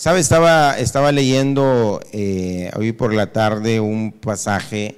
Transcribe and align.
Sabe, 0.00 0.20
estaba, 0.20 0.78
estaba 0.78 1.12
leyendo 1.12 2.00
eh, 2.10 2.70
hoy 2.74 2.92
por 2.92 3.12
la 3.12 3.32
tarde 3.32 3.80
un 3.80 4.12
pasaje 4.12 4.96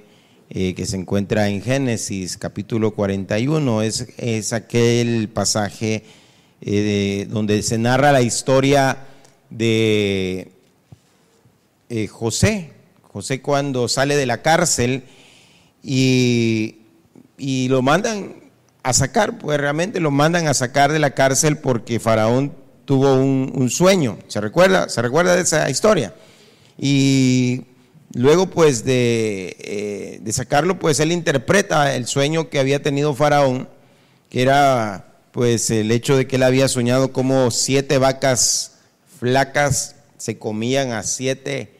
eh, 0.49 0.73
que 0.75 0.85
se 0.85 0.95
encuentra 0.95 1.49
en 1.49 1.61
Génesis 1.61 2.37
capítulo 2.37 2.91
41. 2.91 3.81
Es, 3.81 4.07
es 4.15 4.53
aquel 4.53 5.27
pasaje 5.27 6.05
eh, 6.61 7.27
donde 7.29 7.63
se 7.63 7.77
narra 7.77 8.13
la 8.13 8.21
historia 8.21 8.97
de 9.49 10.53
José. 12.09 12.71
José 13.01 13.41
cuando 13.41 13.89
sale 13.89 14.15
de 14.15 14.25
la 14.25 14.41
cárcel 14.41 15.03
y, 15.83 16.77
y 17.37 17.67
lo 17.67 17.81
mandan 17.81 18.35
a 18.83 18.93
sacar, 18.93 19.37
pues 19.37 19.59
realmente 19.59 19.99
lo 19.99 20.11
mandan 20.11 20.47
a 20.47 20.53
sacar 20.53 20.93
de 20.93 20.99
la 20.99 21.09
cárcel 21.09 21.57
porque 21.57 21.99
Faraón 21.99 22.62
tuvo 22.85 23.15
un, 23.15 23.69
sueño, 23.69 24.19
¿se 24.27 24.41
recuerda? 24.41 24.89
¿Se 24.89 25.01
recuerda 25.01 25.35
de 25.35 25.41
esa 25.41 25.69
historia? 25.69 26.13
Y 26.77 27.63
luego 28.13 28.47
pues 28.47 28.83
de, 28.83 29.55
eh, 29.59 30.19
de, 30.21 30.33
sacarlo, 30.33 30.79
pues 30.79 30.99
él 30.99 31.11
interpreta 31.11 31.95
el 31.95 32.07
sueño 32.07 32.49
que 32.49 32.59
había 32.59 32.81
tenido 32.81 33.13
Faraón, 33.13 33.69
que 34.29 34.41
era 34.41 35.13
pues 35.31 35.69
el 35.69 35.91
hecho 35.91 36.15
de 36.15 36.27
que 36.27 36.35
él 36.35 36.43
había 36.43 36.67
soñado 36.67 37.11
como 37.11 37.49
siete 37.51 37.97
vacas 37.97 38.73
flacas 39.19 39.95
se 40.17 40.37
comían 40.37 40.91
a 40.91 41.03
siete 41.03 41.73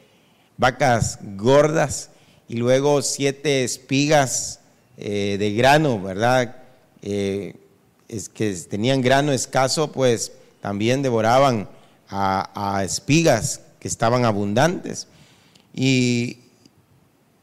vacas 0.58 1.20
gordas 1.36 2.09
y 2.48 2.56
luego 2.56 3.02
siete 3.02 3.64
espigas 3.64 4.59
eh, 4.98 5.38
de 5.40 5.54
grano, 5.54 6.02
¿verdad? 6.02 6.58
Eh, 7.02 7.56
es 8.08 8.30
que 8.30 8.54
tenían 8.54 9.02
grano 9.02 9.31
escaso, 9.31 9.92
pues 9.92 10.31
también 10.64 11.02
devoraban 11.02 11.67
a, 12.08 12.81
espigas 12.86 13.59
que 13.81 13.89
estaban 13.89 14.23
abundantes. 14.23 15.09
Y, 15.73 16.38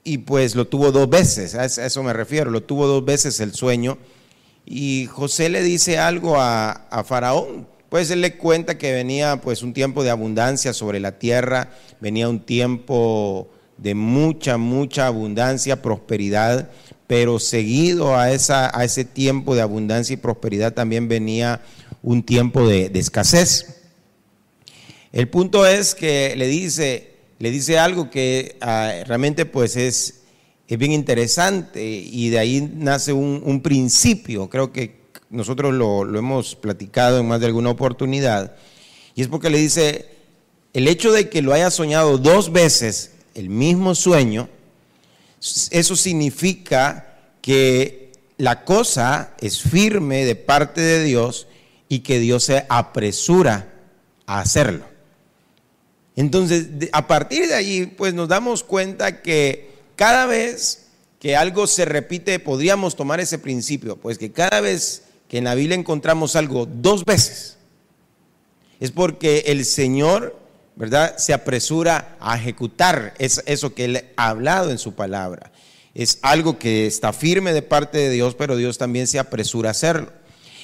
y, 0.02 0.18
pues 0.18 0.54
lo 0.54 0.66
tuvo 0.66 0.90
dos 0.90 1.10
veces, 1.10 1.54
a 1.54 1.66
eso 1.66 2.02
me 2.02 2.14
refiero, 2.14 2.50
lo 2.50 2.62
tuvo 2.62 2.86
dos 2.86 3.04
veces 3.04 3.38
el 3.40 3.52
sueño. 3.52 3.98
Y 4.64 5.06
José 5.12 5.50
le 5.50 5.62
dice 5.62 5.98
algo 5.98 6.40
a, 6.40 6.70
a 6.70 7.04
Faraón, 7.04 7.68
pues 7.90 8.10
él 8.10 8.22
le 8.22 8.38
cuenta 8.38 8.78
que 8.78 8.90
venía 8.94 9.38
pues 9.42 9.62
un 9.62 9.74
tiempo 9.74 10.02
de 10.02 10.08
abundancia 10.08 10.72
sobre 10.72 10.98
la 10.98 11.18
tierra, 11.18 11.68
venía 12.00 12.26
un 12.26 12.40
tiempo 12.40 13.50
de 13.76 13.94
mucha, 13.94 14.56
mucha 14.56 15.08
abundancia, 15.08 15.82
prosperidad, 15.82 16.70
pero 17.06 17.38
seguido 17.38 18.16
a, 18.16 18.30
esa, 18.30 18.70
a 18.72 18.84
ese 18.84 19.04
tiempo 19.04 19.54
de 19.54 19.60
abundancia 19.60 20.14
y 20.14 20.16
prosperidad 20.16 20.72
también 20.72 21.06
venía 21.06 21.60
un 22.02 22.22
tiempo 22.22 22.66
de, 22.66 22.90
escasez. 22.94 23.82
El 25.12 25.28
punto 25.28 25.66
es 25.66 25.94
que 25.94 26.34
le 26.36 26.46
dice, 26.46 27.14
le 27.38 27.50
dice 27.50 27.78
algo 27.78 28.10
que 28.10 28.56
ah, 28.60 28.92
realmente 29.06 29.44
pues 29.46 29.76
es, 29.76 30.22
es, 30.68 30.78
bien 30.78 30.92
interesante 30.92 31.84
y 31.84 32.28
de 32.30 32.38
ahí 32.38 32.70
nace 32.74 33.12
un, 33.12 33.60
principio, 33.60 34.48
creo 34.48 34.72
que 34.72 35.00
nosotros 35.30 35.74
lo, 35.74 36.04
lo, 36.04 36.18
hemos 36.18 36.54
platicado 36.54 37.18
en 37.18 37.28
más 37.28 37.40
de 37.40 37.46
alguna 37.46 37.70
oportunidad, 37.70 38.54
y 39.14 39.22
es 39.22 39.28
porque 39.28 39.50
le 39.50 39.58
dice, 39.58 40.08
el 40.72 40.86
hecho 40.86 41.12
de 41.12 41.28
que 41.28 41.42
lo 41.42 41.52
haya 41.52 41.70
soñado 41.70 42.18
dos 42.18 42.52
veces, 42.52 43.12
el 43.34 43.48
mismo 43.48 43.94
sueño, 43.94 44.48
eso 45.70 45.96
significa 45.96 47.18
que 47.40 48.12
la 48.36 48.64
cosa 48.64 49.34
es 49.40 49.60
firme 49.60 50.24
de 50.24 50.36
parte 50.36 50.80
de 50.80 51.04
Dios 51.04 51.46
y 51.90 51.98
que 51.98 52.20
Dios 52.20 52.44
se 52.44 52.64
apresura 52.68 53.68
a 54.24 54.40
hacerlo. 54.40 54.86
Entonces, 56.14 56.68
a 56.92 57.08
partir 57.08 57.48
de 57.48 57.54
allí, 57.54 57.86
pues 57.86 58.14
nos 58.14 58.28
damos 58.28 58.62
cuenta 58.62 59.22
que 59.22 59.72
cada 59.96 60.26
vez 60.26 60.86
que 61.18 61.34
algo 61.34 61.66
se 61.66 61.84
repite, 61.84 62.38
podríamos 62.38 62.94
tomar 62.94 63.18
ese 63.18 63.40
principio, 63.40 63.96
pues 63.96 64.18
que 64.18 64.30
cada 64.30 64.60
vez 64.60 65.02
que 65.28 65.38
en 65.38 65.44
la 65.44 65.56
Biblia 65.56 65.76
encontramos 65.76 66.36
algo 66.36 66.64
dos 66.64 67.04
veces, 67.04 67.58
es 68.78 68.92
porque 68.92 69.44
el 69.48 69.64
Señor, 69.64 70.38
¿verdad?, 70.76 71.18
se 71.18 71.34
apresura 71.34 72.16
a 72.20 72.36
ejecutar 72.36 73.14
eso 73.18 73.74
que 73.74 73.84
Él 73.84 74.04
ha 74.16 74.28
hablado 74.28 74.70
en 74.70 74.78
su 74.78 74.94
palabra. 74.94 75.50
Es 75.92 76.20
algo 76.22 76.56
que 76.56 76.86
está 76.86 77.12
firme 77.12 77.52
de 77.52 77.62
parte 77.62 77.98
de 77.98 78.10
Dios, 78.10 78.36
pero 78.36 78.56
Dios 78.56 78.78
también 78.78 79.08
se 79.08 79.18
apresura 79.18 79.70
a 79.70 79.72
hacerlo. 79.72 80.19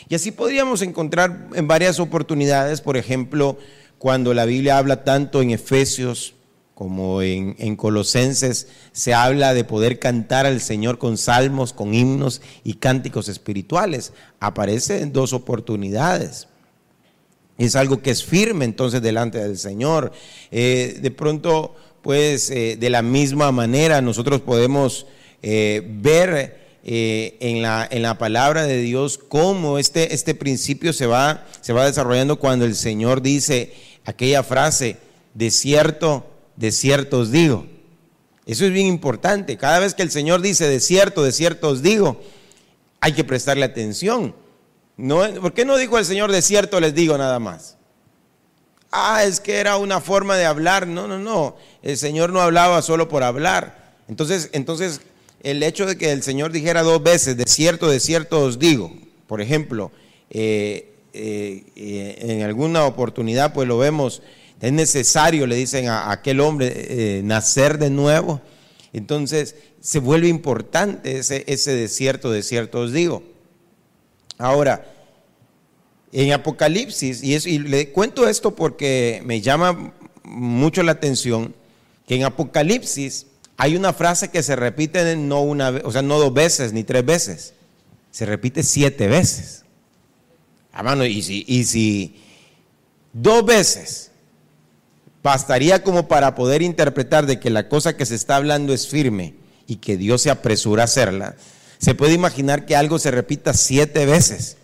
Y 0.09 0.15
así 0.15 0.31
podríamos 0.31 0.83
encontrar 0.83 1.49
en 1.55 1.67
varias 1.67 1.99
oportunidades, 1.99 2.81
por 2.81 2.97
ejemplo, 2.97 3.59
cuando 3.99 4.35
la 4.35 4.45
Biblia 4.45 4.79
habla 4.79 5.05
tanto 5.05 5.43
en 5.43 5.51
Efesios 5.51 6.35
como 6.75 7.23
en, 7.23 7.75
Colosenses, 7.77 8.69
se 8.93 9.15
habla 9.15 9.55
de 9.55 9.65
poder 9.65 9.99
cantar 9.99 10.45
al 10.45 10.61
Señor 10.61 10.99
con 10.99 11.17
salmos, 11.17 11.73
con 11.73 11.95
himnos 11.95 12.43
y 12.65 12.75
cánticos 12.75 13.31
espirituales. 13.31 14.13
Aparece 14.41 15.01
en 15.01 15.11
dos 15.11 15.33
oportunidades. 15.33 16.49
Es 17.57 17.77
algo 17.77 18.03
que 18.03 18.11
es 18.11 18.23
firme 18.23 18.67
entonces 18.67 19.01
delante 19.01 19.39
del 19.39 19.57
Señor. 19.57 20.13
Eh, 20.51 20.99
de 21.01 21.11
pronto, 21.11 21.75
pues, 22.03 22.51
eh, 22.51 22.77
de 22.79 22.91
la 22.91 23.01
misma 23.01 23.51
manera 23.53 24.03
nosotros 24.03 24.43
podemos 24.43 25.07
eh, 25.43 25.83
ver 25.83 26.66
eh, 26.89 27.37
en, 27.41 27.63
la, 27.63 27.85
en, 27.91 28.03
la, 28.03 28.17
palabra 28.17 28.65
de 28.65 28.81
Dios 28.81 29.19
cómo 29.19 29.81
este, 29.81 30.15
este 30.15 30.37
principio 30.37 30.93
se 30.93 31.07
va, 31.07 31.45
se 31.61 31.73
va 31.73 31.85
desarrollando 31.85 32.39
cuando 32.39 32.65
el 32.65 32.77
Señor 32.77 33.23
dice 33.23 33.75
aquella 34.05 34.45
frase, 34.45 34.97
de 35.35 35.51
cierto, 35.51 36.25
de 36.55 36.71
cierto 36.71 37.19
os 37.19 37.33
digo. 37.33 37.67
Eso 38.47 38.65
es 38.65 38.71
bien 38.71 38.87
importante. 38.87 39.57
Cada 39.57 39.81
vez 39.81 39.95
que 39.95 40.05
el 40.05 40.13
Señor 40.13 40.43
dice 40.43 40.69
de 40.69 40.79
cierto, 40.79 41.25
de 41.25 41.33
cierto 41.33 41.71
os 41.71 41.83
digo, 41.83 42.23
hay 43.01 43.15
que 43.15 43.25
prestarle 43.25 43.65
atención. 43.65 44.33
No, 44.97 45.29
¿Por 45.41 45.55
qué 45.55 45.65
no 45.65 45.77
dijo 45.79 45.99
el 45.99 46.05
Señor 46.05 46.31
de 46.31 46.41
cierto 46.41 46.79
les 46.79 46.95
digo 46.95 47.19
nada 47.19 47.41
más? 47.41 47.79
Ah, 48.93 49.25
es 49.25 49.41
que 49.41 49.57
era 49.57 49.77
una 49.77 50.01
forma 50.01 50.37
de 50.37 50.45
hablar. 50.45 50.87
No, 50.87 51.09
no, 51.09 51.19
no. 51.19 51.57
El 51.83 51.97
Señor 51.97 52.31
no 52.31 52.41
hablaba 52.41 52.81
solo 52.81 53.09
por 53.09 53.25
hablar. 53.25 53.97
Entonces, 54.07 54.51
entonces 54.53 55.01
el 55.43 55.63
hecho 55.63 55.87
de 55.87 55.97
que 55.97 56.13
el 56.13 56.23
Señor 56.23 56.53
dijera 56.53 56.83
dos 56.83 57.03
veces, 57.03 57.37
de 57.37 57.45
cierto, 57.47 57.89
de 57.89 58.01
cierto 58.01 58.43
os 58.43 58.59
digo, 58.59 58.93
por 59.27 59.41
ejemplo, 59.41 59.91
eh, 60.31 60.93
eh, 61.13 61.65
eh, 61.77 62.17
en 62.21 62.43
alguna 62.43 62.85
oportunidad 62.85 63.53
pues 63.53 63.69
lo 63.69 63.79
vemos, 63.79 64.23
es 64.61 64.73
necesario, 64.73 65.47
le 65.47 65.57
dicen 65.57 65.89
a, 65.89 66.11
aquel 66.11 66.41
hombre, 66.41 67.21
nacer 67.25 67.79
de 67.79 67.91
nuevo. 67.91 68.41
Entonces 68.93 69.57
se 69.81 69.99
vuelve 69.99 70.29
importante 70.29 71.19
ese, 71.19 71.45
ese 71.47 71.75
de 71.75 71.89
cierto, 71.89 72.31
de 72.31 72.43
cierto 72.43 72.81
os 72.81 72.93
digo. 72.93 73.23
Ahora, 74.39 74.93
en 76.13 76.33
Apocalipsis, 76.33 77.23
y, 77.23 77.35
y 77.35 77.59
le 77.59 77.91
cuento 77.91 78.29
esto 78.29 78.55
porque 78.55 79.23
me 79.25 79.41
llama 79.41 79.93
mucho 80.25 80.83
la 80.83 80.93
atención, 80.93 81.55
que 82.07 82.15
en 82.15 82.25
Apocalipsis 82.25 83.27
hay 83.57 83.77
una 83.77 83.93
frase 83.93 84.29
que 84.29 84.43
se 84.43 84.55
repite 84.57 85.17
no 85.17 85.41
una, 85.41 85.71
o 85.85 85.91
sea, 85.91 86.03
no 86.03 86.19
dos 86.19 86.33
veces 86.33 86.73
ni 86.73 86.85
tres 86.85 87.05
veces, 87.05 87.55
se 88.11 88.27
repite 88.27 88.63
siete 88.63 89.09
veces. 89.09 89.65
Hermano, 90.75 91.07
y 91.07 91.23
si, 91.23 91.45
y 91.49 91.65
si 91.65 92.23
dos 93.13 93.45
veces 93.47 94.11
bastaría 95.23 95.83
como 95.83 96.07
para 96.07 96.35
poder 96.35 96.61
interpretar 96.61 97.25
de 97.27 97.41
que 97.41 97.51
la 97.51 97.69
cosa 97.69 97.97
que 97.97 98.05
se 98.05 98.15
está 98.15 98.37
hablando 98.37 98.75
es 98.75 98.87
firme 98.87 99.35
y 99.67 99.77
que 99.77 99.97
Dios 99.97 100.23
se 100.23 100.31
apresura 100.31 100.83
a 100.83 100.85
hacerla, 100.85 101.37
se 101.79 101.95
puede 101.95 102.13
imaginar 102.13 102.67
que 102.67 102.77
algo 102.77 102.99
se 102.99 103.11
repita 103.11 103.55
siete 103.55 104.05
veces 104.05 104.59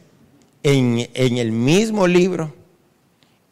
en, 0.63 1.09
en 1.15 1.39
el 1.39 1.51
mismo 1.51 2.07
libro, 2.07 2.55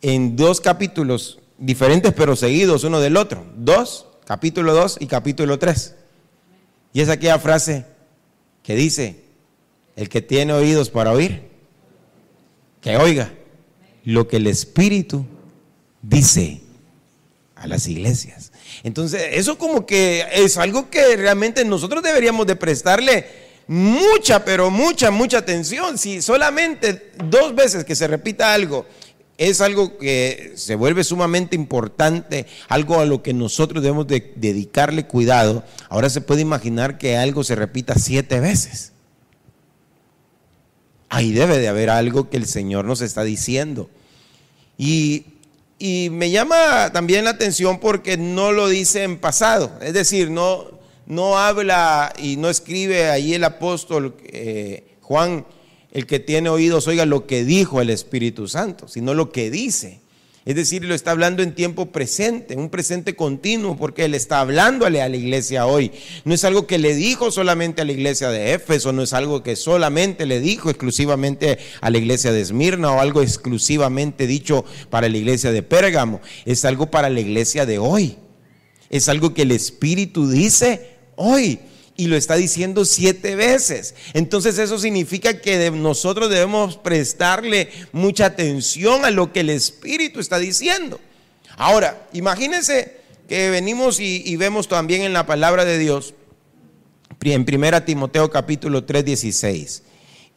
en 0.02 0.36
dos 0.36 0.60
capítulos 0.60 1.38
diferentes 1.58 2.12
pero 2.14 2.36
seguidos 2.36 2.84
uno 2.84 3.00
del 3.00 3.16
otro. 3.16 3.46
Dos 3.56 4.06
capítulo 4.30 4.74
2 4.74 4.98
y 5.00 5.08
capítulo 5.08 5.58
3. 5.58 5.96
Y 6.92 7.00
es 7.00 7.08
aquella 7.08 7.40
frase 7.40 7.84
que 8.62 8.76
dice, 8.76 9.24
el 9.96 10.08
que 10.08 10.22
tiene 10.22 10.52
oídos 10.52 10.88
para 10.88 11.10
oír, 11.10 11.48
que 12.80 12.96
oiga 12.96 13.32
lo 14.04 14.28
que 14.28 14.36
el 14.36 14.46
Espíritu 14.46 15.26
dice 16.00 16.60
a 17.56 17.66
las 17.66 17.88
iglesias. 17.88 18.52
Entonces, 18.84 19.20
eso 19.32 19.58
como 19.58 19.84
que 19.84 20.24
es 20.32 20.58
algo 20.58 20.90
que 20.90 21.16
realmente 21.16 21.64
nosotros 21.64 22.00
deberíamos 22.00 22.46
de 22.46 22.54
prestarle 22.54 23.26
mucha, 23.66 24.44
pero 24.44 24.70
mucha, 24.70 25.10
mucha 25.10 25.38
atención. 25.38 25.98
Si 25.98 26.22
solamente 26.22 27.10
dos 27.24 27.52
veces 27.56 27.84
que 27.84 27.96
se 27.96 28.06
repita 28.06 28.54
algo 28.54 28.86
es 29.40 29.62
algo 29.62 29.96
que 29.96 30.52
se 30.56 30.74
vuelve 30.74 31.02
sumamente 31.02 31.56
importante, 31.56 32.46
algo 32.68 33.00
a 33.00 33.06
lo 33.06 33.22
que 33.22 33.32
nosotros 33.32 33.82
debemos 33.82 34.06
de 34.06 34.34
dedicarle 34.36 35.06
cuidado, 35.06 35.64
ahora 35.88 36.10
se 36.10 36.20
puede 36.20 36.42
imaginar 36.42 36.98
que 36.98 37.16
algo 37.16 37.42
se 37.42 37.54
repita 37.54 37.94
siete 37.94 38.38
veces. 38.38 38.92
Ahí 41.08 41.32
debe 41.32 41.56
de 41.56 41.68
haber 41.68 41.88
algo 41.88 42.28
que 42.28 42.36
el 42.36 42.44
Señor 42.44 42.84
nos 42.84 43.00
está 43.00 43.24
diciendo. 43.24 43.88
Y, 44.76 45.24
y 45.78 46.10
me 46.10 46.30
llama 46.30 46.92
también 46.92 47.24
la 47.24 47.30
atención 47.30 47.80
porque 47.80 48.18
no 48.18 48.52
lo 48.52 48.68
dice 48.68 49.04
en 49.04 49.16
pasado, 49.18 49.72
es 49.80 49.94
decir, 49.94 50.30
no, 50.30 50.66
no 51.06 51.38
habla 51.38 52.12
y 52.18 52.36
no 52.36 52.50
escribe 52.50 53.08
ahí 53.08 53.32
el 53.32 53.44
apóstol 53.44 54.16
eh, 54.24 54.98
Juan 55.00 55.46
el 55.92 56.06
que 56.06 56.20
tiene 56.20 56.48
oídos 56.48 56.86
oiga 56.86 57.06
lo 57.06 57.26
que 57.26 57.44
dijo 57.44 57.80
el 57.80 57.90
Espíritu 57.90 58.48
Santo, 58.48 58.88
sino 58.88 59.14
lo 59.14 59.30
que 59.30 59.50
dice. 59.50 60.00
Es 60.46 60.56
decir, 60.56 60.84
lo 60.84 60.94
está 60.94 61.10
hablando 61.10 61.42
en 61.42 61.54
tiempo 61.54 61.92
presente, 61.92 62.56
un 62.56 62.70
presente 62.70 63.14
continuo, 63.14 63.76
porque 63.76 64.06
Él 64.06 64.14
está 64.14 64.40
hablándole 64.40 65.02
a 65.02 65.08
la 65.08 65.16
iglesia 65.16 65.66
hoy. 65.66 65.92
No 66.24 66.32
es 66.32 66.44
algo 66.44 66.66
que 66.66 66.78
le 66.78 66.94
dijo 66.94 67.30
solamente 67.30 67.82
a 67.82 67.84
la 67.84 67.92
iglesia 67.92 68.30
de 68.30 68.54
Éfeso, 68.54 68.92
no 68.92 69.02
es 69.02 69.12
algo 69.12 69.42
que 69.42 69.54
solamente 69.54 70.24
le 70.24 70.40
dijo 70.40 70.70
exclusivamente 70.70 71.58
a 71.82 71.90
la 71.90 71.98
iglesia 71.98 72.32
de 72.32 72.40
Esmirna 72.40 72.90
o 72.90 73.00
algo 73.00 73.20
exclusivamente 73.20 74.26
dicho 74.26 74.64
para 74.88 75.10
la 75.10 75.18
iglesia 75.18 75.52
de 75.52 75.62
Pérgamo. 75.62 76.22
Es 76.46 76.64
algo 76.64 76.90
para 76.90 77.10
la 77.10 77.20
iglesia 77.20 77.66
de 77.66 77.78
hoy. 77.78 78.16
Es 78.88 79.10
algo 79.10 79.34
que 79.34 79.42
el 79.42 79.52
Espíritu 79.52 80.28
dice 80.28 80.96
hoy 81.16 81.60
y 82.00 82.06
lo 82.06 82.16
está 82.16 82.36
diciendo 82.36 82.86
siete 82.86 83.36
veces. 83.36 83.94
Entonces 84.14 84.56
eso 84.56 84.78
significa 84.78 85.38
que 85.38 85.70
nosotros 85.70 86.30
debemos 86.30 86.78
prestarle 86.78 87.68
mucha 87.92 88.24
atención 88.24 89.04
a 89.04 89.10
lo 89.10 89.34
que 89.34 89.40
el 89.40 89.50
Espíritu 89.50 90.18
está 90.18 90.38
diciendo. 90.38 90.98
Ahora, 91.58 92.08
imagínense 92.14 92.96
que 93.28 93.50
venimos 93.50 94.00
y, 94.00 94.34
vemos 94.36 94.66
también 94.66 95.02
en 95.02 95.12
la 95.12 95.26
palabra 95.26 95.66
de 95.66 95.76
Dios, 95.76 96.14
en 97.20 97.44
1 97.46 97.82
Timoteo 97.82 98.30
capítulo 98.30 98.84
3, 98.84 99.04
16, 99.04 99.82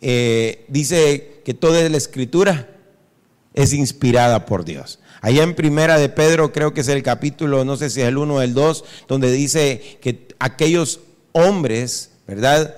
eh, 0.02 0.66
dice 0.68 1.40
que 1.46 1.54
toda 1.54 1.88
la 1.88 1.96
escritura 1.96 2.76
es 3.54 3.72
inspirada 3.72 4.46
por 4.46 4.66
Dios. 4.66 5.00
Allá 5.22 5.44
en 5.44 5.56
primera 5.56 5.98
de 5.98 6.10
Pedro, 6.10 6.52
creo 6.52 6.74
que 6.74 6.82
es 6.82 6.90
el 6.90 7.04
capítulo, 7.04 7.64
no 7.64 7.78
sé 7.78 7.90
si 7.90 8.02
es 8.02 8.08
el 8.10 8.18
1 8.18 8.36
o 8.36 8.42
el 8.42 8.54
2, 8.54 8.84
donde 9.08 9.32
dice 9.32 9.98
que 10.02 10.28
aquellos 10.40 11.00
hombres, 11.34 12.12
¿verdad? 12.26 12.76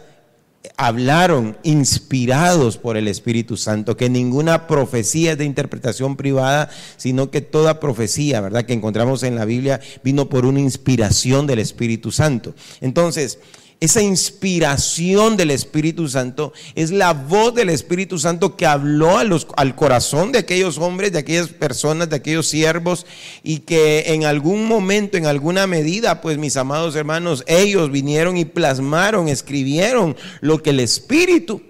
Hablaron 0.77 1.57
inspirados 1.63 2.77
por 2.77 2.97
el 2.97 3.07
Espíritu 3.07 3.55
Santo, 3.55 3.95
que 3.95 4.09
ninguna 4.09 4.67
profecía 4.67 5.33
es 5.33 5.37
de 5.37 5.45
interpretación 5.45 6.17
privada, 6.17 6.69
sino 6.97 7.29
que 7.29 7.41
toda 7.41 7.79
profecía, 7.79 8.41
¿verdad? 8.41 8.65
Que 8.65 8.73
encontramos 8.73 9.21
en 9.23 9.35
la 9.35 9.45
Biblia 9.45 9.79
vino 10.03 10.27
por 10.27 10.45
una 10.45 10.59
inspiración 10.59 11.45
del 11.45 11.59
Espíritu 11.59 12.11
Santo. 12.11 12.55
Entonces, 12.81 13.39
esa 13.79 14.01
inspiración 14.01 15.37
del 15.37 15.51
Espíritu 15.51 16.07
Santo 16.07 16.53
es 16.75 16.91
la 16.91 17.13
voz 17.13 17.53
del 17.53 17.69
Espíritu 17.69 18.17
Santo 18.17 18.55
que 18.55 18.65
habló 18.65 19.17
al 19.17 19.75
corazón 19.75 20.31
de 20.31 20.39
aquellos 20.39 20.77
hombres, 20.77 21.11
de 21.11 21.19
aquellas 21.19 21.49
personas, 21.49 22.09
de 22.09 22.15
aquellos 22.15 22.47
siervos 22.47 23.05
y 23.43 23.59
que 23.59 24.13
en 24.13 24.25
algún 24.25 24.65
momento, 24.65 25.17
en 25.17 25.25
alguna 25.25 25.67
medida, 25.67 26.21
pues 26.21 26.37
mis 26.37 26.57
amados 26.57 26.95
hermanos, 26.95 27.43
ellos 27.47 27.91
vinieron 27.91 28.37
y 28.37 28.45
plasmaron, 28.45 29.27
escribieron 29.27 30.15
lo 30.41 30.63
que 30.63 30.69
el 30.69 30.79
Espíritu 30.79 31.61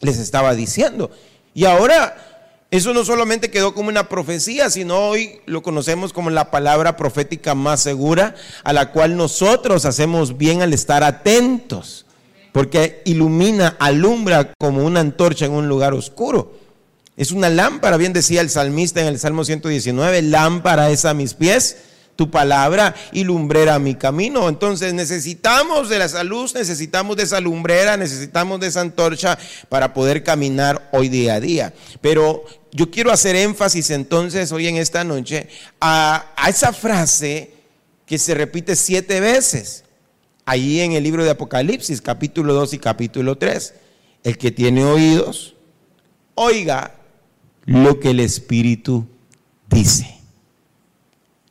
les 0.00 0.18
estaba 0.18 0.54
diciendo. 0.54 1.10
Y 1.54 1.66
ahora 1.66 2.33
eso 2.76 2.92
no 2.92 3.04
solamente 3.04 3.52
quedó 3.52 3.72
como 3.72 3.88
una 3.88 4.08
profecía, 4.08 4.68
sino 4.68 4.98
hoy 4.98 5.40
lo 5.46 5.62
conocemos 5.62 6.12
como 6.12 6.30
la 6.30 6.50
palabra 6.50 6.96
profética 6.96 7.54
más 7.54 7.80
segura, 7.80 8.34
a 8.64 8.72
la 8.72 8.90
cual 8.90 9.16
nosotros 9.16 9.84
hacemos 9.84 10.38
bien 10.38 10.60
al 10.60 10.72
estar 10.72 11.04
atentos, 11.04 12.04
porque 12.50 13.00
ilumina, 13.04 13.76
alumbra 13.78 14.52
como 14.58 14.84
una 14.84 14.98
antorcha 14.98 15.46
en 15.46 15.52
un 15.52 15.68
lugar 15.68 15.94
oscuro. 15.94 16.58
Es 17.16 17.30
una 17.30 17.48
lámpara, 17.48 17.96
bien 17.96 18.12
decía 18.12 18.40
el 18.40 18.50
salmista 18.50 19.00
en 19.00 19.06
el 19.06 19.20
Salmo 19.20 19.44
119, 19.44 20.22
lámpara 20.22 20.90
es 20.90 21.04
a 21.04 21.14
mis 21.14 21.34
pies 21.34 21.76
tu 22.16 22.30
palabra 22.30 22.94
y 23.12 23.24
lumbrera 23.24 23.78
mi 23.78 23.94
camino. 23.94 24.48
Entonces 24.48 24.94
necesitamos 24.94 25.88
de 25.88 26.04
esa 26.04 26.24
luz, 26.24 26.54
necesitamos 26.54 27.16
de 27.16 27.24
esa 27.24 27.40
lumbrera, 27.40 27.96
necesitamos 27.96 28.60
de 28.60 28.68
esa 28.68 28.80
antorcha 28.80 29.38
para 29.68 29.92
poder 29.94 30.22
caminar 30.22 30.88
hoy 30.92 31.08
día 31.08 31.34
a 31.34 31.40
día. 31.40 31.74
Pero 32.00 32.44
yo 32.72 32.90
quiero 32.90 33.12
hacer 33.12 33.36
énfasis 33.36 33.90
entonces 33.90 34.52
hoy 34.52 34.68
en 34.68 34.76
esta 34.76 35.04
noche 35.04 35.48
a, 35.80 36.32
a 36.36 36.48
esa 36.48 36.72
frase 36.72 37.52
que 38.06 38.18
se 38.18 38.34
repite 38.34 38.76
siete 38.76 39.20
veces 39.20 39.84
ahí 40.44 40.80
en 40.80 40.92
el 40.92 41.02
libro 41.02 41.24
de 41.24 41.30
Apocalipsis, 41.30 42.00
capítulo 42.00 42.54
2 42.54 42.74
y 42.74 42.78
capítulo 42.78 43.36
3. 43.36 43.74
El 44.22 44.38
que 44.38 44.50
tiene 44.50 44.84
oídos, 44.84 45.54
oiga 46.34 46.94
lo 47.66 47.98
que 47.98 48.10
el 48.10 48.20
Espíritu 48.20 49.06
dice 49.68 50.13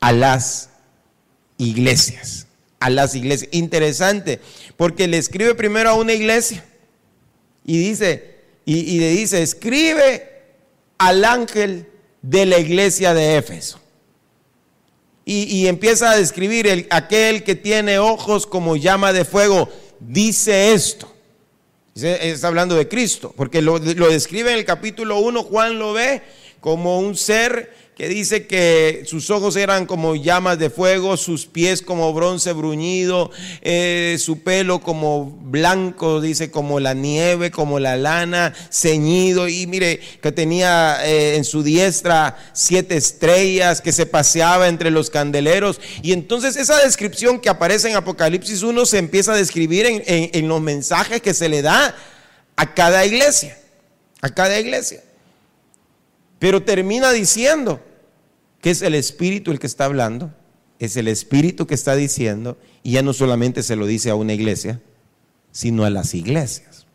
a 0.04 0.12
las 0.12 0.70
iglesias. 1.58 2.46
A 2.82 2.90
las 2.90 3.16
iglesias. 3.16 3.50
Interesante, 3.54 4.42
porque 4.76 5.08
le 5.08 5.18
escribe 5.18 5.56
primero 5.56 5.92
a 5.92 5.94
una 5.94 6.12
iglesia 6.12 6.62
y 7.64 7.78
dice, 7.78 8.36
y, 8.66 9.00
le 9.00 9.12
dice, 9.12 9.42
escribe 9.42 10.30
al 10.98 11.24
ángel 11.24 11.88
de 12.22 12.46
la 12.46 12.60
iglesia 12.60 13.14
de 13.14 13.38
Éfeso. 13.38 13.80
Y, 15.24 15.68
empieza 15.68 16.12
a 16.12 16.18
describir 16.18 16.68
el, 16.68 16.86
aquel 16.90 17.46
que 17.46 17.56
tiene 17.56 17.98
ojos 17.98 18.46
como 18.46 18.76
llama 18.76 19.14
de 19.14 19.24
fuego, 19.24 19.70
dice 20.02 20.74
esto. 20.74 21.10
Está 21.96 22.50
hablando 22.50 22.76
de 22.76 22.90
Cristo, 22.90 23.34
porque 23.38 23.62
lo, 23.62 23.80
lo 23.80 24.10
describe 24.10 24.52
en 24.52 24.58
el 24.58 24.66
capítulo 24.66 25.20
1, 25.20 25.44
Juan 25.44 25.80
lo 25.80 25.94
ve 25.94 26.22
como 26.60 27.00
un 27.00 27.16
ser 27.16 27.83
que 27.96 28.08
dice 28.08 28.48
que 28.48 29.04
sus 29.06 29.30
ojos 29.30 29.56
eran 29.56 29.86
como 29.86 30.16
llamas 30.16 30.58
de 30.58 30.72
fuego, 30.72 31.16
sus 31.16 31.46
pies 31.46 31.84
como 31.84 32.12
bronce 32.12 32.52
bruñido, 32.52 33.30
eh, 33.62 34.18
su 34.20 34.42
pelo 34.42 34.82
como 34.82 35.26
blanco, 35.26 36.20
dice 36.20 36.50
como 36.50 36.80
la 36.80 36.96
nieve, 36.96 37.52
como 37.52 37.80
la 37.80 37.96
lana, 37.96 38.54
ceñido, 38.72 39.48
y 39.48 39.68
mire 39.68 40.00
que 40.22 40.32
tenía 40.32 41.06
eh, 41.06 41.36
en 41.36 41.44
su 41.44 41.62
diestra 41.62 42.36
siete 42.54 42.98
estrellas, 42.98 43.80
que 43.80 43.92
se 43.92 44.08
paseaba 44.08 44.70
entre 44.70 44.90
los 44.90 45.12
candeleros. 45.12 45.80
Y 46.02 46.14
entonces 46.14 46.56
esa 46.56 46.84
descripción 46.84 47.40
que 47.40 47.50
aparece 47.50 47.90
en 47.90 47.96
Apocalipsis 47.96 48.64
1 48.64 48.88
se 48.88 48.98
empieza 48.98 49.34
a 49.34 49.38
describir 49.38 49.86
en 49.86 50.48
los 50.48 50.62
mensajes 50.62 51.22
que 51.22 51.36
se 51.36 51.48
le 51.48 51.62
da 51.62 51.96
a 52.56 52.74
cada 52.74 53.06
iglesia, 53.06 53.56
a 54.22 54.30
cada 54.30 54.60
iglesia. 54.60 55.02
Pero 56.44 56.62
termina 56.62 57.14
diciendo 57.14 57.80
que 58.60 58.70
es 58.70 58.82
el 58.82 58.96
Espíritu 58.96 59.52
el 59.52 59.60
que 59.60 59.68
está 59.68 59.86
hablando, 59.86 60.34
es 60.78 60.98
el 60.98 61.08
Espíritu 61.08 61.68
que 61.68 61.74
está 61.74 61.96
diciendo, 61.96 62.58
y 62.84 62.92
ya 62.92 63.02
no 63.02 63.14
solamente 63.14 63.64
se 63.64 63.78
lo 63.78 63.86
dice 63.86 64.10
a 64.10 64.16
una 64.16 64.34
iglesia, 64.34 64.82
sino 65.54 65.86
a 65.86 65.90
las 65.90 66.14
iglesias. 66.14 66.86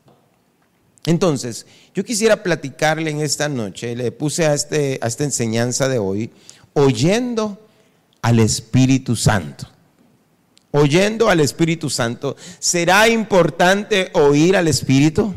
Entonces, 1.07 1.65
yo 1.95 2.05
quisiera 2.05 2.43
platicarle 2.43 3.11
en 3.11 3.23
esta 3.23 3.49
noche, 3.49 3.97
le 3.97 4.13
puse 4.13 4.45
a, 4.45 4.53
este, 4.53 4.99
a 5.01 5.07
esta 5.07 5.25
enseñanza 5.25 5.89
de 5.89 5.99
hoy, 5.99 6.31
oyendo 6.75 7.59
al 8.21 8.41
Espíritu 8.41 9.17
Santo. 9.17 9.67
Oyendo 10.73 11.31
al 11.31 11.41
Espíritu 11.41 11.89
Santo. 11.89 12.37
¿Será 12.59 13.09
importante 13.09 14.11
oír 14.13 14.59
al 14.59 14.69
Espíritu? 14.69 15.35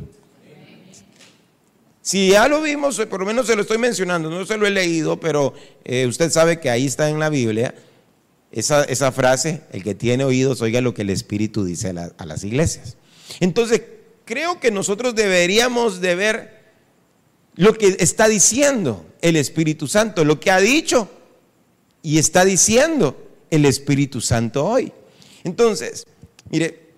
Si 2.01 2.29
ya 2.29 2.48
lo 2.48 2.62
vimos, 2.62 3.00
por 3.10 3.20
lo 3.20 3.25
menos 3.25 3.48
se 3.48 3.55
lo 3.55 3.62
estoy 3.62 3.77
mencionando, 3.77 4.29
no 4.29 4.46
se 4.46 4.58
lo 4.58 4.65
he 4.65 4.72
leído, 4.72 5.20
pero 5.20 5.53
eh, 5.84 6.08
usted 6.08 6.31
sabe 6.31 6.60
que 6.60 6.70
ahí 6.70 6.88
está 6.88 7.10
en 7.10 7.20
la 7.20 7.29
Biblia 7.29 7.75
esa, 8.51 8.84
esa, 8.84 9.12
frase, 9.12 9.62
el 9.72 9.84
que 9.84 9.96
tiene 9.96 10.24
oídos 10.24 10.62
oiga 10.62 10.81
lo 10.81 10.93
que 10.93 11.03
el 11.03 11.10
Espíritu 11.10 11.63
dice 11.63 11.89
a, 11.89 12.12
a 12.17 12.25
las 12.25 12.43
iglesias. 12.43 12.98
Entonces, 13.39 13.84
creo 14.25 14.60
que 14.60 14.72
nosotros 14.72 15.15
deberíamos 15.15 16.01
de 16.01 16.15
ver 16.15 16.62
lo 17.55 17.74
que 17.74 17.96
está 18.00 18.27
diciendo 18.27 19.05
el 19.22 19.36
Espíritu 19.36 19.88
Santo, 19.88 20.25
lo 20.25 20.39
que 20.39 20.51
ha 20.51 20.60
dicho 20.60 21.10
y 22.01 22.17
está 22.17 22.46
diciendo 22.46 23.15
el 23.51 23.65
Espíritu 23.65 24.22
Santo 24.22 24.65
hoy. 24.65 24.91
Entonces, 25.43 26.08
mire, 26.50 26.89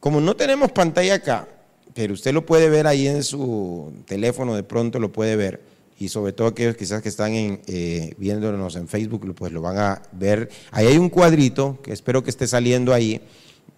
como 0.00 0.20
no 0.20 0.36
tenemos 0.36 0.72
pantalla 0.72 1.14
acá, 1.14 1.48
pero 1.94 2.14
usted 2.14 2.32
lo 2.32 2.46
puede 2.46 2.68
ver 2.68 2.86
ahí 2.86 3.06
en 3.06 3.22
su 3.22 3.92
teléfono, 4.06 4.54
de 4.54 4.62
pronto 4.62 4.98
lo 4.98 5.12
puede 5.12 5.36
ver. 5.36 5.60
y 5.98 6.08
sobre 6.08 6.32
todo 6.32 6.48
aquellos 6.48 6.76
quizás 6.76 7.00
que 7.00 7.08
están 7.08 7.32
eh, 7.32 8.14
viéndonos 8.18 8.74
en 8.74 8.88
Facebook, 8.88 9.34
pues 9.36 9.52
lo 9.52 9.60
van 9.60 9.78
a 9.78 10.02
ver. 10.12 10.50
Ahí 10.72 10.86
hay 10.86 10.98
un 10.98 11.08
cuadrito 11.08 11.78
que 11.80 11.92
espero 11.92 12.24
que 12.24 12.30
esté 12.30 12.48
saliendo 12.48 12.92
ahí, 12.92 13.20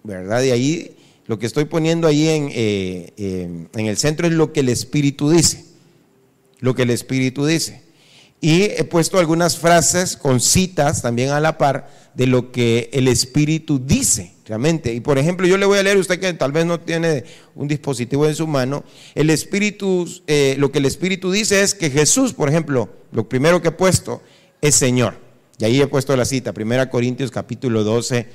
¿verdad? 0.05 0.43
Y 0.43 0.51
ahí 0.51 0.97
lo 1.27 1.39
que 1.39 1.45
estoy 1.45 1.67
poniendo 1.67 2.07
ahí 2.09 2.29
en, 2.29 2.49
eh, 2.53 3.69
en 3.75 3.87
el 3.87 3.97
centro 3.99 4.27
es 4.27 4.33
lo 4.33 4.53
que 4.53 4.61
el 4.61 4.71
Espíritu 4.71 5.29
dice, 5.31 5.65
lo 6.61 6.75
que 6.75 6.83
el 6.83 6.91
Espíritu 6.91 7.45
dice. 7.45 7.84
Y 8.45 8.65
he 8.65 8.85
puesto 8.85 9.19
algunas 9.19 9.57
frases 9.57 10.19
con 10.19 10.39
citas 10.39 11.01
también 11.01 11.31
a 11.31 11.41
la 11.41 11.57
par 11.57 11.89
de 12.13 12.27
lo 12.27 12.53
que 12.53 12.91
el 12.93 13.09
Espíritu 13.09 13.79
dice 13.83 14.35
realmente. 14.45 14.93
Y 14.93 15.01
por 15.01 15.17
ejemplo, 15.17 15.47
yo 15.47 15.57
le 15.57 15.65
voy 15.65 15.79
a 15.79 15.83
leer, 15.83 15.97
usted 15.97 16.21
que 16.21 16.31
tal 16.35 16.53
vez 16.53 16.67
no 16.67 16.79
tiene 16.79 17.25
un 17.55 17.69
dispositivo 17.69 18.27
en 18.27 18.35
su 18.35 18.47
mano, 18.47 18.85
el 19.15 19.31
Espíritu, 19.31 20.07
eh, 20.27 20.57
lo 20.59 20.71
que 20.71 20.81
el 20.81 20.85
Espíritu 20.85 21.33
dice 21.33 21.63
es 21.63 21.75
que 21.75 21.89
Jesús, 21.89 22.35
por 22.35 22.51
ejemplo, 22.51 22.91
lo 23.13 23.27
primero 23.31 23.63
que 23.63 23.69
he 23.69 23.73
puesto 23.73 24.21
es 24.61 24.75
Señor. 24.75 25.17
Y 25.57 25.65
ahí 25.65 25.81
he 25.81 25.87
puesto 25.87 26.15
la 26.15 26.27
cita, 26.27 26.53
1 26.55 26.91
Corintios 26.91 27.31
capítulo 27.31 27.83
12, 27.83 28.27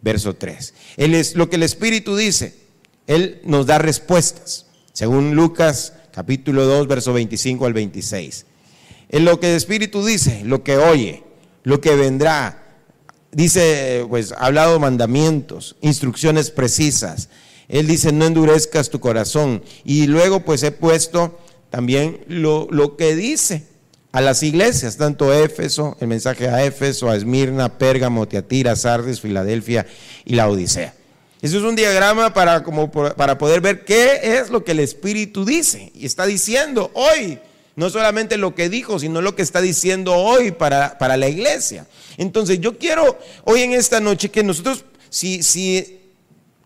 verso 0.00 0.36
3. 0.36 0.74
Él 0.96 1.12
es, 1.12 1.34
lo 1.34 1.50
que 1.50 1.56
el 1.56 1.64
Espíritu 1.64 2.14
dice, 2.14 2.54
Él 3.08 3.40
nos 3.42 3.66
da 3.66 3.78
respuestas, 3.78 4.66
según 4.92 5.34
Lucas 5.34 5.94
capítulo 6.12 6.66
2, 6.66 6.86
verso 6.86 7.12
25 7.12 7.66
al 7.66 7.72
26. 7.72 8.46
En 9.08 9.24
lo 9.24 9.38
que 9.40 9.50
el 9.50 9.56
Espíritu 9.56 10.04
dice, 10.04 10.42
lo 10.44 10.62
que 10.62 10.76
oye, 10.78 11.22
lo 11.62 11.80
que 11.80 11.94
vendrá, 11.94 12.62
dice, 13.32 14.04
pues 14.08 14.32
ha 14.32 14.46
hablado 14.46 14.80
mandamientos, 14.80 15.76
instrucciones 15.80 16.50
precisas. 16.50 17.28
Él 17.68 17.86
dice, 17.86 18.12
no 18.12 18.24
endurezcas 18.24 18.90
tu 18.90 19.00
corazón. 19.00 19.62
Y 19.84 20.06
luego 20.06 20.40
pues 20.40 20.62
he 20.62 20.72
puesto 20.72 21.38
también 21.70 22.20
lo, 22.28 22.68
lo 22.70 22.96
que 22.96 23.14
dice 23.14 23.66
a 24.12 24.20
las 24.20 24.42
iglesias, 24.42 24.96
tanto 24.96 25.32
Éfeso, 25.34 25.96
el 26.00 26.08
mensaje 26.08 26.48
a 26.48 26.64
Éfeso, 26.64 27.10
a 27.10 27.16
Esmirna, 27.16 27.76
Pérgamo, 27.78 28.26
Tiatira, 28.26 28.74
Sardes, 28.74 29.20
Filadelfia 29.20 29.86
y 30.24 30.34
la 30.34 30.48
Odisea. 30.48 30.94
Eso 31.42 31.58
es 31.58 31.64
un 31.64 31.76
diagrama 31.76 32.32
para, 32.32 32.62
como, 32.62 32.90
para 32.90 33.36
poder 33.36 33.60
ver 33.60 33.84
qué 33.84 34.20
es 34.22 34.48
lo 34.48 34.64
que 34.64 34.72
el 34.72 34.80
Espíritu 34.80 35.44
dice. 35.44 35.92
Y 35.94 36.06
está 36.06 36.24
diciendo 36.24 36.90
hoy, 36.94 37.38
no 37.76 37.90
solamente 37.90 38.38
lo 38.38 38.54
que 38.54 38.68
dijo, 38.70 38.98
sino 38.98 39.20
lo 39.20 39.36
que 39.36 39.42
está 39.42 39.60
diciendo 39.60 40.14
hoy 40.14 40.50
para, 40.50 40.98
para 40.98 41.16
la 41.16 41.28
iglesia. 41.28 41.86
Entonces 42.16 42.58
yo 42.60 42.78
quiero 42.78 43.18
hoy 43.44 43.62
en 43.62 43.74
esta 43.74 44.00
noche 44.00 44.30
que 44.30 44.42
nosotros, 44.42 44.86
si, 45.10 45.42
si 45.42 46.00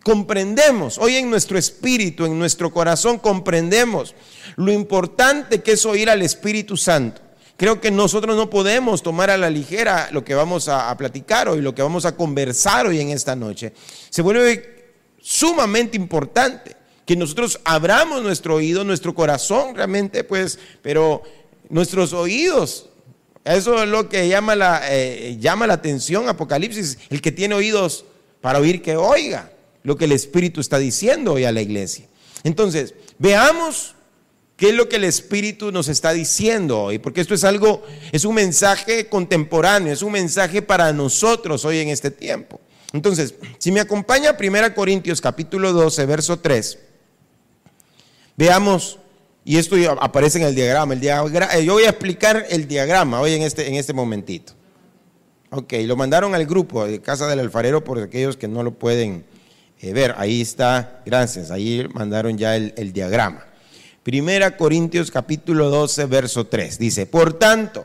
comprendemos, 0.04 0.98
hoy 0.98 1.16
en 1.16 1.28
nuestro 1.28 1.58
espíritu, 1.58 2.24
en 2.24 2.38
nuestro 2.38 2.72
corazón, 2.72 3.18
comprendemos 3.18 4.14
lo 4.56 4.72
importante 4.72 5.62
que 5.62 5.72
es 5.72 5.84
oír 5.84 6.08
al 6.08 6.22
Espíritu 6.22 6.76
Santo. 6.76 7.20
Creo 7.56 7.80
que 7.80 7.90
nosotros 7.90 8.36
no 8.36 8.48
podemos 8.48 9.02
tomar 9.02 9.30
a 9.30 9.36
la 9.36 9.50
ligera 9.50 10.08
lo 10.12 10.24
que 10.24 10.34
vamos 10.34 10.68
a, 10.68 10.90
a, 10.90 10.96
platicar 10.96 11.48
hoy, 11.48 11.60
lo 11.60 11.74
que 11.74 11.82
vamos 11.82 12.06
a 12.06 12.16
conversar 12.16 12.86
hoy 12.86 13.00
en 13.00 13.10
esta 13.10 13.36
noche. 13.36 13.74
Se 14.08 14.22
vuelve 14.22 14.94
sumamente 15.20 15.96
importante 15.96 16.79
que 17.10 17.16
nosotros 17.16 17.58
abramos 17.64 18.22
nuestro 18.22 18.54
oído, 18.54 18.84
nuestro 18.84 19.16
corazón 19.16 19.74
realmente, 19.74 20.22
pues, 20.22 20.60
pero 20.80 21.24
nuestros 21.68 22.12
oídos, 22.12 22.88
eso 23.44 23.82
es 23.82 23.88
lo 23.88 24.08
que 24.08 24.28
llama 24.28 24.54
la, 24.54 24.82
eh, 24.88 25.36
llama 25.40 25.66
la 25.66 25.74
atención 25.74 26.28
Apocalipsis, 26.28 26.98
el 27.08 27.20
que 27.20 27.32
tiene 27.32 27.56
oídos 27.56 28.04
para 28.40 28.60
oír 28.60 28.80
que 28.80 28.94
oiga 28.94 29.50
lo 29.82 29.96
que 29.96 30.04
el 30.04 30.12
Espíritu 30.12 30.60
está 30.60 30.78
diciendo 30.78 31.32
hoy 31.32 31.42
a 31.46 31.50
la 31.50 31.60
iglesia. 31.62 32.06
Entonces, 32.44 32.94
veamos 33.18 33.96
qué 34.56 34.68
es 34.68 34.76
lo 34.76 34.88
que 34.88 34.94
el 34.94 35.02
Espíritu 35.02 35.72
nos 35.72 35.88
está 35.88 36.12
diciendo 36.12 36.80
hoy, 36.80 37.00
porque 37.00 37.22
esto 37.22 37.34
es 37.34 37.42
algo, 37.42 37.82
es 38.12 38.24
un 38.24 38.36
mensaje 38.36 39.08
contemporáneo, 39.08 39.92
es 39.92 40.02
un 40.02 40.12
mensaje 40.12 40.62
para 40.62 40.92
nosotros 40.92 41.64
hoy 41.64 41.80
en 41.80 41.88
este 41.88 42.12
tiempo. 42.12 42.60
Entonces, 42.92 43.34
si 43.58 43.72
me 43.72 43.80
acompaña 43.80 44.36
1 44.40 44.74
Corintios 44.76 45.20
capítulo 45.20 45.72
12, 45.72 46.06
verso 46.06 46.38
3. 46.38 46.78
Veamos, 48.40 48.98
y 49.44 49.58
esto 49.58 49.76
aparece 50.00 50.38
en 50.38 50.46
el 50.46 50.54
diagrama, 50.54 50.94
el 50.94 51.00
diagrama 51.00 51.52
eh, 51.52 51.62
yo 51.62 51.74
voy 51.74 51.82
a 51.82 51.90
explicar 51.90 52.46
el 52.48 52.66
diagrama 52.66 53.20
hoy 53.20 53.34
en 53.34 53.42
este, 53.42 53.68
en 53.68 53.74
este 53.74 53.92
momentito. 53.92 54.54
Ok, 55.50 55.74
lo 55.84 55.94
mandaron 55.94 56.34
al 56.34 56.46
grupo 56.46 56.86
de 56.86 57.02
Casa 57.02 57.28
del 57.28 57.40
Alfarero 57.40 57.84
por 57.84 57.98
aquellos 57.98 58.38
que 58.38 58.48
no 58.48 58.62
lo 58.62 58.72
pueden 58.72 59.26
eh, 59.78 59.92
ver. 59.92 60.14
Ahí 60.16 60.40
está, 60.40 61.02
gracias, 61.04 61.50
ahí 61.50 61.86
mandaron 61.92 62.38
ya 62.38 62.56
el, 62.56 62.72
el 62.78 62.94
diagrama. 62.94 63.44
Primera 64.02 64.56
Corintios 64.56 65.10
capítulo 65.10 65.68
12, 65.68 66.06
verso 66.06 66.46
3. 66.46 66.78
Dice, 66.78 67.04
por 67.04 67.34
tanto, 67.34 67.84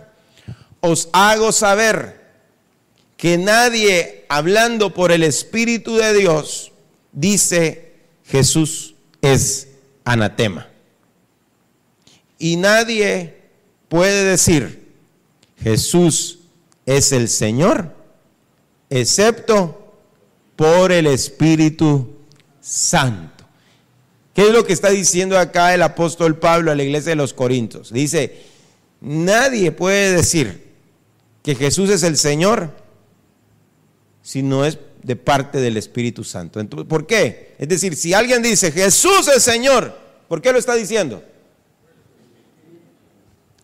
os 0.79 1.09
hago 1.11 1.51
saber 1.51 2.21
que 3.17 3.37
nadie 3.37 4.23
hablando 4.29 4.93
por 4.93 5.11
el 5.11 5.23
Espíritu 5.23 5.97
de 5.97 6.13
Dios 6.13 6.71
dice 7.11 7.91
Jesús 8.23 8.95
es 9.21 9.74
anatema. 10.05 10.67
Y 12.37 12.55
nadie 12.55 13.41
puede 13.89 14.23
decir, 14.23 14.93
Jesús 15.57 16.39
es 16.85 17.11
el 17.11 17.27
Señor, 17.27 17.93
excepto 18.89 19.93
por 20.55 20.91
el 20.91 21.07
Espíritu 21.07 22.15
Santo. 22.61 23.45
¿Qué 24.33 24.47
es 24.47 24.53
lo 24.53 24.65
que 24.65 24.73
está 24.73 24.89
diciendo 24.89 25.39
acá 25.39 25.73
el 25.73 25.81
apóstol 25.81 26.37
Pablo 26.37 26.71
a 26.71 26.75
la 26.75 26.83
iglesia 26.83 27.11
de 27.11 27.15
los 27.15 27.33
Corintios? 27.33 27.91
Dice, 27.91 28.43
nadie 28.99 29.71
puede 29.71 30.11
decir 30.11 30.73
que 31.41 31.55
Jesús 31.55 31.89
es 31.89 32.03
el 32.03 32.17
Señor 32.17 32.71
si 34.21 34.43
no 34.43 34.65
es 34.65 34.77
de 35.05 35.15
parte 35.15 35.59
del 35.59 35.77
Espíritu 35.77 36.23
Santo. 36.23 36.59
Entonces, 36.59 36.87
¿Por 36.89 37.05
qué? 37.05 37.53
Es 37.59 37.69
decir, 37.69 37.95
si 37.95 38.15
alguien 38.15 38.41
dice 38.41 38.71
Jesús 38.71 39.27
es 39.27 39.43
Señor, 39.43 39.95
¿por 40.27 40.41
qué 40.41 40.51
lo 40.51 40.57
está 40.57 40.73
diciendo? 40.73 41.23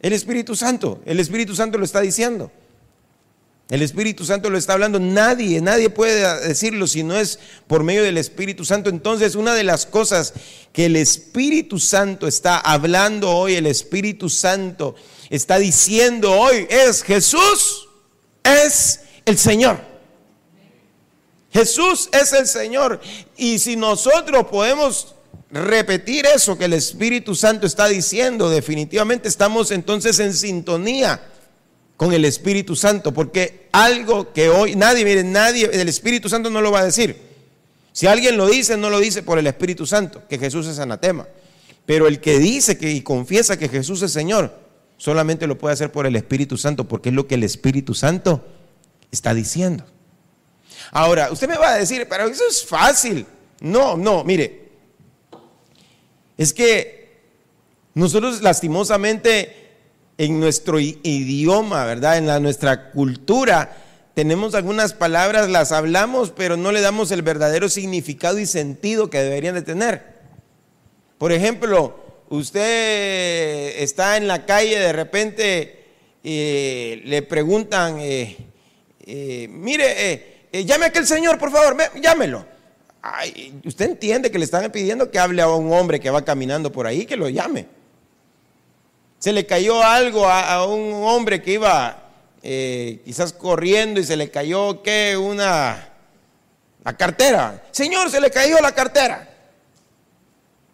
El 0.02 0.14
Espíritu 0.14 0.56
Santo, 0.56 1.02
el 1.04 1.20
Espíritu 1.20 1.56
Santo 1.56 1.80
lo 1.80 1.86
está 1.86 2.00
diciendo. 2.02 2.52
El 3.70 3.82
Espíritu 3.82 4.24
Santo 4.24 4.52
lo 4.52 4.58
está 4.58 4.74
hablando. 4.74 5.00
Nadie, 5.00 5.62
nadie 5.62 5.90
puede 5.90 6.48
decirlo 6.48 6.86
si 6.86 7.04
no 7.04 7.16
es 7.18 7.40
por 7.68 7.84
medio 7.84 8.04
del 8.04 8.18
Espíritu 8.18 8.64
Santo. 8.64 8.90
Entonces, 8.90 9.34
una 9.34 9.56
de 9.56 9.64
las 9.64 9.86
cosas 9.88 10.34
que 10.74 10.86
el 10.88 10.96
Espíritu 10.96 11.80
Santo 11.80 12.28
está 12.28 12.60
hablando 12.60 13.32
hoy, 13.32 13.56
el 13.56 13.66
Espíritu 13.66 14.30
Santo 14.30 14.96
está 15.30 15.58
diciendo 15.58 16.34
hoy, 16.34 16.68
es 16.70 17.02
Jesús, 17.02 17.88
es 18.44 19.00
el 19.26 19.38
Señor. 19.40 19.91
Jesús 21.52 22.10
es 22.14 22.34
el 22.34 22.48
Señor. 22.48 23.02
Y 23.38 23.60
si 23.60 23.76
nosotros 23.76 24.46
podemos 24.50 25.16
repetir 25.52 26.26
eso 26.26 26.58
que 26.58 26.66
el 26.66 26.74
Espíritu 26.74 27.36
Santo 27.36 27.68
está 27.68 27.88
diciendo, 27.88 28.50
definitivamente 28.50 29.28
estamos 29.28 29.72
entonces 29.72 30.20
en 30.20 30.34
sintonía 30.34 31.22
con 31.98 32.14
el 32.14 32.26
Espíritu 32.26 32.76
Santo, 32.76 33.14
porque 33.14 33.68
algo 33.72 34.34
que 34.34 34.50
hoy 34.50 34.76
nadie, 34.76 35.06
miren, 35.06 35.32
nadie, 35.32 35.70
el 35.72 35.88
Espíritu 35.88 36.30
Santo 36.30 36.50
no 36.50 36.62
lo 36.62 36.72
va 36.72 36.80
a 36.80 36.86
decir. 36.86 37.16
Si 37.92 38.08
alguien 38.08 38.38
lo 38.38 38.48
dice, 38.48 38.78
no 38.78 38.90
lo 38.90 39.00
dice 39.00 39.22
por 39.22 39.38
el 39.38 39.46
Espíritu 39.46 39.86
Santo, 39.86 40.24
que 40.28 40.40
Jesús 40.40 40.66
es 40.68 40.80
anatema. 40.80 41.28
Pero 41.86 42.08
el 42.08 42.22
que 42.22 42.40
dice 42.40 42.78
que 42.78 42.92
y 42.92 43.02
confiesa 43.02 43.58
que 43.58 43.70
Jesús 43.70 44.02
es 44.02 44.12
Señor, 44.12 44.58
solamente 44.98 45.46
lo 45.46 45.58
puede 45.58 45.74
hacer 45.74 45.92
por 45.92 46.08
el 46.08 46.16
Espíritu 46.16 46.58
Santo, 46.58 46.88
porque 46.88 47.10
es 47.10 47.16
lo 47.16 47.28
que 47.28 47.36
el 47.36 47.44
Espíritu 47.44 47.94
Santo 47.94 48.44
está 49.12 49.34
diciendo. 49.34 49.86
Ahora, 50.92 51.32
usted 51.32 51.48
me 51.48 51.58
va 51.58 51.74
a 51.74 51.78
decir, 51.78 52.06
pero 52.10 52.28
eso 52.28 52.44
es 52.48 52.66
fácil. 52.66 53.26
No, 53.62 53.96
no, 53.96 54.24
mire. 54.24 54.70
Es 56.38 56.54
que 56.54 57.02
nosotros 57.94 58.42
lastimosamente 58.42 59.56
en 60.18 60.40
nuestro 60.40 60.80
idioma, 60.80 61.86
¿verdad? 61.86 62.18
En 62.18 62.28
la, 62.28 62.40
nuestra 62.40 62.92
cultura, 62.92 63.78
tenemos 64.14 64.54
algunas 64.54 64.94
palabras, 64.94 65.50
las 65.50 65.72
hablamos, 65.72 66.32
pero 66.32 66.58
no 66.58 66.72
le 66.72 66.82
damos 66.82 67.12
el 67.12 67.22
verdadero 67.22 67.70
significado 67.70 68.38
y 68.38 68.46
sentido 68.46 69.10
que 69.10 69.20
deberían 69.20 69.56
de 69.56 69.62
tener. 69.62 70.20
Por 71.18 71.32
ejemplo, 71.32 72.00
usted 72.30 73.82
está 73.82 74.18
en 74.18 74.28
la 74.28 74.46
calle, 74.46 74.78
de 74.78 74.94
repente 74.94 75.86
eh, 76.24 77.02
le 77.06 77.22
preguntan, 77.22 77.98
eh, 78.00 78.38
eh, 79.06 79.48
mire, 79.50 80.31
eh, 80.52 80.66
llame 80.66 80.86
a 80.86 80.88
aquel 80.90 81.08
señor, 81.08 81.38
por 81.38 81.52
favor, 81.52 81.78
llámelo. 82.02 82.46
usted 83.64 83.86
entiende 83.86 84.30
que 84.30 84.38
le 84.38 84.46
están 84.46 84.70
pidiendo 84.72 85.10
que 85.10 85.20
hable 85.20 85.42
a 85.42 85.48
un 85.48 85.72
hombre 85.72 86.00
que 86.00 86.10
va 86.10 86.26
caminando 86.26 86.72
por 86.72 86.88
ahí, 86.88 87.06
que 87.06 87.16
lo 87.16 87.30
llame. 87.30 87.68
Se 89.20 89.32
le 89.32 89.46
cayó 89.46 89.84
algo 89.84 90.28
a, 90.28 90.66
un 90.66 91.04
hombre 91.06 91.42
que 91.42 91.54
iba 91.54 92.10
eh, 92.44 93.02
quizás 93.06 93.34
corriendo 93.34 94.00
y 94.00 94.04
se 94.04 94.18
le 94.18 94.30
cayó, 94.32 94.82
¿qué? 94.82 95.16
Una, 95.16 95.90
la 96.84 96.98
cartera. 96.98 97.64
Señor, 97.72 98.10
se 98.10 98.20
le 98.20 98.32
cayó 98.32 98.60
la 98.60 98.74
cartera. 98.74 99.30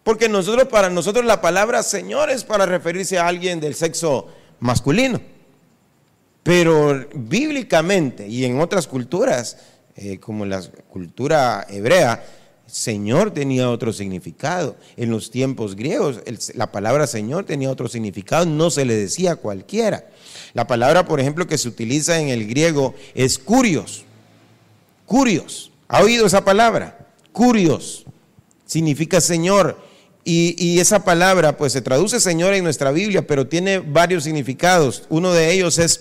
Porque 0.02 0.28
nosotros, 0.28 0.68
para 0.68 0.88
nosotros 0.88 1.24
la 1.26 1.42
palabra 1.42 1.82
Señor 1.82 2.30
es 2.30 2.42
para 2.42 2.64
referirse 2.64 3.18
a 3.18 3.26
alguien 3.26 3.60
del 3.60 3.74
sexo 3.74 4.28
masculino. 4.58 5.20
Pero 6.48 7.06
bíblicamente 7.12 8.26
y 8.26 8.46
en 8.46 8.58
otras 8.58 8.86
culturas, 8.86 9.58
eh, 9.96 10.16
como 10.18 10.46
la 10.46 10.62
cultura 10.88 11.66
hebrea, 11.68 12.24
Señor 12.66 13.32
tenía 13.32 13.68
otro 13.68 13.92
significado. 13.92 14.74
En 14.96 15.10
los 15.10 15.30
tiempos 15.30 15.76
griegos, 15.76 16.22
la 16.54 16.72
palabra 16.72 17.06
Señor 17.06 17.44
tenía 17.44 17.70
otro 17.70 17.86
significado, 17.86 18.46
no 18.46 18.70
se 18.70 18.86
le 18.86 18.94
decía 18.94 19.32
a 19.32 19.36
cualquiera. 19.36 20.06
La 20.54 20.66
palabra, 20.66 21.04
por 21.04 21.20
ejemplo, 21.20 21.46
que 21.46 21.58
se 21.58 21.68
utiliza 21.68 22.18
en 22.18 22.28
el 22.30 22.46
griego 22.46 22.94
es 23.14 23.38
curios. 23.38 24.04
Curios. 25.04 25.70
¿Ha 25.86 26.02
oído 26.02 26.24
esa 26.24 26.46
palabra? 26.46 27.10
Curios. 27.30 28.06
Significa 28.64 29.20
Señor. 29.20 29.78
Y, 30.24 30.54
y, 30.56 30.80
esa 30.80 31.04
palabra, 31.04 31.58
pues 31.58 31.74
se 31.74 31.82
traduce 31.82 32.20
Señor 32.20 32.54
en 32.54 32.64
nuestra 32.64 32.90
Biblia, 32.90 33.26
pero 33.26 33.46
tiene 33.46 33.80
varios 33.80 34.24
significados. 34.24 35.04
Uno 35.10 35.34
de 35.34 35.52
ellos 35.52 35.78
es 35.78 36.00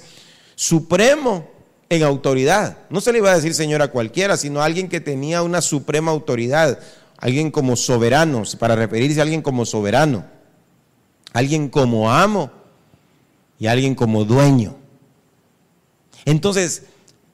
supremo 0.58 1.48
en 1.88 2.04
autoridad. 2.04 2.80
No 2.90 3.00
se 3.00 3.14
le 3.14 3.20
iba 3.20 3.32
a 3.32 3.36
decir 3.36 3.54
Señor 3.54 3.82
a 3.82 3.92
cualquiera, 3.92 4.36
sino 4.36 4.60
a 4.60 4.66
alguien 4.66 4.90
que 4.90 5.00
tenía 5.00 5.44
una 5.44 5.62
suprema 5.62 6.12
autoridad, 6.12 6.80
alguien 7.18 7.52
como 7.52 7.76
soberano, 7.76 8.44
para 8.60 8.76
referirse 8.76 9.20
a 9.20 9.24
alguien 9.24 9.44
como 9.44 9.66
soberano, 9.66 10.26
alguien 11.32 11.70
como 11.70 12.12
amo 12.12 12.52
y 13.60 13.68
alguien 13.68 13.94
como 13.94 14.26
dueño. 14.26 14.76
Entonces, 16.26 16.84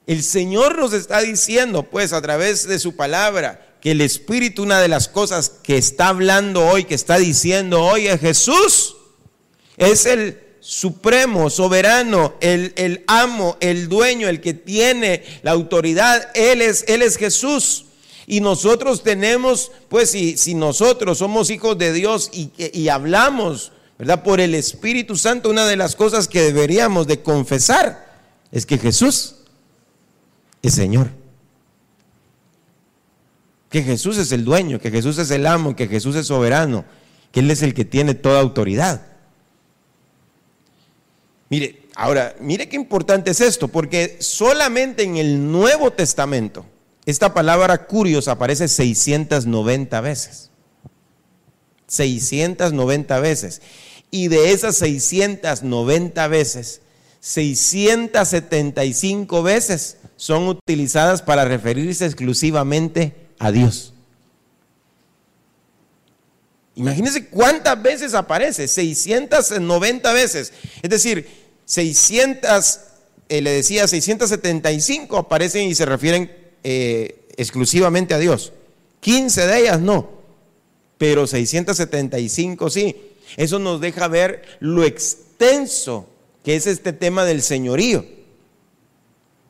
el 0.05 0.21
Señor 0.21 0.77
nos 0.77 0.91
está 0.91 1.21
diciendo, 1.21 1.83
pues, 1.83 2.11
a 2.11 2.21
través 2.21 2.67
de 2.67 2.77
su 2.77 2.97
palabra, 2.97 3.77
que 3.79 3.91
el 3.91 4.01
Espíritu, 4.01 4.63
una 4.63 4.81
de 4.81 4.89
las 4.89 5.07
cosas 5.07 5.49
que 5.49 5.77
está 5.77 6.09
hablando 6.09 6.67
hoy, 6.67 6.83
que 6.83 6.95
está 6.95 7.17
diciendo 7.17 7.81
hoy 7.83 8.07
es 8.07 8.19
Jesús, 8.19 8.97
es 9.77 10.05
el 10.05 10.43
supremo, 10.63 11.49
soberano, 11.49 12.35
el, 12.39 13.03
amo, 13.07 13.57
el 13.59 13.89
dueño, 13.89 14.29
el 14.29 14.39
que 14.39 14.53
tiene 14.53 15.23
la 15.41 15.51
autoridad, 15.51 16.29
Él 16.33 16.61
es, 16.61 16.85
Él 16.87 17.01
es 17.01 17.17
Jesús. 17.17 17.85
Y 18.25 18.39
nosotros 18.39 19.03
tenemos, 19.03 19.73
pues 19.89 20.11
si, 20.11 20.37
si 20.37 20.53
nosotros 20.53 21.17
somos 21.17 21.49
hijos 21.49 21.77
de 21.77 21.91
Dios 21.91 22.29
y, 22.31 22.51
y 22.57 22.87
hablamos, 22.87 23.73
¿verdad? 23.99 24.23
Por 24.23 24.39
el 24.39 24.55
Espíritu 24.55 25.17
Santo, 25.17 25.49
una 25.49 25.67
de 25.67 25.75
las 25.75 25.97
cosas 25.97 26.29
que 26.29 26.41
deberíamos 26.41 27.07
de 27.07 27.21
confesar 27.21 28.13
es 28.49 28.65
que 28.65 28.77
Jesús 28.77 29.35
es 30.61 30.73
Señor. 30.73 31.09
Que 33.69 33.83
Jesús 33.83 34.17
es 34.17 34.31
el 34.31 34.45
dueño, 34.45 34.79
que 34.79 34.91
Jesús 34.91 35.17
es 35.17 35.29
el 35.31 35.45
amo, 35.45 35.75
que 35.75 35.87
Jesús 35.87 36.15
es 36.15 36.27
soberano, 36.27 36.85
que 37.33 37.41
Él 37.41 37.51
es 37.51 37.63
el 37.63 37.73
que 37.73 37.83
tiene 37.83 38.13
toda 38.13 38.39
autoridad. 38.39 39.12
Mire, 41.53 41.85
ahora, 41.93 42.35
mire 42.39 42.67
qué 42.67 42.75
importante 42.75 43.29
es 43.29 43.39
esto, 43.39 43.67
porque 43.67 44.17
solamente 44.19 45.03
en 45.03 45.17
el 45.17 45.51
Nuevo 45.51 45.91
Testamento 45.91 46.65
esta 47.05 47.35
palabra 47.35 47.85
curios 47.85 48.27
aparece 48.27 48.67
690 48.67 50.01
veces. 50.01 50.49
690 51.85 53.19
veces. 53.19 53.61
Y 54.09 54.29
de 54.29 54.51
esas 54.51 54.77
690 54.77 56.27
veces, 56.27 56.81
675 57.19 59.43
veces 59.43 59.97
son 60.15 60.47
utilizadas 60.47 61.21
para 61.21 61.45
referirse 61.45 62.07
exclusivamente 62.07 63.13
a 63.37 63.51
Dios. 63.51 63.93
Imagínense 66.75 67.27
cuántas 67.27 67.79
veces 67.79 68.15
aparece, 68.15 68.67
690 68.67 70.13
veces. 70.13 70.51
Es 70.81 70.89
decir, 70.89 71.42
600, 71.65 72.79
eh, 73.29 73.41
le 73.41 73.51
decía 73.51 73.87
675 73.87 75.17
aparecen 75.17 75.67
y 75.67 75.75
se 75.75 75.85
refieren 75.85 76.31
eh, 76.63 77.27
exclusivamente 77.37 78.13
a 78.13 78.19
Dios. 78.19 78.53
15 78.99 79.47
de 79.47 79.59
ellas 79.59 79.79
no, 79.79 80.09
pero 80.97 81.27
675 81.27 82.69
sí. 82.69 82.95
Eso 83.37 83.59
nos 83.59 83.81
deja 83.81 84.07
ver 84.07 84.43
lo 84.59 84.83
extenso 84.83 86.07
que 86.43 86.55
es 86.55 86.67
este 86.67 86.93
tema 86.93 87.25
del 87.25 87.41
señorío. 87.41 88.05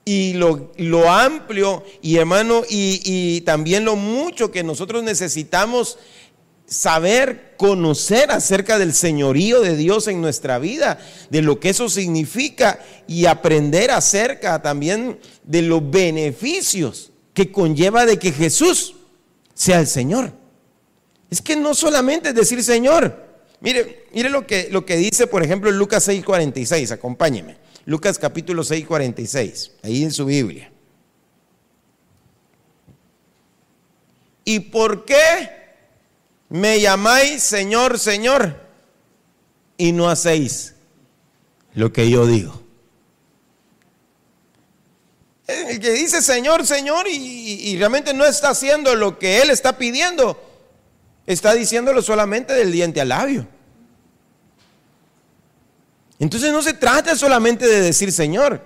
Y 0.06 0.34
lo, 0.34 0.72
lo 0.78 1.10
amplio, 1.10 1.84
y 2.02 2.18
hermano, 2.18 2.64
y, 2.70 3.02
y 3.06 3.42
también 3.42 3.86
lo 3.86 3.96
mucho 3.96 4.52
que 4.52 4.64
nosotros 4.64 5.02
necesitamos 5.04 5.98
saber, 6.66 7.54
conocer 7.58 8.32
acerca 8.32 8.80
del 8.80 8.94
señorío 8.94 9.62
de 9.62 9.76
Dios 9.76 10.08
en 10.08 10.22
nuestra 10.22 10.60
vida, 10.60 11.00
de 11.30 11.42
lo 11.42 11.60
que 11.60 11.70
eso 11.70 11.90
significa 11.90 12.80
y 13.08 13.26
aprender 13.26 13.92
acerca 13.92 14.62
también 14.62 15.20
de 15.44 15.62
los 15.62 15.90
beneficios 15.90 17.12
que 17.34 17.52
conlleva 17.52 18.06
de 18.06 18.18
que 18.18 18.32
Jesús 18.32 18.96
sea 19.54 19.80
el 19.80 19.88
Señor. 19.88 20.34
Es 21.30 21.42
que 21.42 21.56
no 21.56 21.74
solamente 21.74 22.30
es 22.30 22.36
decir 22.36 22.64
Señor. 22.64 23.24
Mire, 23.60 24.08
mire 24.14 24.30
lo 24.30 24.46
que, 24.46 24.68
lo 24.72 24.86
que 24.86 24.98
dice, 24.98 25.26
por 25.26 25.42
ejemplo, 25.42 25.72
Lucas 25.72 26.08
6:46, 26.08 26.92
acompáñeme. 26.92 27.58
Lucas 27.86 28.20
capítulo 28.20 28.64
6:46, 28.64 29.72
ahí 29.84 30.04
en 30.04 30.12
su 30.12 30.26
Biblia. 30.26 30.72
¿Y 34.46 34.60
por 34.60 35.06
qué? 35.06 35.63
Me 36.54 36.80
llamáis 36.80 37.42
Señor, 37.42 37.98
Señor, 37.98 38.56
y 39.76 39.92
no 39.92 40.08
hacéis 40.08 40.76
lo 41.74 41.92
que 41.92 42.12
yo 42.12 42.28
digo. 42.28 42.62
El 45.48 45.80
que 45.80 45.90
dice 45.94 46.22
Señor, 46.22 46.68
Señor, 46.68 47.08
y, 47.10 47.76
realmente 47.80 48.14
no 48.14 48.24
está 48.24 48.50
haciendo 48.50 48.94
lo 48.94 49.18
que 49.18 49.42
Él 49.42 49.50
está 49.50 49.80
pidiendo, 49.80 50.40
está 51.26 51.56
diciéndolo 51.56 52.04
solamente 52.04 52.54
del 52.54 52.72
diente 52.72 53.02
al 53.02 53.10
labio. 53.10 53.48
Entonces 56.20 56.52
no 56.52 56.62
se 56.62 56.74
trata 56.74 57.16
solamente 57.16 57.66
de 57.66 57.82
decir 57.82 58.12
Señor, 58.12 58.62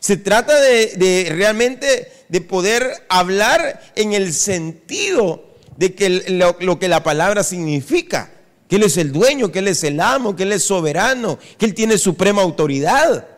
se 0.00 0.16
trata 0.16 0.58
de, 0.62 0.94
de 0.96 1.28
realmente 1.34 2.24
de 2.30 2.40
poder 2.40 3.04
hablar 3.10 3.82
en 3.96 4.14
el 4.14 4.32
sentido 4.32 5.47
de 5.78 5.94
que 5.94 6.24
lo, 6.60 6.78
que 6.80 6.88
la 6.88 7.04
palabra 7.04 7.44
significa, 7.44 8.32
que 8.68 8.76
Él 8.76 8.82
es 8.82 8.96
el 8.96 9.12
dueño, 9.12 9.52
que 9.52 9.60
Él 9.60 9.68
es 9.68 9.84
el 9.84 10.00
amo, 10.00 10.34
que 10.34 10.42
Él 10.42 10.50
es 10.52 10.64
soberano, 10.64 11.38
que 11.56 11.66
Él 11.66 11.74
tiene 11.74 11.98
suprema 11.98 12.42
autoridad. 12.42 13.28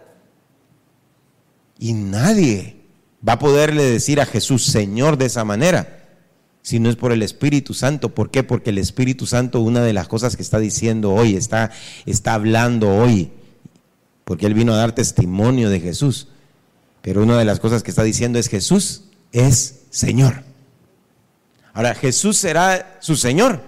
Y 1.79 1.93
nadie 1.93 2.77
va 3.27 3.35
a 3.35 3.39
poderle 3.39 3.83
decir 3.85 4.23
a 4.23 4.27
Jesús 4.27 4.65
Señor 4.65 5.19
de 5.19 5.27
esa 5.27 5.45
manera 5.45 5.99
si 6.63 6.79
no 6.79 6.89
es 6.89 6.97
por 6.97 7.13
el 7.13 7.23
Espíritu 7.23 7.75
Santo. 7.75 8.15
¿Por 8.15 8.31
qué? 8.31 8.43
Porque 8.43 8.71
el 8.71 8.79
Espíritu 8.79 9.27
Santo, 9.27 9.61
una 9.61 9.83
de 9.83 9.93
las 9.93 10.09
cosas 10.09 10.35
que 10.35 10.43
está 10.43 10.59
diciendo 10.59 11.13
hoy, 11.13 11.37
está, 11.37 11.71
está 12.07 12.33
hablando 12.33 12.89
hoy, 12.89 13.33
porque 14.25 14.47
Él 14.47 14.55
vino 14.55 14.73
a 14.73 14.77
dar 14.77 14.95
testimonio 14.95 15.69
de 15.69 15.81
Jesús. 15.81 16.29
Pero 17.03 17.23
una 17.23 17.39
de 17.39 17.45
las 17.45 17.61
cosas 17.61 17.83
que 17.83 17.91
está 17.91 18.03
diciendo 18.03 18.39
es 18.39 18.49
Jesús 18.49 19.05
es 19.31 19.81
Señor. 19.91 20.50
Ahora, 21.73 21.95
Jesús 21.95 22.37
será 22.37 22.99
su 23.01 23.17
Señor. 23.17 23.61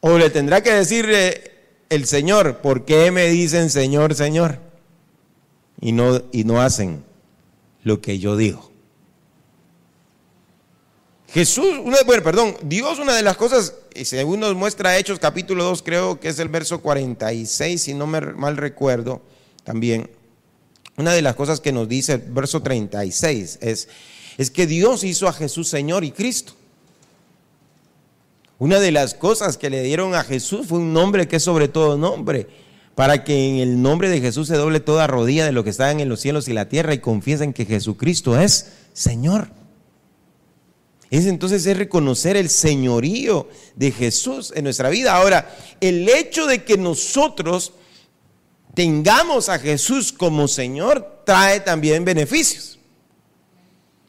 O 0.00 0.18
le 0.18 0.30
tendrá 0.30 0.62
que 0.62 0.72
decir 0.72 1.06
el 1.88 2.06
Señor, 2.06 2.58
¿por 2.58 2.84
qué 2.84 3.10
me 3.10 3.26
dicen 3.28 3.70
Señor, 3.70 4.14
Señor? 4.14 4.58
Y 5.80 5.92
no, 5.92 6.22
y 6.32 6.44
no 6.44 6.60
hacen 6.60 7.04
lo 7.84 8.00
que 8.00 8.18
yo 8.18 8.36
digo. 8.36 8.70
Jesús, 11.34 11.78
bueno, 11.82 12.22
perdón, 12.22 12.56
Dios 12.62 12.98
una 12.98 13.14
de 13.16 13.22
las 13.22 13.36
cosas, 13.36 13.74
según 14.04 14.40
nos 14.40 14.54
muestra 14.54 14.96
Hechos 14.98 15.18
capítulo 15.18 15.64
2, 15.64 15.82
creo 15.82 16.20
que 16.20 16.28
es 16.28 16.38
el 16.38 16.48
verso 16.48 16.80
46, 16.80 17.82
si 17.82 17.92
no 17.92 18.06
me 18.06 18.20
mal 18.20 18.56
recuerdo, 18.56 19.20
también, 19.64 20.08
una 20.96 21.12
de 21.12 21.22
las 21.22 21.34
cosas 21.34 21.58
que 21.58 21.72
nos 21.72 21.88
dice 21.88 22.12
el 22.12 22.20
verso 22.20 22.62
36 22.62 23.58
es, 23.62 23.88
es 24.36 24.50
que 24.50 24.66
Dios 24.66 25.04
hizo 25.04 25.28
a 25.28 25.32
Jesús 25.32 25.68
Señor 25.68 26.04
y 26.04 26.10
Cristo. 26.10 26.54
Una 28.58 28.80
de 28.80 28.92
las 28.92 29.14
cosas 29.14 29.56
que 29.56 29.70
le 29.70 29.82
dieron 29.82 30.14
a 30.14 30.24
Jesús 30.24 30.66
fue 30.68 30.78
un 30.78 30.92
nombre 30.92 31.28
que 31.28 31.36
es 31.36 31.42
sobre 31.42 31.68
todo 31.68 31.98
nombre, 31.98 32.46
para 32.94 33.24
que 33.24 33.48
en 33.48 33.56
el 33.56 33.82
nombre 33.82 34.08
de 34.08 34.20
Jesús 34.20 34.48
se 34.48 34.56
doble 34.56 34.80
toda 34.80 35.06
rodilla 35.06 35.44
de 35.44 35.52
lo 35.52 35.64
que 35.64 35.70
está 35.70 35.90
en 35.90 36.08
los 36.08 36.20
cielos 36.20 36.48
y 36.48 36.52
la 36.52 36.68
tierra 36.68 36.94
y 36.94 36.98
confiesen 36.98 37.52
que 37.52 37.66
Jesucristo 37.66 38.38
es 38.38 38.72
Señor. 38.92 39.48
Es 41.10 41.26
entonces 41.26 41.66
es 41.66 41.76
reconocer 41.76 42.36
el 42.36 42.48
señorío 42.48 43.48
de 43.76 43.90
Jesús 43.90 44.52
en 44.56 44.64
nuestra 44.64 44.88
vida. 44.88 45.14
Ahora, 45.14 45.54
el 45.80 46.08
hecho 46.08 46.46
de 46.46 46.64
que 46.64 46.76
nosotros 46.76 47.72
tengamos 48.74 49.48
a 49.48 49.58
Jesús 49.58 50.12
como 50.12 50.48
Señor 50.48 51.22
trae 51.24 51.60
también 51.60 52.04
beneficios 52.04 52.74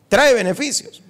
trae 0.07 0.33
beneficios. 0.33 1.01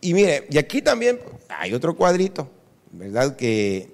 Y 0.00 0.14
mire, 0.14 0.46
y 0.50 0.58
aquí 0.58 0.82
también 0.82 1.20
hay 1.48 1.72
otro 1.74 1.96
cuadrito, 1.96 2.50
¿verdad? 2.90 3.36
Que, 3.36 3.88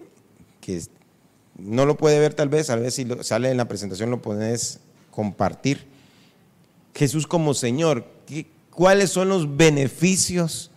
no 1.57 1.87
lo 1.87 1.97
puede 1.97 2.19
ver 2.21 2.35
tal 2.35 2.49
vez, 2.49 2.71
a 2.71 2.77
ver 2.77 2.93
si 2.93 3.07
sale 3.23 3.51
en 3.51 3.57
la 3.57 3.67
presentación 3.67 4.11
lo 4.11 4.23
puedes 4.23 4.81
compartir. 5.11 5.87
Jesús 6.95 7.27
como 7.27 7.55
Señor, 7.55 8.05
¿cuáles 8.71 9.11
son 9.11 9.29
los 9.31 9.57
beneficios 9.57 10.71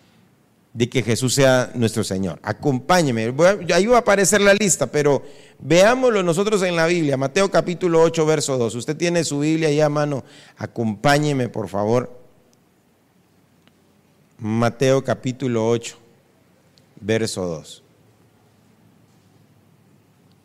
de 0.73 0.89
que 0.89 1.03
Jesús 1.03 1.35
sea 1.35 1.71
nuestro 1.75 2.03
Señor? 2.03 2.39
Acompáñeme, 2.41 3.33
ahí 3.73 3.85
va 3.85 3.97
a 3.97 3.99
aparecer 3.99 4.41
la 4.41 4.53
lista, 4.53 4.87
pero 4.87 5.23
veámoslo 5.59 6.23
nosotros 6.23 6.63
en 6.63 6.75
la 6.75 6.87
Biblia, 6.87 7.17
Mateo 7.17 7.51
capítulo 7.51 8.01
8, 8.01 8.25
verso 8.25 8.57
2. 8.57 8.75
Usted 8.75 8.95
tiene 8.95 9.23
su 9.23 9.39
Biblia 9.39 9.67
ahí 9.67 9.81
a 9.81 9.89
mano, 9.89 10.23
acompáñeme 10.57 11.49
por 11.49 11.67
favor. 11.67 12.20
Mateo 14.41 15.03
capítulo 15.03 15.69
8, 15.69 15.95
verso 16.99 17.45
2. 17.45 17.83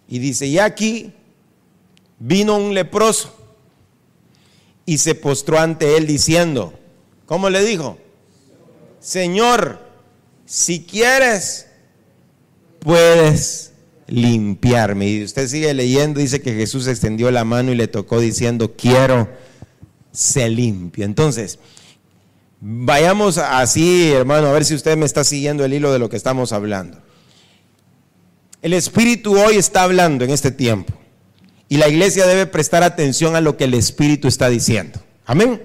Y 0.09 0.19
dice, 0.19 0.47
y 0.47 0.59
aquí 0.59 1.15
vino 2.19 2.59
un 2.59 2.75
leproso 2.75 3.35
y 4.85 4.99
se 4.99 5.15
postró 5.15 5.59
ante 5.59 5.97
él 5.97 6.07
diciendo, 6.07 6.75
¿cómo 7.25 7.49
le 7.49 7.65
dijo? 7.65 7.97
Señor, 9.01 9.81
si 10.45 10.85
quieres, 10.85 11.67
puedes 12.81 13.73
limpiarme. 14.09 15.09
Y 15.09 15.25
usted 15.25 15.49
sigue 15.49 15.73
leyendo, 15.73 16.21
dice 16.21 16.43
que 16.43 16.53
Jesús 16.53 16.87
extendió 16.87 17.31
la 17.31 17.45
mano 17.45 17.73
y 17.73 17.77
le 17.77 17.89
tocó 17.89 18.21
diciendo, 18.21 18.75
quiero, 18.77 19.27
se 20.13 20.51
limpio. 20.51 21.07
Entonces, 21.07 21.59
vayamos 22.61 23.39
así, 23.39 24.11
hermano, 24.13 24.49
a 24.49 24.53
ver 24.53 24.65
si 24.65 24.75
usted 24.75 24.97
me 24.97 25.07
está 25.07 25.25
siguiendo 25.25 25.65
el 25.65 25.75
hilo 25.75 25.93
de 25.93 25.99
lo 25.99 26.09
que 26.09 26.17
estamos 26.17 26.53
hablando. 26.53 26.99
El 28.63 28.73
Espíritu 28.73 29.39
hoy 29.39 29.57
está 29.57 29.83
hablando 29.83 30.25
en 30.25 30.31
este 30.31 30.51
tiempo 30.51 30.93
y 31.69 31.77
la 31.77 31.89
iglesia 31.89 32.27
debe 32.27 32.47
prestar 32.47 32.83
atención 32.83 33.37
a 33.37 33.41
lo 33.41 33.57
que 33.57 33.65
el 33.65 33.75
Espíritu 33.75 34.29
está 34.29 34.49
diciendo. 34.49 35.01
Amén. 35.25 35.63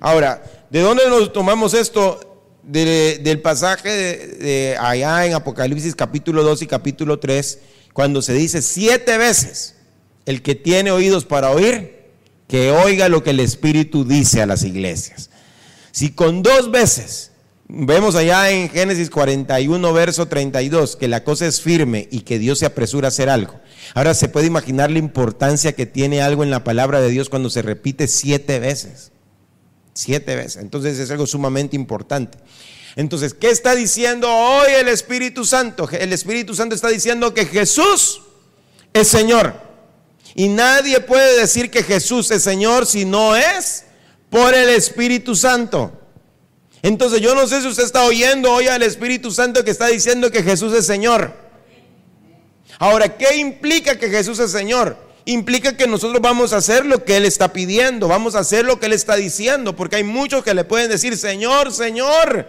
Ahora, 0.00 0.42
¿de 0.70 0.80
dónde 0.80 1.08
nos 1.08 1.32
tomamos 1.32 1.74
esto? 1.74 2.30
del 2.66 3.40
pasaje 3.42 3.90
de, 3.90 4.76
allá 4.80 5.26
en 5.26 5.34
Apocalipsis 5.34 5.94
capítulo 5.94 6.42
2 6.42 6.62
y 6.62 6.66
capítulo 6.66 7.18
3, 7.18 7.58
cuando 7.92 8.22
se 8.22 8.32
dice 8.32 8.62
siete 8.62 9.18
veces, 9.18 9.76
el 10.24 10.40
que 10.40 10.54
tiene 10.54 10.90
oídos 10.90 11.24
para 11.26 11.50
oír, 11.50 12.04
que 12.48 12.70
oiga 12.70 13.08
lo 13.08 13.22
que 13.22 13.30
el 13.30 13.40
Espíritu 13.40 14.04
dice 14.04 14.40
a 14.40 14.46
las 14.46 14.64
iglesias. 14.64 15.30
Si 15.94 16.10
con 16.10 16.42
dos 16.42 16.72
veces 16.72 17.30
Vemos 17.66 18.14
allá 18.14 18.50
en 18.50 18.68
Génesis 18.68 19.08
41, 19.08 19.92
verso 19.94 20.28
32, 20.28 20.96
que 20.96 21.08
la 21.08 21.24
cosa 21.24 21.46
es 21.46 21.62
firme 21.62 22.08
y 22.10 22.20
que 22.20 22.38
Dios 22.38 22.58
se 22.58 22.66
apresura 22.66 23.06
a 23.06 23.08
hacer 23.08 23.30
algo. 23.30 23.58
Ahora 23.94 24.12
se 24.12 24.28
puede 24.28 24.46
imaginar 24.46 24.90
la 24.90 24.98
importancia 24.98 25.72
que 25.72 25.86
tiene 25.86 26.20
algo 26.20 26.42
en 26.42 26.50
la 26.50 26.62
palabra 26.62 27.00
de 27.00 27.08
Dios 27.08 27.30
cuando 27.30 27.48
se 27.48 27.62
repite 27.62 28.06
siete 28.06 28.60
veces. 28.60 29.12
Siete 29.94 30.36
veces. 30.36 30.62
Entonces 30.62 30.98
es 30.98 31.10
algo 31.10 31.26
sumamente 31.26 31.74
importante. 31.74 32.36
Entonces, 32.96 33.32
¿qué 33.32 33.48
está 33.48 33.74
diciendo 33.74 34.28
hoy 34.30 34.72
el 34.78 34.88
Espíritu 34.88 35.46
Santo? 35.46 35.88
El 35.90 36.12
Espíritu 36.12 36.54
Santo 36.54 36.74
está 36.74 36.88
diciendo 36.88 37.32
que 37.32 37.46
Jesús 37.46 38.20
es 38.92 39.08
Señor. 39.08 39.54
Y 40.34 40.48
nadie 40.48 41.00
puede 41.00 41.40
decir 41.40 41.70
que 41.70 41.82
Jesús 41.82 42.30
es 42.30 42.42
Señor 42.42 42.84
si 42.84 43.06
no 43.06 43.34
es 43.34 43.83
por 44.34 44.52
el 44.52 44.68
Espíritu 44.70 45.36
Santo. 45.36 45.92
Entonces 46.82 47.20
yo 47.20 47.36
no 47.36 47.46
sé 47.46 47.60
si 47.60 47.68
usted 47.68 47.84
está 47.84 48.02
oyendo 48.02 48.52
hoy 48.52 48.66
al 48.66 48.82
Espíritu 48.82 49.30
Santo 49.30 49.62
que 49.62 49.70
está 49.70 49.86
diciendo 49.86 50.28
que 50.32 50.42
Jesús 50.42 50.72
es 50.72 50.84
Señor. 50.86 51.32
Ahora, 52.80 53.16
¿qué 53.16 53.36
implica 53.36 53.96
que 53.96 54.10
Jesús 54.10 54.40
es 54.40 54.50
Señor? 54.50 54.96
Implica 55.24 55.76
que 55.76 55.86
nosotros 55.86 56.20
vamos 56.20 56.52
a 56.52 56.56
hacer 56.56 56.84
lo 56.84 57.04
que 57.04 57.16
Él 57.16 57.26
está 57.26 57.52
pidiendo, 57.52 58.08
vamos 58.08 58.34
a 58.34 58.40
hacer 58.40 58.64
lo 58.64 58.80
que 58.80 58.86
Él 58.86 58.94
está 58.94 59.14
diciendo, 59.14 59.76
porque 59.76 59.96
hay 59.96 60.04
muchos 60.04 60.42
que 60.42 60.52
le 60.52 60.64
pueden 60.64 60.90
decir, 60.90 61.16
Señor, 61.16 61.72
Señor 61.72 62.48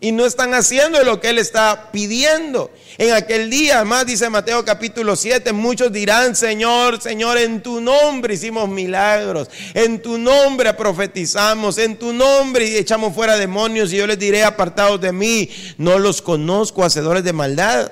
y 0.00 0.12
no 0.12 0.26
están 0.26 0.52
haciendo 0.54 1.02
lo 1.02 1.20
que 1.20 1.30
Él 1.30 1.38
está 1.38 1.90
pidiendo. 1.90 2.70
En 2.98 3.12
aquel 3.12 3.48
día, 3.48 3.84
más 3.84 4.04
dice 4.06 4.28
Mateo 4.28 4.64
capítulo 4.64 5.16
7, 5.16 5.52
muchos 5.52 5.92
dirán, 5.92 6.36
Señor, 6.36 7.00
Señor, 7.00 7.38
en 7.38 7.62
tu 7.62 7.80
nombre 7.80 8.34
hicimos 8.34 8.68
milagros, 8.68 9.48
en 9.72 10.02
tu 10.02 10.18
nombre 10.18 10.74
profetizamos, 10.74 11.78
en 11.78 11.98
tu 11.98 12.12
nombre 12.12 12.78
echamos 12.78 13.14
fuera 13.14 13.36
demonios 13.36 13.92
y 13.92 13.96
yo 13.96 14.06
les 14.06 14.18
diré, 14.18 14.44
apartados 14.44 15.00
de 15.00 15.12
mí, 15.12 15.48
no 15.78 15.98
los 15.98 16.20
conozco, 16.22 16.84
hacedores 16.84 17.24
de 17.24 17.32
maldad. 17.32 17.90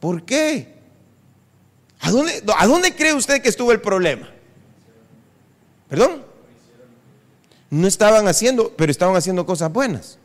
¿Por 0.00 0.24
qué? 0.24 0.74
¿A 2.00 2.10
dónde, 2.10 2.42
¿A 2.56 2.66
dónde 2.66 2.94
cree 2.94 3.14
usted 3.14 3.42
que 3.42 3.50
estuvo 3.50 3.72
el 3.72 3.80
problema? 3.80 4.30
¿Perdón? 5.88 6.24
No 7.68 7.86
estaban 7.86 8.26
haciendo, 8.26 8.72
pero 8.76 8.90
estaban 8.90 9.16
haciendo 9.16 9.44
cosas 9.44 9.72
buenas. 9.72 10.19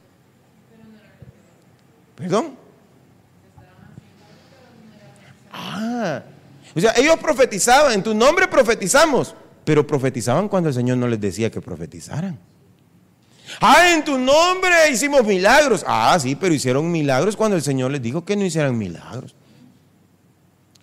¿Perdón? 2.15 2.55
Ah, 5.51 6.23
o 6.75 6.79
sea, 6.79 6.93
ellos 6.97 7.17
profetizaban, 7.17 7.93
en 7.93 8.03
tu 8.03 8.13
nombre 8.13 8.47
profetizamos, 8.47 9.35
pero 9.63 9.85
profetizaban 9.85 10.49
cuando 10.49 10.69
el 10.69 10.75
Señor 10.75 10.97
no 10.97 11.07
les 11.07 11.19
decía 11.19 11.49
que 11.49 11.61
profetizaran. 11.61 12.37
Ah, 13.61 13.93
en 13.93 14.03
tu 14.03 14.17
nombre 14.17 14.89
hicimos 14.91 15.23
milagros. 15.23 15.83
Ah, 15.87 16.17
sí, 16.19 16.35
pero 16.35 16.53
hicieron 16.53 16.91
milagros 16.91 17.35
cuando 17.35 17.55
el 17.55 17.61
Señor 17.61 17.91
les 17.91 18.01
dijo 18.01 18.25
que 18.25 18.35
no 18.35 18.43
hicieran 18.43 18.77
milagros. 18.77 19.35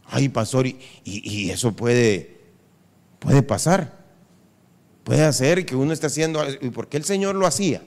Ay, 0.09 0.29
pastor, 0.29 0.66
y, 0.66 0.79
y 1.05 1.51
eso 1.51 1.73
puede, 1.73 2.40
puede 3.18 3.42
pasar. 3.42 3.92
Puede 5.05 5.25
hacer 5.25 5.66
que 5.66 5.75
uno 5.75 5.92
esté 5.92 6.07
haciendo, 6.07 6.42
¿y 6.61 6.71
por 6.71 6.88
qué 6.88 6.97
el 6.97 7.05
Señor 7.05 7.35
lo 7.35 7.47
hacía? 7.47 7.83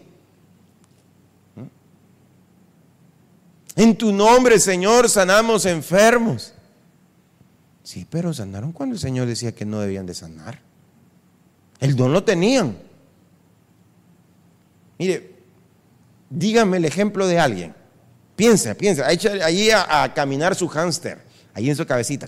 En 3.76 3.98
tu 3.98 4.12
nombre, 4.12 4.60
Señor, 4.60 5.10
sanamos 5.10 5.66
enfermos. 5.66 6.54
Sí, 7.84 8.06
pero 8.10 8.34
sanaron 8.34 8.72
cuando 8.72 8.96
el 8.96 9.00
Señor 9.00 9.28
decía 9.28 9.54
que 9.54 9.66
no 9.66 9.80
debían 9.80 10.06
de 10.06 10.14
sanar. 10.14 10.60
El 11.80 11.96
don 11.96 12.14
lo 12.14 12.24
tenían. 12.24 12.78
Mire, 14.98 15.36
dígame 16.30 16.78
el 16.78 16.86
ejemplo 16.86 17.28
de 17.28 17.40
alguien. 17.40 17.76
Piensa, 18.36 18.74
piensa. 18.76 19.06
Allí 19.06 19.70
a, 19.72 20.04
a 20.04 20.14
caminar 20.14 20.56
su 20.56 20.68
hámster, 20.68 21.20
ahí 21.54 21.70
en 21.70 21.76
su 21.76 21.86
cabecita. 21.86 22.28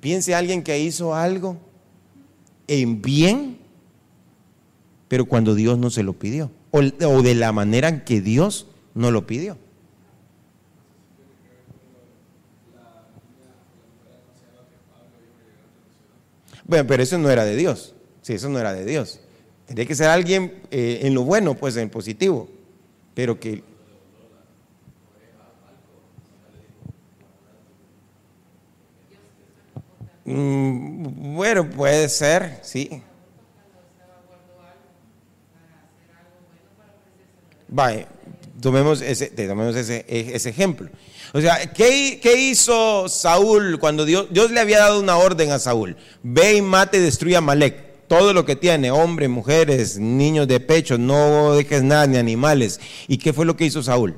Piense 0.00 0.34
alguien 0.34 0.62
que 0.62 0.78
hizo 0.78 1.14
algo 1.14 1.56
en 2.66 3.00
bien, 3.00 3.58
pero 5.08 5.24
cuando 5.24 5.54
Dios 5.54 5.78
no 5.78 5.90
se 5.90 6.02
lo 6.02 6.12
pidió. 6.12 6.50
O, 6.72 6.80
o 6.80 7.22
de 7.22 7.34
la 7.34 7.52
manera 7.52 7.88
en 7.88 8.04
que 8.04 8.20
Dios 8.20 8.66
no 8.94 9.10
lo 9.10 9.26
pidió. 9.26 9.56
Bueno, 16.68 16.86
pero 16.86 17.02
eso 17.02 17.16
no 17.16 17.30
era 17.30 17.46
de 17.46 17.56
Dios. 17.56 17.94
Sí, 18.20 18.34
eso 18.34 18.50
no 18.50 18.60
era 18.60 18.74
de 18.74 18.84
Dios. 18.84 19.20
Tendría 19.66 19.86
que 19.86 19.94
ser 19.94 20.08
alguien 20.08 20.62
eh, 20.70 21.00
en 21.02 21.14
lo 21.14 21.24
bueno, 21.24 21.54
pues 21.54 21.76
en 21.78 21.88
positivo. 21.88 22.46
Pero 23.14 23.40
que... 23.40 23.64
Mm, 30.26 31.34
bueno, 31.36 31.70
puede 31.70 32.06
ser, 32.10 32.60
sí. 32.62 33.02
Vale, 37.66 38.06
tomemos 38.60 39.00
ese, 39.00 39.28
tomemos 39.28 39.74
ese, 39.74 40.04
ese 40.06 40.50
ejemplo. 40.50 40.90
O 41.32 41.40
sea, 41.40 41.72
¿qué, 41.72 42.20
hizo 42.50 43.08
Saúl 43.08 43.78
cuando 43.78 44.04
Dios, 44.04 44.28
Dios 44.30 44.50
le 44.50 44.60
había 44.60 44.78
dado 44.78 45.00
una 45.00 45.16
orden 45.16 45.50
a 45.50 45.58
Saúl? 45.58 45.96
Ve 46.22 46.54
y 46.54 46.62
mate 46.62 46.98
y 46.98 47.00
destruye 47.00 47.36
a 47.36 47.40
Malek. 47.40 47.88
Todo 48.08 48.32
lo 48.32 48.46
que 48.46 48.56
tiene, 48.56 48.90
hombres, 48.90 49.28
mujeres, 49.28 49.98
niños 49.98 50.48
de 50.48 50.60
pecho, 50.60 50.96
no 50.96 51.52
dejes 51.52 51.82
nada, 51.82 52.06
ni 52.06 52.16
animales. 52.16 52.80
¿Y 53.06 53.18
qué 53.18 53.34
fue 53.34 53.44
lo 53.44 53.54
que 53.54 53.66
hizo 53.66 53.82
Saúl? 53.82 54.16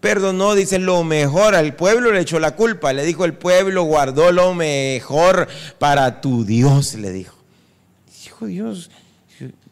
Perdonó, 0.00 0.54
dice, 0.54 0.78
lo 0.78 1.02
mejor 1.02 1.56
al 1.56 1.74
pueblo 1.74 2.12
le 2.12 2.20
echó 2.20 2.38
la 2.38 2.54
culpa. 2.54 2.92
Le 2.92 3.04
dijo, 3.04 3.24
el 3.24 3.34
pueblo 3.34 3.82
guardó 3.82 4.30
lo 4.30 4.54
mejor 4.54 5.48
para 5.80 6.20
tu 6.20 6.44
Dios, 6.44 6.94
le 6.94 7.10
dijo. 7.10 7.36
Dijo 8.22 8.46
Dios, 8.46 8.90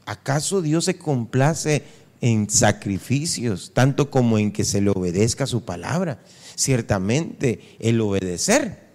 ¿acaso 0.04 0.60
Dios 0.60 0.84
se 0.84 0.98
complace 0.98 1.84
en 2.20 2.50
sacrificios, 2.50 3.72
tanto 3.74 4.10
como 4.10 4.38
en 4.38 4.52
que 4.52 4.64
se 4.64 4.80
le 4.80 4.90
obedezca 4.90 5.46
su 5.46 5.64
palabra. 5.64 6.18
Ciertamente 6.54 7.76
el 7.78 8.00
obedecer 8.00 8.88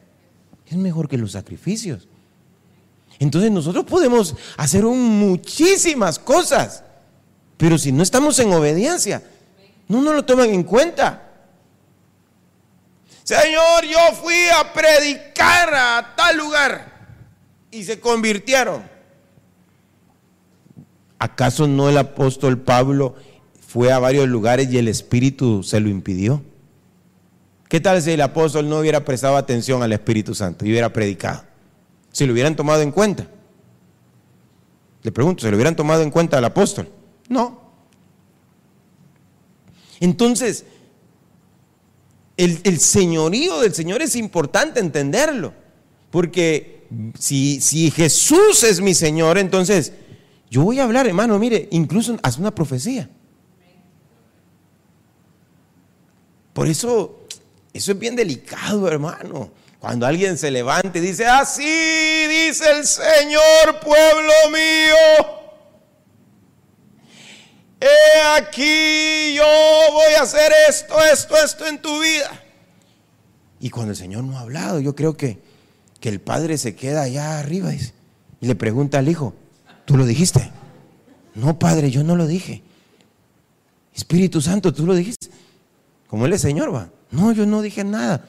es 0.68 0.76
mejor 0.78 1.08
que 1.08 1.18
los 1.18 1.32
sacrificios. 1.34 2.08
Entonces 3.20 3.52
nosotros 3.52 3.86
podemos 3.86 4.36
hacer 4.58 4.84
muchísimas 4.84 6.20
cosas, 6.20 6.84
pero 7.58 7.78
si 7.78 7.92
no 7.92 8.04
estamos 8.04 8.38
en 8.40 8.52
obediencia, 8.52 9.24
no 9.88 10.02
nos 10.02 10.16
lo 10.16 10.26
toman 10.26 10.50
en 10.50 10.64
cuenta. 10.64 11.30
Señor, 13.24 13.86
yo 13.86 14.16
fui 14.22 14.48
a 14.60 14.74
predicar 14.74 15.74
a 15.74 16.14
tal 16.18 16.38
lugar 16.38 16.94
y 17.72 17.84
se 17.84 18.00
convirtieron. 18.00 18.93
¿Acaso 21.24 21.70
no 21.70 21.88
el 21.88 21.98
apóstol 21.98 22.58
Pablo 22.58 23.16
fue 23.66 23.94
a 23.94 24.00
varios 24.00 24.28
lugares 24.28 24.70
y 24.70 24.78
el 24.78 24.90
Espíritu 24.90 25.64
se 25.64 25.80
lo 25.80 25.88
impidió? 25.88 26.44
¿Qué 27.70 27.80
tal 27.80 28.02
si 28.02 28.12
el 28.12 28.20
apóstol 28.20 28.68
no 28.68 28.80
hubiera 28.80 29.06
prestado 29.06 29.38
atención 29.38 29.82
al 29.82 29.94
Espíritu 29.94 30.36
Santo 30.36 30.66
y 30.66 30.72
hubiera 30.72 30.92
predicado? 30.92 31.46
Si 32.12 32.26
lo 32.26 32.34
hubieran 32.34 32.58
tomado 32.58 32.82
en 32.82 32.92
cuenta. 32.92 33.26
Le 35.02 35.14
pregunto, 35.14 35.44
¿se 35.44 35.50
lo 35.50 35.56
hubieran 35.56 35.78
tomado 35.78 36.04
en 36.04 36.12
cuenta 36.12 36.40
al 36.40 36.44
apóstol? 36.44 36.90
No. 37.30 37.58
Entonces, 40.02 40.66
el, 42.36 42.80
señorío 42.82 43.62
del 43.62 43.74
Señor 43.74 44.02
es 44.02 44.18
importante 44.18 44.82
entenderlo. 44.82 45.54
Porque 46.12 46.86
si, 47.18 47.62
si 47.62 47.92
Jesús 47.92 48.66
es 48.66 48.82
mi 48.82 48.94
Señor, 48.94 49.38
entonces 49.38 49.94
yo 50.54 50.62
voy 50.62 50.80
a 50.80 50.84
hablar, 50.84 51.08
hermano, 51.08 51.40
mire, 51.40 51.68
incluso 51.72 52.16
haz 52.22 52.38
una 52.38 52.54
profecía. 52.54 53.10
Por 56.54 56.68
eso, 56.68 57.26
eso 57.74 57.92
es 57.92 57.98
bien 57.98 58.16
delicado, 58.16 58.88
hermano. 58.88 59.50
Cuando 59.80 60.06
alguien 60.06 60.38
se 60.38 60.52
levante 60.52 61.00
y 61.00 61.02
dice, 61.02 61.26
así 61.26 61.64
dice 61.64 62.70
el 62.70 62.86
Señor, 62.86 63.80
pueblo 63.84 64.32
mío. 64.52 65.26
He 67.82 68.22
aquí 68.38 69.34
yo 69.34 69.44
voy 69.92 70.14
a 70.20 70.22
hacer 70.22 70.52
esto, 70.70 70.94
esto, 71.12 71.36
esto 71.36 71.66
en 71.66 71.82
tu 71.82 72.00
vida. 72.00 72.44
Y 73.60 73.72
cuando 73.72 73.94
el 73.94 73.98
Señor 73.98 74.24
no 74.24 74.38
ha 74.38 74.42
hablado, 74.42 74.80
yo 74.80 74.96
creo 74.96 75.18
que, 75.18 75.42
que 76.00 76.10
el 76.10 76.22
Padre 76.22 76.60
se 76.60 76.76
queda 76.76 77.02
allá 77.02 77.40
arriba 77.40 77.74
y 77.74 78.46
le 78.46 78.54
pregunta 78.54 79.00
al 79.00 79.10
Hijo, 79.10 79.34
¿tú 79.86 79.98
lo 79.98 80.06
dijiste? 80.06 80.52
No, 81.36 81.58
Padre, 81.58 81.92
yo 81.92 82.04
no 82.04 82.16
lo 82.16 82.28
dije. 82.28 82.64
Espíritu 83.94 84.42
Santo, 84.42 84.74
tú 84.74 84.86
lo 84.86 84.96
dijiste. 84.96 85.30
Como 86.08 86.26
Él 86.26 86.34
es 86.34 86.42
Señor, 86.42 86.74
va. 86.74 86.90
No, 87.12 87.32
yo 87.32 87.46
no 87.46 87.62
dije 87.62 87.84
nada. 87.84 88.26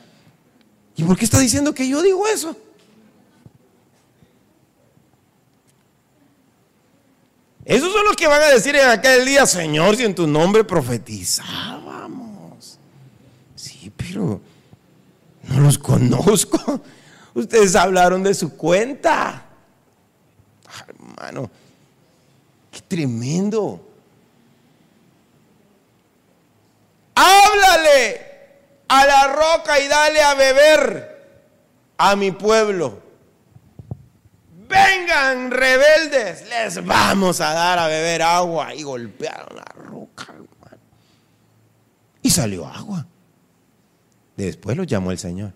¿Y 0.97 1.05
por 1.05 1.17
qué 1.17 1.25
está 1.25 1.39
diciendo 1.39 1.75
que 1.75 1.89
yo 1.89 2.03
digo 2.03 2.27
eso? 2.27 2.57
Esos 7.65 7.93
son 7.93 8.05
los 8.05 8.15
que 8.15 8.27
van 8.27 8.43
a 8.43 8.49
decir 8.49 8.77
en 8.77 8.89
aquel 8.89 9.25
día, 9.25 9.47
Señor, 9.47 9.97
si 9.97 10.05
en 10.05 10.15
tu 10.15 10.27
nombre 10.27 10.65
profetizábamos. 10.65 12.79
Sí, 13.55 13.91
pero 13.97 14.41
no 15.49 15.61
los 15.61 15.79
conozco. 15.79 16.83
Ustedes 17.35 17.75
hablaron 17.75 18.23
de 18.23 18.35
su 18.35 18.55
cuenta. 18.55 19.44
Hermano, 21.05 21.51
qué 22.71 22.81
tremendo. 22.81 23.89
Háblale 27.15 28.21
a 28.89 29.07
la 29.07 29.27
roca 29.29 29.79
y 29.81 29.89
dale 29.89 30.23
a 30.23 30.35
beber 30.35 31.15
a 31.97 32.17
mi 32.17 32.33
pueblo 32.33 33.05
vengan 34.75 35.51
rebeldes, 35.51 36.49
les 36.49 36.85
vamos 36.85 37.41
a 37.41 37.53
dar 37.53 37.79
a 37.79 37.87
beber 37.87 38.23
agua. 38.23 38.75
Y 38.75 38.83
golpearon 38.83 39.57
la 39.57 39.65
roca, 39.65 40.25
hermano. 40.29 40.83
Y 42.23 42.31
salió 42.31 42.67
agua. 42.67 43.07
Después 44.37 44.77
los 44.77 44.87
llamó 44.87 45.11
el 45.13 45.19
Señor. 45.19 45.53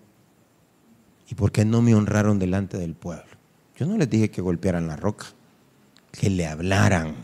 ¿Y 1.29 1.35
por 1.35 1.51
qué 1.51 1.65
no 1.65 1.81
me 1.81 1.93
honraron 1.93 2.39
delante 2.39 2.77
del 2.77 2.95
pueblo? 2.95 3.25
Yo 3.77 3.85
no 3.85 3.97
les 3.97 4.09
dije 4.09 4.31
que 4.31 4.41
golpearan 4.41 4.87
la 4.87 4.95
roca, 4.95 5.27
que 6.11 6.29
le 6.29 6.45
hablaran. 6.45 7.15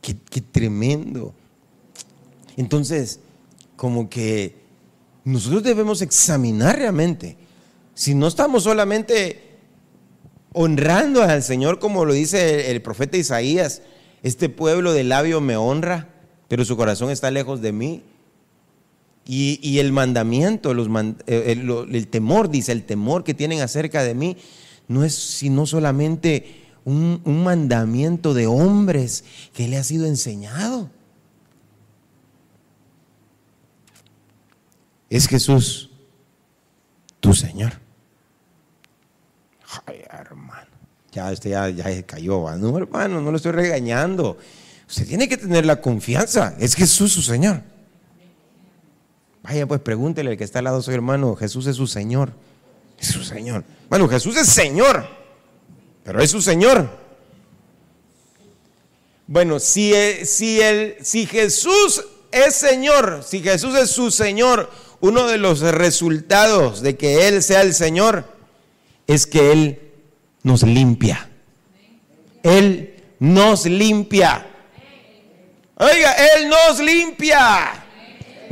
Qué, 0.00 0.16
qué 0.16 0.40
tremendo. 0.40 1.34
Entonces, 2.56 3.20
como 3.76 4.10
que 4.10 4.56
nosotros 5.24 5.62
debemos 5.62 6.02
examinar 6.02 6.76
realmente 6.76 7.36
si 7.94 8.14
no 8.14 8.26
estamos 8.26 8.64
solamente 8.64 9.52
honrando 10.52 11.22
al 11.22 11.42
Señor 11.42 11.78
como 11.78 12.04
lo 12.04 12.12
dice 12.12 12.70
el, 12.70 12.82
profeta 12.82 13.16
Isaías, 13.16 13.82
este 14.22 14.48
pueblo 14.48 14.92
de 14.92 15.04
labio 15.04 15.40
me 15.40 15.56
honra, 15.56 16.08
pero 16.48 16.64
su 16.64 16.76
corazón 16.76 17.10
está 17.10 17.30
lejos 17.30 17.60
de 17.60 17.72
mí. 17.72 18.02
Y, 19.24 19.78
el 19.78 19.92
mandamiento, 19.92 20.72
eh, 21.26 21.52
el, 21.52 22.08
temor, 22.08 22.50
dice, 22.50 22.72
el 22.72 22.84
temor 22.84 23.22
que 23.22 23.34
tienen 23.34 23.60
acerca 23.60 24.02
de 24.02 24.14
mí, 24.14 24.36
no 24.88 25.04
es 25.04 25.14
sino 25.14 25.64
solamente 25.64 26.64
un, 26.84 27.20
un 27.24 27.44
mandamiento 27.44 28.34
de 28.34 28.48
hombres 28.48 29.24
que 29.54 29.68
le 29.68 29.76
ha 29.78 29.84
sido 29.84 30.06
enseñado. 30.06 30.90
es 35.12 35.28
Jesús, 35.28 35.90
tu 37.20 37.34
Señor. 37.34 37.74
Ay, 39.84 40.02
hermano, 40.10 40.70
ya 41.12 41.30
usted 41.30 41.50
ya, 41.50 41.68
ya 41.68 42.02
cayó. 42.04 42.56
No, 42.56 42.78
hermano, 42.78 43.20
no 43.20 43.30
lo 43.30 43.36
estoy 43.36 43.52
regañando. 43.52 44.38
Usted 44.88 45.06
tiene 45.06 45.28
que 45.28 45.36
tener 45.36 45.66
la 45.66 45.82
confianza. 45.82 46.56
Es 46.58 46.74
Jesús 46.74 47.12
su 47.12 47.20
Señor. 47.20 47.62
Vaya, 49.42 49.66
pues 49.66 49.80
pregúntele 49.80 50.30
al 50.30 50.36
que 50.36 50.44
está 50.44 50.60
al 50.60 50.66
lado 50.66 50.82
su 50.82 50.92
hermano. 50.92 51.34
Jesús 51.34 51.66
es 51.66 51.76
su 51.76 51.86
Señor. 51.86 52.32
Es 52.98 53.08
su 53.08 53.24
Señor. 53.24 53.64
Bueno, 53.88 54.08
Jesús 54.08 54.36
es 54.36 54.48
Señor. 54.48 55.06
Pero 56.04 56.20
es 56.20 56.30
su 56.30 56.40
Señor. 56.40 56.88
Bueno, 59.26 59.58
si, 59.58 59.92
si, 60.24 60.60
el, 60.60 60.96
si 61.02 61.26
Jesús 61.26 62.04
es 62.30 62.54
Señor, 62.54 63.22
si 63.26 63.40
Jesús 63.40 63.76
es 63.76 63.90
su 63.90 64.10
Señor, 64.10 64.70
uno 65.00 65.26
de 65.26 65.38
los 65.38 65.60
resultados 65.60 66.80
de 66.82 66.96
que 66.96 67.28
Él 67.28 67.42
sea 67.42 67.62
el 67.62 67.74
Señor 67.74 68.24
es 69.06 69.26
que 69.26 69.52
Él 69.52 69.92
nos 70.42 70.62
limpia. 70.62 71.28
Él 72.42 73.02
nos 73.18 73.66
limpia. 73.66 74.46
Oiga, 75.76 76.14
Él 76.36 76.48
nos 76.48 76.78
limpia. 76.80 77.81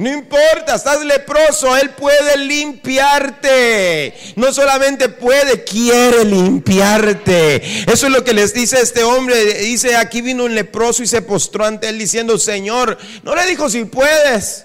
No 0.01 0.11
importa, 0.11 0.77
estás 0.77 1.05
leproso, 1.05 1.77
Él 1.77 1.91
puede 1.91 2.39
limpiarte. 2.39 4.15
No 4.35 4.51
solamente 4.51 5.11
puede, 5.11 5.63
quiere 5.63 6.25
limpiarte. 6.25 7.57
Eso 7.83 8.07
es 8.07 8.13
lo 8.13 8.25
que 8.25 8.33
les 8.33 8.55
dice 8.55 8.81
este 8.81 9.05
hombre. 9.05 9.59
Dice, 9.59 9.97
aquí 9.97 10.23
vino 10.23 10.47
un 10.47 10.55
leproso 10.55 11.03
y 11.03 11.07
se 11.07 11.21
postró 11.21 11.67
ante 11.67 11.91
Él 11.91 11.99
diciendo, 11.99 12.39
Señor, 12.39 12.97
no 13.25 13.35
le 13.35 13.45
dijo 13.45 13.69
si 13.69 13.85
puedes. 13.85 14.65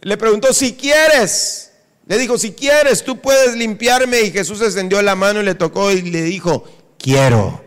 Le 0.00 0.16
preguntó, 0.16 0.52
si 0.52 0.72
quieres. 0.74 1.70
Le 2.08 2.18
dijo, 2.18 2.38
si 2.38 2.54
quieres, 2.54 3.04
tú 3.04 3.20
puedes 3.20 3.54
limpiarme. 3.54 4.22
Y 4.22 4.32
Jesús 4.32 4.62
extendió 4.62 5.00
la 5.00 5.14
mano 5.14 5.42
y 5.42 5.44
le 5.44 5.54
tocó 5.54 5.92
y 5.92 6.02
le 6.02 6.22
dijo, 6.22 6.64
quiero. 6.98 7.65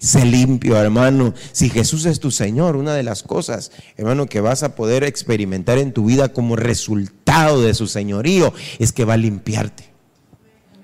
Sé 0.00 0.24
limpio, 0.24 0.76
hermano. 0.76 1.34
Si 1.52 1.70
Jesús 1.70 2.06
es 2.06 2.18
tu 2.18 2.32
Señor, 2.32 2.74
una 2.74 2.94
de 2.94 3.04
las 3.04 3.22
cosas, 3.22 3.70
hermano, 3.96 4.26
que 4.26 4.40
vas 4.40 4.64
a 4.64 4.74
poder 4.74 5.04
experimentar 5.04 5.78
en 5.78 5.92
tu 5.92 6.06
vida 6.06 6.32
como 6.32 6.56
resultado 6.56 7.62
de 7.62 7.74
su 7.74 7.86
señorío, 7.86 8.52
es 8.80 8.92
que 8.92 9.04
va 9.04 9.14
a 9.14 9.18
limpiarte. 9.18 9.84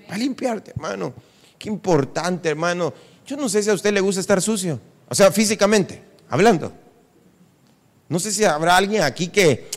Va 0.09 0.15
a 0.15 0.17
limpiarte, 0.17 0.71
hermano. 0.71 1.13
Qué 1.57 1.67
importante, 1.67 2.47
hermano. 2.47 2.93
Yo 3.25 3.35
no 3.35 3.49
sé 3.49 3.61
si 3.61 3.69
a 3.69 3.73
usted 3.73 3.91
le 3.91 3.99
gusta 3.99 4.21
estar 4.21 4.41
sucio. 4.41 4.79
O 5.09 5.15
sea, 5.15 5.31
físicamente, 5.31 6.01
hablando. 6.29 6.71
No 8.07 8.19
sé 8.19 8.31
si 8.31 8.45
habrá 8.45 8.77
alguien 8.77 9.01
aquí 9.01 9.27
que 9.27 9.67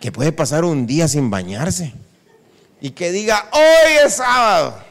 que 0.00 0.10
puede 0.10 0.32
pasar 0.32 0.64
un 0.64 0.86
día 0.86 1.06
sin 1.06 1.28
bañarse 1.28 1.92
y 2.80 2.90
que 2.90 3.12
diga, 3.12 3.50
hoy 3.52 4.06
es 4.06 4.14
sábado. 4.14 4.82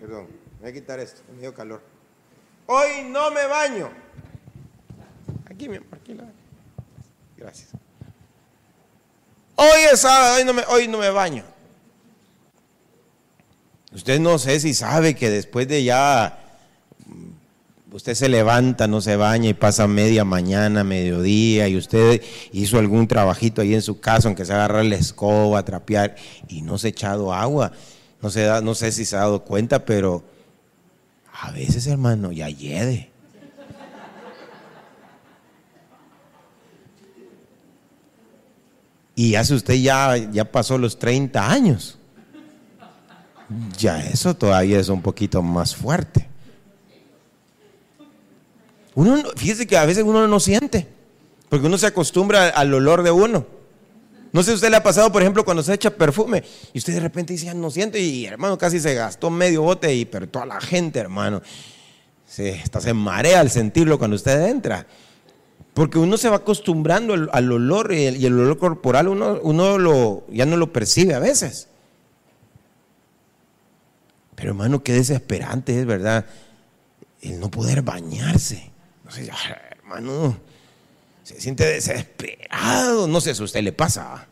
Perdón, 0.00 0.26
voy 0.60 0.68
a 0.68 0.72
quitar 0.72 0.98
esto, 0.98 1.22
me 1.32 1.40
dio 1.40 1.54
calor. 1.54 1.80
Hoy 2.70 3.02
no 3.08 3.30
me 3.30 3.46
baño. 3.46 3.90
Aquí, 5.50 5.70
mi 5.70 5.76
aquí 5.76 6.12
la... 6.12 6.24
Gracias. 7.36 7.70
Hoy 9.56 9.80
es 9.90 10.00
sábado, 10.00 10.36
hoy 10.36 10.44
no, 10.44 10.52
me, 10.52 10.62
hoy 10.68 10.86
no 10.86 10.98
me 10.98 11.08
baño. 11.08 11.44
Usted 13.92 14.20
no 14.20 14.38
sé 14.38 14.60
si 14.60 14.74
sabe 14.74 15.14
que 15.16 15.30
después 15.30 15.66
de 15.66 15.82
ya 15.82 16.44
Usted 17.90 18.14
se 18.14 18.28
levanta, 18.28 18.86
no 18.86 19.00
se 19.00 19.16
baña 19.16 19.48
y 19.48 19.54
pasa 19.54 19.88
media 19.88 20.22
mañana, 20.22 20.84
mediodía, 20.84 21.68
y 21.68 21.76
usted 21.76 22.22
hizo 22.52 22.78
algún 22.78 23.08
trabajito 23.08 23.62
ahí 23.62 23.72
en 23.72 23.80
su 23.80 23.98
casa, 23.98 24.28
aunque 24.28 24.44
se 24.44 24.52
agarra 24.52 24.84
la 24.84 24.96
escoba, 24.96 25.64
trapear, 25.64 26.14
y 26.48 26.60
no 26.60 26.76
se 26.76 26.88
ha 26.88 26.90
echado 26.90 27.32
agua. 27.32 27.72
No, 28.20 28.28
se 28.28 28.46
no 28.62 28.74
sé 28.74 28.92
si 28.92 29.06
se 29.06 29.16
ha 29.16 29.20
dado 29.20 29.42
cuenta, 29.42 29.86
pero 29.86 30.22
a 31.40 31.50
veces, 31.52 31.86
hermano, 31.86 32.32
ya 32.32 32.48
hiede. 32.48 33.10
Y 39.14 39.34
hace 39.34 39.54
usted 39.54 39.74
ya, 39.74 40.16
ya 40.16 40.50
pasó 40.50 40.78
los 40.78 40.98
30 40.98 41.50
años. 41.50 41.98
Ya 43.76 44.00
eso 44.00 44.34
todavía 44.34 44.78
es 44.78 44.88
un 44.88 45.02
poquito 45.02 45.42
más 45.42 45.74
fuerte. 45.74 46.28
Uno, 48.94 49.22
fíjese 49.36 49.66
que 49.66 49.76
a 49.76 49.86
veces 49.86 50.04
uno 50.04 50.26
no 50.26 50.40
siente, 50.40 50.88
porque 51.48 51.66
uno 51.66 51.78
se 51.78 51.86
acostumbra 51.86 52.48
al 52.48 52.74
olor 52.74 53.02
de 53.02 53.10
uno. 53.10 53.57
No 54.32 54.42
sé 54.42 54.50
si 54.50 54.54
usted 54.56 54.70
le 54.70 54.76
ha 54.76 54.82
pasado, 54.82 55.10
por 55.10 55.22
ejemplo, 55.22 55.44
cuando 55.44 55.62
se 55.62 55.72
echa 55.72 55.90
perfume 55.90 56.44
y 56.72 56.78
usted 56.78 56.94
de 56.94 57.00
repente 57.00 57.32
dice, 57.32 57.46
ya 57.46 57.54
no 57.54 57.70
siente, 57.70 57.98
y 58.00 58.26
hermano, 58.26 58.58
casi 58.58 58.78
se 58.78 58.94
gastó 58.94 59.30
medio 59.30 59.62
bote, 59.62 59.94
y, 59.94 60.04
pero 60.04 60.28
toda 60.28 60.46
la 60.46 60.60
gente, 60.60 60.98
hermano, 60.98 61.40
se, 62.26 62.60
hasta 62.60 62.80
se 62.80 62.92
marea 62.92 63.40
al 63.40 63.50
sentirlo 63.50 63.98
cuando 63.98 64.16
usted 64.16 64.48
entra. 64.48 64.86
Porque 65.72 65.98
uno 65.98 66.16
se 66.16 66.28
va 66.28 66.36
acostumbrando 66.36 67.14
al, 67.14 67.52
olor 67.52 67.92
y 67.92 68.06
el, 68.06 68.38
olor 68.38 68.58
corporal 68.58 69.08
uno, 69.08 69.38
uno 69.42 69.78
lo, 69.78 70.24
ya 70.28 70.44
no 70.44 70.56
lo 70.56 70.72
percibe 70.72 71.14
a 71.14 71.20
veces. 71.20 71.68
Pero 74.34 74.50
hermano, 74.50 74.82
qué 74.82 74.92
desesperante 74.92 75.78
es, 75.78 75.86
¿verdad? 75.86 76.26
El 77.22 77.40
no 77.40 77.50
poder 77.50 77.82
bañarse. 77.82 78.70
No 79.04 79.10
sé, 79.10 79.30
hermano, 79.70 80.36
se 81.28 81.38
siente 81.42 81.66
desesperado. 81.66 83.06
No 83.06 83.20
sé 83.20 83.34
si 83.34 83.42
a 83.42 83.44
usted 83.44 83.60
le 83.60 83.72
pasa. 83.72 84.26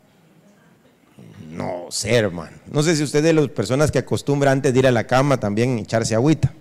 No 1.51 1.85
sé, 1.91 2.15
hermano. 2.15 2.57
No 2.71 2.81
sé 2.81 2.95
si 2.95 3.03
usted 3.03 3.19
es 3.19 3.25
de 3.25 3.33
las 3.33 3.49
personas 3.49 3.91
que 3.91 3.99
acostumbra 3.99 4.49
antes 4.49 4.73
de 4.73 4.79
ir 4.79 4.87
a 4.87 4.91
la 4.91 5.05
cama 5.05 5.39
también 5.39 5.77
echarse 5.77 6.15
agüita. 6.15 6.51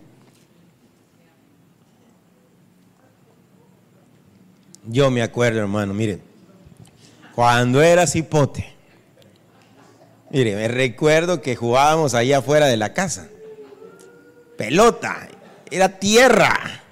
Yo 4.84 5.10
me 5.10 5.22
acuerdo, 5.22 5.60
hermano, 5.60 5.94
miren, 5.94 6.20
cuando 7.34 7.82
era 7.82 8.06
cipote, 8.06 8.74
mire, 10.30 10.54
me 10.54 10.68
recuerdo 10.68 11.40
que 11.40 11.56
jugábamos 11.56 12.12
ahí 12.12 12.34
afuera 12.34 12.66
de 12.66 12.76
la 12.76 12.92
casa. 12.92 13.28
Pelota, 14.58 15.28
era 15.70 15.98
tierra. 15.98 16.82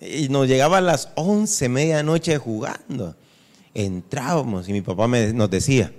Y 0.00 0.28
nos 0.28 0.46
llegaba 0.46 0.78
a 0.78 0.80
las 0.80 1.10
once, 1.14 1.68
medianoche 1.68 2.38
jugando. 2.38 3.16
Entrábamos 3.74 4.68
y 4.68 4.72
mi 4.72 4.80
papá 4.80 5.06
nos 5.06 5.50
decía, 5.50 5.92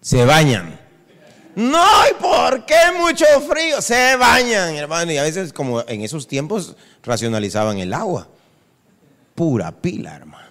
se 0.00 0.24
bañan. 0.24 0.80
No, 1.54 1.86
¿y 2.10 2.14
por 2.20 2.64
qué 2.66 2.80
mucho 2.98 3.26
frío? 3.48 3.80
Se 3.80 4.16
bañan, 4.16 4.74
hermano. 4.74 5.12
Y 5.12 5.18
a 5.18 5.22
veces, 5.22 5.52
como 5.52 5.82
en 5.86 6.00
esos 6.00 6.26
tiempos, 6.26 6.76
racionalizaban 7.02 7.78
el 7.78 7.92
agua 7.92 8.28
pura 9.34 9.72
pila, 9.72 10.16
hermano. 10.16 10.42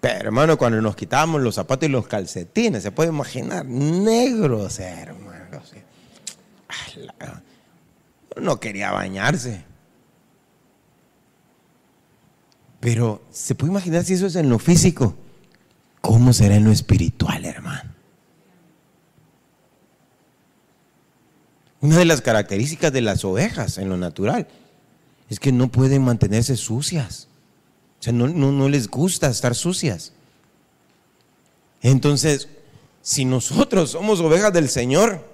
Pero, 0.00 0.28
hermano, 0.28 0.56
cuando 0.56 0.80
nos 0.80 0.96
quitábamos 0.96 1.42
los 1.42 1.54
zapatos 1.54 1.88
y 1.88 1.92
los 1.92 2.06
calcetines, 2.06 2.82
se 2.82 2.90
puede 2.90 3.10
imaginar, 3.10 3.66
negros, 3.66 4.78
hermano. 4.78 5.60
No 8.40 8.58
quería 8.60 8.92
bañarse. 8.92 9.69
Pero, 12.80 13.22
¿se 13.30 13.54
puede 13.54 13.72
imaginar 13.72 14.04
si 14.04 14.14
eso 14.14 14.26
es 14.26 14.36
en 14.36 14.48
lo 14.48 14.58
físico? 14.58 15.14
¿Cómo 16.00 16.32
será 16.32 16.56
en 16.56 16.64
lo 16.64 16.72
espiritual, 16.72 17.44
hermano? 17.44 17.90
Una 21.82 21.98
de 21.98 22.04
las 22.06 22.22
características 22.22 22.92
de 22.92 23.02
las 23.02 23.24
ovejas 23.24 23.78
en 23.78 23.88
lo 23.88 23.96
natural 23.96 24.48
es 25.28 25.38
que 25.38 25.52
no 25.52 25.68
pueden 25.68 26.02
mantenerse 26.02 26.56
sucias. 26.56 27.28
O 28.00 28.02
sea, 28.02 28.12
no, 28.12 28.68
les 28.68 28.88
gusta 28.88 29.28
estar 29.28 29.54
sucias. 29.54 30.12
Entonces, 31.82 32.48
si 33.02 33.26
nosotros 33.26 33.90
somos 33.90 34.20
ovejas 34.20 34.52
del 34.52 34.68
Señor, 34.70 35.26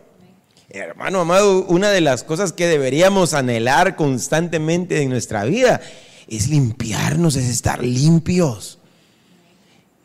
hermano 0.69 1.21
amado, 1.21 1.65
una 1.67 1.91
de 1.91 2.01
las 2.01 2.25
cosas 2.25 2.53
que 2.53 2.67
deberíamos 2.67 3.35
anhelar 3.35 3.95
constantemente 3.95 5.03
en 5.03 5.11
nuestra 5.11 5.45
vida 5.45 5.81
es 6.29 6.49
limpiarnos, 6.49 7.37
es 7.37 7.49
estar 7.49 7.83
limpios. 7.83 8.79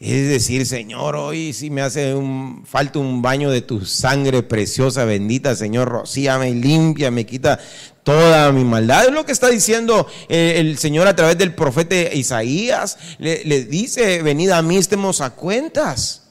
Es 0.02 0.30
decir, 0.30 0.66
Señor, 0.66 1.16
hoy 1.16 1.54
sí 1.54 1.70
me 1.70 1.84
hace 1.84 2.16
un, 2.16 2.66
falta 2.66 2.98
un 2.98 3.22
baño 3.22 3.52
de 3.52 3.62
tu 3.62 3.86
sangre 3.86 4.42
preciosa, 4.42 5.06
bendita, 5.06 5.56
Señor, 5.56 5.90
rocíame, 5.90 6.56
limpia, 6.56 7.12
me 7.12 7.28
quita 7.28 7.60
toda 8.02 8.52
mi 8.52 8.66
maldad. 8.66 9.06
Es 9.06 9.12
lo 9.12 9.28
que 9.28 9.32
está 9.32 9.50
diciendo 9.50 10.08
eh, 10.28 10.56
el 10.58 10.80
Señor 10.80 11.08
a 11.08 11.16
través 11.16 11.38
del 11.38 11.54
profeta 11.54 11.96
Isaías. 11.96 12.98
Le, 13.20 13.66
dice, 13.66 14.24
venid 14.24 14.50
a 14.50 14.64
mí, 14.64 14.78
estemos 14.78 15.22
a 15.22 15.36
cuentas. 15.36 16.24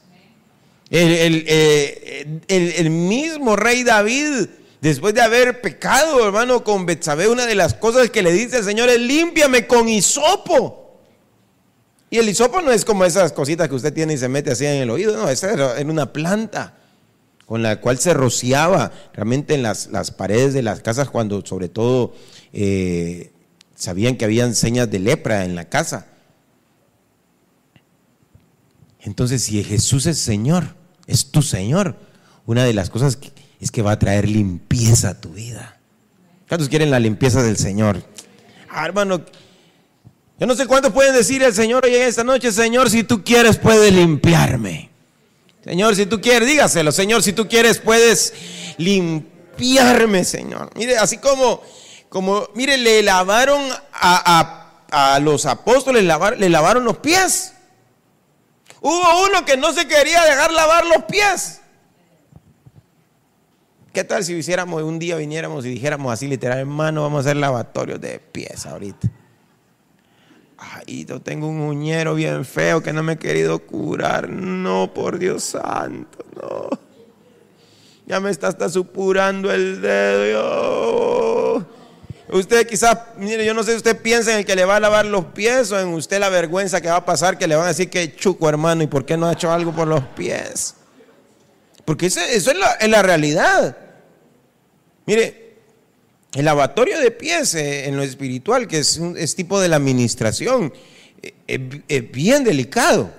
Eh, 0.91 2.27
el, 2.49 2.75
el, 2.77 2.91
mismo 2.91 3.55
rey 3.55 3.85
David, 3.85 4.49
después 4.81 5.15
de 5.15 5.21
haber 5.21 5.61
pecado, 5.61 6.27
hermano, 6.27 6.65
con 6.65 6.87
Betsabé, 6.87 7.29
una 7.29 7.47
de 7.47 7.55
las 7.55 7.75
cosas 7.75 8.11
que 8.11 8.23
le 8.23 8.33
dice 8.33 8.59
el 8.59 8.65
Señor 8.65 8.89
es, 8.89 9.01
límpiame 9.01 9.67
con 9.67 9.89
hisopo. 9.89 10.99
Y 12.11 12.19
el 12.19 12.29
hisopo 12.29 12.61
no 12.61 12.73
es 12.73 12.85
como 12.85 13.05
esas 13.05 13.33
cositas 13.33 13.69
que 13.69 13.75
usted 13.75 13.93
tiene 13.93 14.15
y 14.15 14.19
se 14.19 14.29
mete 14.29 14.51
así 14.51 14.67
en 14.67 14.83
el 14.83 14.91
oído, 14.91 15.17
no, 15.17 15.29
esa 15.29 15.53
era 15.53 15.75
una 15.87 16.13
planta 16.13 16.75
con 17.51 17.65
la 17.65 17.81
cual 17.81 17.99
se 17.99 18.15
rociaba 18.15 18.93
realmente 19.13 19.55
en 19.55 19.65
las, 19.65 19.89
paredes 20.17 20.55
de 20.55 20.63
las 20.63 20.83
casas 20.83 21.11
cuando 21.11 21.45
sobre 21.45 21.69
todo 21.69 22.15
eh, 22.53 23.33
sabían 23.75 24.17
que 24.17 24.25
habían 24.25 24.55
señas 24.55 24.89
de 24.89 25.01
lepra 25.01 25.45
en 25.45 25.57
la 25.57 25.69
casa. 25.69 26.07
Entonces, 29.01 29.43
si 29.43 29.65
Jesús 29.65 30.07
es 30.07 30.19
Señor, 30.19 30.77
es 31.09 31.33
tu 31.33 31.43
Señor, 31.43 31.97
una 32.47 32.65
de 32.65 32.73
las 32.73 32.89
cosas 32.89 33.19
es 33.61 33.71
que 33.71 33.83
va 33.83 33.93
a 33.93 33.99
traer 33.99 34.29
limpieza 34.29 35.11
a 35.11 35.21
tu 35.21 35.31
vida. 35.31 35.79
¿Cuántos 36.49 36.69
quieren 36.69 36.91
la 36.91 36.99
limpieza 36.99 37.43
del 37.43 37.57
Señor? 37.57 38.03
Ah, 38.69 38.85
hermano, 38.85 39.25
yo 40.39 40.47
no 40.47 40.55
sé 40.55 40.67
cuántos 40.67 40.93
pueden 40.93 41.15
decir 41.15 41.45
al 41.45 41.55
Señor 41.55 41.85
hoy 41.85 41.95
en 41.95 42.03
esta 42.03 42.25
noche, 42.25 42.51
Señor, 42.51 42.91
si 42.91 43.05
tú 43.05 43.23
quieres 43.23 43.59
puedes 43.59 43.93
limpiarme. 43.93 44.91
Señor, 45.63 45.95
si 45.95 46.07
tú 46.07 46.21
quieres, 46.21 46.49
dígaselo, 46.49 46.91
Señor, 46.91 47.23
si 47.23 47.35
tú 47.35 47.47
quieres 47.47 47.79
puedes 47.79 48.33
limpiarme, 48.79 50.25
Señor. 50.25 50.71
Mire, 50.75 50.97
así 50.97 51.19
como, 51.19 51.63
como, 52.09 52.49
mire, 52.55 52.79
le 52.79 53.03
lavaron 53.03 53.61
a, 53.93 55.19
los 55.21 55.45
apóstoles, 55.47 56.03
le 56.03 56.49
lavaron 56.49 56.85
los 56.85 56.97
pies. 56.97 57.53
Hubo 58.81 59.27
uno 59.27 59.45
que 59.45 59.57
no 59.57 59.73
se 59.73 59.87
quería 59.87 60.25
dejar 60.25 60.53
lavar 60.53 60.87
los 60.87 61.05
pies. 61.05 61.60
¿Qué 63.93 64.05
tal 64.05 64.23
si 64.23 64.35
hiciéramos 64.35 64.83
un 64.85 65.01
día, 65.01 65.17
viniéramos 65.17 65.67
y 65.67 65.71
dijéramos 65.71 66.13
así 66.13 66.29
literal, 66.29 66.59
hermano, 66.61 67.03
vamos 67.03 67.19
a 67.19 67.21
hacer 67.29 67.37
lavatorios 67.37 68.01
de 68.01 68.21
pies 68.21 68.65
ahorita? 68.65 69.11
Ay, 70.59 71.05
yo 71.07 71.21
tengo 71.21 71.49
un 71.49 71.61
uñero 71.61 72.15
bien 72.15 72.45
feo 72.45 72.83
que 72.83 72.93
no 72.93 73.03
me 73.03 73.15
he 73.15 73.19
querido 73.19 73.59
curar. 73.59 74.29
No, 74.29 74.95
por 74.95 75.19
Dios 75.19 75.43
santo, 75.43 76.25
no. 76.37 76.69
Ya 78.07 78.21
me 78.21 78.31
está 78.31 78.49
hasta 78.49 78.69
supurando 78.69 79.51
el 79.53 79.81
dedo. 79.81 81.67
Usted 82.29 82.69
quizás, 82.69 82.97
mire, 83.17 83.45
yo 83.45 83.55
no 83.55 83.65
sé 83.65 83.73
si 83.73 83.79
usted 83.79 84.01
piensa 84.01 84.33
en 84.33 84.39
el 84.39 84.45
que 84.45 84.55
le 84.55 84.65
va 84.65 84.77
a 84.77 84.81
lavar 84.81 85.07
los 85.07 85.25
pies 85.27 85.73
o 85.73 85.81
en 85.81 85.89
usted 85.89 86.21
la 86.21 86.29
vergüenza 86.29 86.81
que 86.81 86.89
va 86.89 86.97
a 86.97 87.05
pasar 87.05 87.39
que 87.39 87.49
le 87.49 87.57
van 87.57 87.65
a 87.65 87.69
decir 87.69 87.91
que 87.91 88.15
chuco 88.15 88.49
hermano 88.49 88.85
y 88.85 88.87
por 88.87 89.05
qué 89.05 89.17
no 89.17 89.27
ha 89.27 89.33
hecho 89.33 89.51
algo 89.51 89.73
por 89.73 89.89
los 89.89 90.05
pies. 90.17 90.77
Porque 91.91 92.07
eso, 92.07 92.21
es, 92.21 92.47
la, 92.89 93.03
realidad. 93.03 93.77
Mire, 95.07 95.57
el 96.35 96.45
lavatorio 96.45 97.01
de 97.01 97.11
pies 97.11 97.57
eh, 97.57 97.89
en 97.89 97.97
lo 97.97 98.05
espiritual, 98.05 98.69
que 98.69 98.79
es, 98.79 98.99
un, 98.99 99.17
tipo 99.35 99.59
de 99.59 99.67
la 99.67 99.75
administración, 99.75 100.73
eh, 101.21 101.83
es 101.89 102.13
bien 102.13 102.45
delicado. 102.45 103.13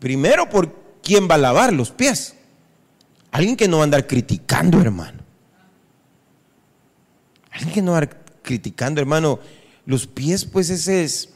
Primero, 0.00 0.48
por 0.48 0.74
quién 1.04 1.28
va 1.30 1.36
a 1.36 1.38
lavar 1.38 1.72
los 1.72 1.92
pies. 1.92 2.34
Alguien 3.30 3.54
que 3.54 3.68
no 3.68 3.76
va 3.76 3.84
a 3.84 3.84
andar 3.84 4.08
criticando, 4.08 4.80
hermano. 4.80 5.22
Alguien 7.52 7.74
que 7.74 7.80
no 7.82 7.92
va 7.92 7.98
a 7.98 8.00
andar 8.00 8.24
criticando, 8.42 9.00
hermano. 9.00 9.38
Los 9.86 10.08
pies, 10.08 10.46
pues 10.46 10.68
ese 10.68 11.04
es, 11.04 11.28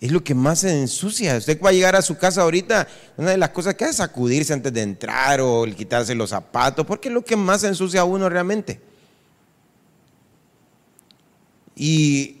es 0.00 0.12
lo 0.12 0.22
que 0.22 0.34
más 0.34 0.60
se 0.60 0.80
ensucia. 0.80 1.36
Usted 1.36 1.60
va 1.60 1.70
a 1.70 1.72
llegar 1.72 1.96
a 1.96 2.02
su 2.02 2.16
casa 2.16 2.42
ahorita, 2.42 2.86
una 3.16 3.30
de 3.30 3.36
las 3.36 3.50
cosas 3.50 3.74
que 3.74 3.84
hace 3.84 3.90
es 3.90 3.96
sacudirse 3.96 4.52
antes 4.52 4.72
de 4.72 4.82
entrar 4.82 5.40
o 5.40 5.64
el 5.64 5.74
quitarse 5.74 6.14
los 6.14 6.30
zapatos, 6.30 6.86
porque 6.86 7.08
es 7.08 7.14
lo 7.14 7.24
que 7.24 7.36
más 7.36 7.64
ensucia 7.64 8.02
a 8.02 8.04
uno 8.04 8.28
realmente. 8.28 8.80
Y 11.74 12.38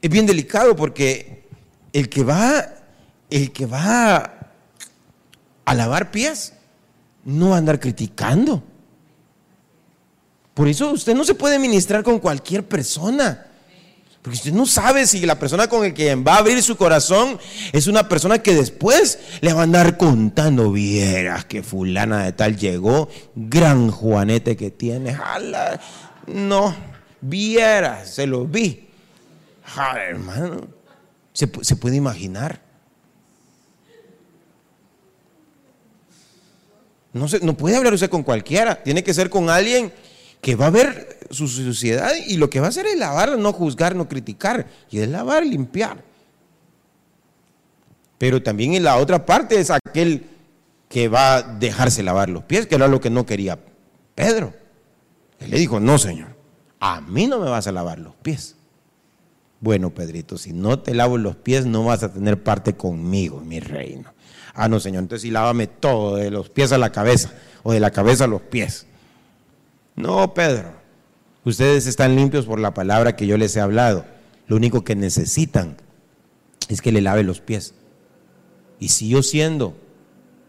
es 0.00 0.10
bien 0.10 0.26
delicado 0.26 0.76
porque 0.76 1.44
el 1.92 2.08
que 2.08 2.22
va, 2.22 2.66
el 3.30 3.52
que 3.52 3.66
va 3.66 4.52
a 5.64 5.74
lavar 5.74 6.10
pies, 6.10 6.52
no 7.24 7.50
va 7.50 7.56
a 7.56 7.58
andar 7.58 7.80
criticando. 7.80 8.62
Por 10.54 10.68
eso 10.68 10.90
usted 10.90 11.14
no 11.14 11.24
se 11.24 11.34
puede 11.34 11.58
ministrar 11.58 12.02
con 12.02 12.18
cualquier 12.18 12.66
persona. 12.66 13.46
Porque 14.22 14.38
usted 14.38 14.52
no 14.52 14.66
sabe 14.66 15.04
si 15.08 15.26
la 15.26 15.36
persona 15.36 15.66
con 15.66 15.84
el 15.84 15.94
que 15.94 16.14
va 16.14 16.34
a 16.34 16.38
abrir 16.38 16.62
su 16.62 16.76
corazón 16.76 17.40
es 17.72 17.88
una 17.88 18.08
persona 18.08 18.38
que 18.38 18.54
después 18.54 19.18
le 19.40 19.52
va 19.52 19.60
a 19.60 19.64
andar 19.64 19.96
contando, 19.96 20.70
vieras 20.70 21.44
que 21.44 21.64
fulana 21.64 22.24
de 22.24 22.32
tal 22.32 22.56
llegó, 22.56 23.08
gran 23.34 23.90
juanete 23.90 24.56
que 24.56 24.70
tiene, 24.70 25.12
jala. 25.12 25.80
No, 26.28 26.72
vieras, 27.20 28.14
se 28.14 28.28
lo 28.28 28.46
vi. 28.46 28.88
Jala, 29.64 30.04
hermano, 30.04 30.68
¿se, 31.32 31.50
se 31.62 31.74
puede 31.74 31.96
imaginar? 31.96 32.62
No, 37.12 37.26
se, 37.26 37.40
no 37.40 37.56
puede 37.56 37.76
hablar 37.76 37.92
usted 37.92 38.08
con 38.08 38.22
cualquiera, 38.22 38.84
tiene 38.84 39.02
que 39.02 39.14
ser 39.14 39.28
con 39.30 39.50
alguien 39.50 39.92
que 40.40 40.54
va 40.54 40.66
a 40.66 40.70
ver 40.70 41.21
su 41.32 41.48
suciedad 41.48 42.12
y 42.26 42.36
lo 42.36 42.50
que 42.50 42.60
va 42.60 42.66
a 42.66 42.68
hacer 42.68 42.86
es 42.86 42.98
lavar, 42.98 43.38
no 43.38 43.52
juzgar, 43.52 43.96
no 43.96 44.08
criticar, 44.08 44.66
y 44.90 45.00
es 45.00 45.08
lavar, 45.08 45.44
limpiar. 45.44 46.04
Pero 48.18 48.42
también 48.42 48.74
en 48.74 48.84
la 48.84 48.98
otra 48.98 49.26
parte 49.26 49.58
es 49.58 49.70
aquel 49.70 50.26
que 50.88 51.08
va 51.08 51.36
a 51.36 51.42
dejarse 51.42 52.02
lavar 52.02 52.28
los 52.28 52.44
pies, 52.44 52.66
que 52.66 52.74
era 52.74 52.86
lo 52.86 53.00
que 53.00 53.10
no 53.10 53.26
quería 53.26 53.58
Pedro. 54.14 54.52
Él 55.40 55.50
le 55.50 55.58
dijo, 55.58 55.80
no, 55.80 55.98
Señor, 55.98 56.28
a 56.78 57.00
mí 57.00 57.26
no 57.26 57.38
me 57.40 57.48
vas 57.48 57.66
a 57.66 57.72
lavar 57.72 57.98
los 57.98 58.14
pies. 58.14 58.56
Bueno, 59.60 59.90
Pedrito, 59.90 60.36
si 60.38 60.52
no 60.52 60.80
te 60.80 60.94
lavo 60.94 61.18
los 61.18 61.36
pies, 61.36 61.66
no 61.66 61.84
vas 61.84 62.02
a 62.02 62.12
tener 62.12 62.42
parte 62.42 62.74
conmigo, 62.74 63.40
mi 63.40 63.58
reino. 63.58 64.12
Ah, 64.54 64.68
no, 64.68 64.80
Señor, 64.80 65.04
entonces 65.04 65.22
sí 65.22 65.30
lávame 65.30 65.66
todo, 65.66 66.16
de 66.16 66.30
los 66.30 66.50
pies 66.50 66.72
a 66.72 66.78
la 66.78 66.92
cabeza, 66.92 67.32
o 67.62 67.72
de 67.72 67.80
la 67.80 67.90
cabeza 67.90 68.24
a 68.24 68.28
los 68.28 68.42
pies. 68.42 68.86
No, 69.96 70.34
Pedro, 70.34 70.81
ustedes 71.44 71.86
están 71.86 72.16
limpios 72.16 72.46
por 72.46 72.58
la 72.58 72.74
palabra 72.74 73.16
que 73.16 73.26
yo 73.26 73.36
les 73.36 73.56
he 73.56 73.60
hablado. 73.60 74.04
Lo 74.46 74.56
único 74.56 74.84
que 74.84 74.94
necesitan 74.94 75.76
es 76.68 76.80
que 76.80 76.92
le 76.92 77.00
lave 77.00 77.22
los 77.22 77.40
pies. 77.40 77.74
Y 78.78 78.88
si 78.88 79.08
yo 79.08 79.22
siendo 79.22 79.74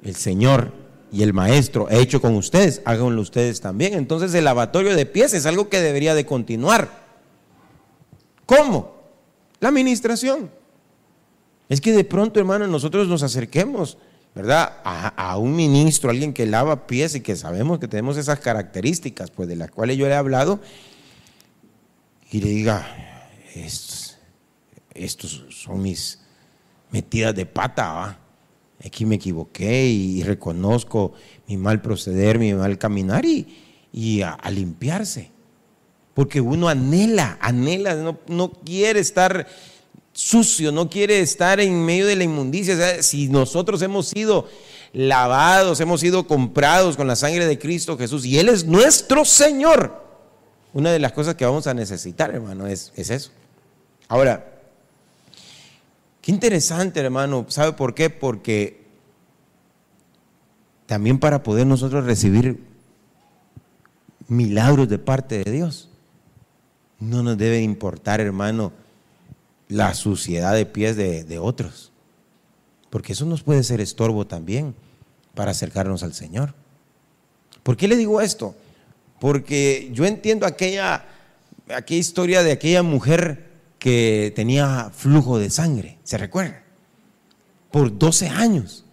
el 0.03 0.15
Señor 0.15 0.73
y 1.11 1.23
el 1.23 1.33
Maestro 1.33 1.89
he 1.89 1.99
hecho 1.99 2.21
con 2.21 2.35
ustedes, 2.35 2.81
háganlo 2.85 3.21
ustedes 3.21 3.61
también. 3.61 3.93
Entonces 3.93 4.33
el 4.33 4.45
lavatorio 4.45 4.95
de 4.95 5.05
pies 5.05 5.33
es 5.33 5.45
algo 5.45 5.69
que 5.69 5.79
debería 5.79 6.15
de 6.15 6.25
continuar. 6.25 7.03
¿Cómo? 8.45 8.95
La 9.59 9.69
administración. 9.69 10.49
Es 11.69 11.79
que 11.79 11.93
de 11.93 12.03
pronto, 12.03 12.39
hermano, 12.39 12.67
nosotros 12.67 13.07
nos 13.07 13.23
acerquemos, 13.23 13.97
¿verdad? 14.35 14.81
A, 14.83 15.37
un 15.37 15.55
ministro, 15.55 16.09
alguien 16.09 16.33
que 16.33 16.45
lava 16.45 16.87
pies 16.87 17.15
y 17.15 17.21
que 17.21 17.35
sabemos 17.35 17.79
que 17.79 17.87
tenemos 17.87 18.17
esas 18.17 18.39
características, 18.39 19.31
pues 19.31 19.47
de 19.47 19.55
las 19.55 19.69
cuales 19.69 19.97
yo 19.97 20.05
le 20.05 20.13
he 20.13 20.15
hablado, 20.15 20.59
y 22.31 22.41
le 22.41 22.49
diga, 22.49 23.29
estos, 23.53 25.45
son 25.49 25.81
mis 25.81 26.19
metidas 26.91 27.35
de 27.35 27.45
pata, 27.45 28.19
Aquí 28.85 29.05
me 29.05 29.15
equivoqué 29.15 29.87
y 29.87 30.23
reconozco 30.23 31.13
mi 31.47 31.55
mal 31.55 31.81
proceder, 31.81 32.37
mi 32.37 32.53
mal 32.53 32.77
caminar 32.77 33.23
y, 33.23 34.21
a, 34.21 34.37
limpiarse. 34.51 35.31
Porque 36.13 36.41
uno 36.41 36.67
anhela, 36.67 37.37
anhela, 37.39 37.95
no, 37.95 38.19
no 38.27 38.51
quiere 38.51 38.99
estar 38.99 39.47
sucio, 40.13 40.71
no 40.71 40.89
quiere 40.89 41.19
estar 41.19 41.59
en 41.59 41.83
medio 41.83 42.05
de 42.05 42.15
la 42.15 42.23
inmundicia. 42.23 43.01
si 43.03 43.27
nosotros 43.27 43.81
hemos 43.81 44.07
sido 44.07 44.47
lavados, 44.93 45.79
hemos 45.79 45.99
sido 45.99 46.27
comprados 46.27 46.95
con 46.95 47.07
la 47.07 47.15
sangre 47.15 47.47
de 47.47 47.57
Cristo 47.57 47.97
Jesús 47.97 48.25
y 48.25 48.37
Él 48.37 48.47
es 48.47 48.65
nuestro 48.65 49.25
Señor, 49.25 50.01
una 50.71 50.91
de 50.91 50.99
las 50.99 51.11
cosas 51.11 51.35
que 51.35 51.45
vamos 51.45 51.67
a 51.67 51.73
necesitar, 51.73 52.33
hermano, 52.33 52.67
es, 52.67 52.93
es 52.95 53.09
eso. 53.09 53.31
Ahora, 54.07 54.61
qué 56.21 56.31
interesante, 56.31 56.99
hermano, 56.99 57.45
¿sabe 57.49 57.73
por 57.73 57.95
qué? 57.95 58.09
Porque 58.09 58.83
también 60.85 61.19
para 61.19 61.41
poder 61.41 61.65
nosotros 61.65 62.05
recibir 62.05 62.63
milagros 64.27 64.89
de 64.89 64.99
parte 64.99 65.43
de 65.43 65.51
Dios, 65.51 65.89
no 66.99 67.23
nos 67.23 67.37
debe 67.37 67.61
importar, 67.61 68.21
hermano, 68.21 68.71
la 69.73 69.93
suciedad 69.95 70.53
de 70.53 70.65
pies 70.65 70.95
de, 70.95 71.39
otros. 71.39 71.91
Porque 72.89 73.13
eso 73.13 73.25
nos 73.25 73.41
puede 73.41 73.63
ser 73.63 73.81
estorbo 73.81 74.27
también 74.27 74.75
para 75.33 75.51
acercarnos 75.51 76.03
al 76.03 76.13
Señor. 76.13 76.53
¿Por 77.63 77.75
qué 77.75 77.87
le 77.87 77.95
digo 77.95 78.21
esto? 78.21 78.55
Porque 79.19 79.89
yo 79.91 80.05
entiendo 80.05 80.45
aquella, 80.45 81.05
aquella 81.75 81.99
historia 81.99 82.43
de 82.43 82.51
aquella 82.51 82.83
mujer 82.83 83.49
que 83.79 84.31
tenía 84.35 84.91
flujo 84.93 85.39
de 85.39 85.49
sangre, 85.49 85.97
¿se 86.03 86.17
recuerda? 86.17 86.63
Por 87.71 87.97
12 87.97 88.29
años. 88.29 88.85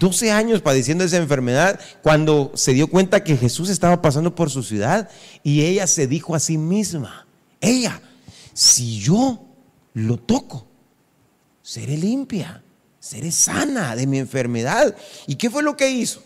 12 0.00 0.30
años 0.30 0.62
padeciendo 0.62 1.04
esa 1.04 1.16
enfermedad 1.16 1.80
cuando 2.02 2.52
se 2.54 2.72
dio 2.72 2.88
cuenta 2.88 3.24
que 3.24 3.36
Jesús 3.36 3.70
estaba 3.70 4.02
pasando 4.02 4.34
por 4.34 4.50
su 4.50 4.62
ciudad 4.62 5.10
y 5.42 5.62
ella 5.62 5.86
se 5.86 6.06
dijo 6.06 6.34
a 6.34 6.40
sí 6.40 6.58
misma, 6.58 7.26
ella, 7.60 8.00
si 8.56 8.98
yo 9.00 9.38
lo 9.92 10.16
toco, 10.16 10.66
seré 11.60 11.94
limpia, 11.98 12.62
seré 12.98 13.30
sana 13.30 13.94
de 13.94 14.06
mi 14.06 14.18
enfermedad. 14.18 14.96
¿Y 15.26 15.36
qué 15.36 15.50
fue 15.50 15.62
lo 15.62 15.76
que 15.76 15.90
hizo? 15.90 16.22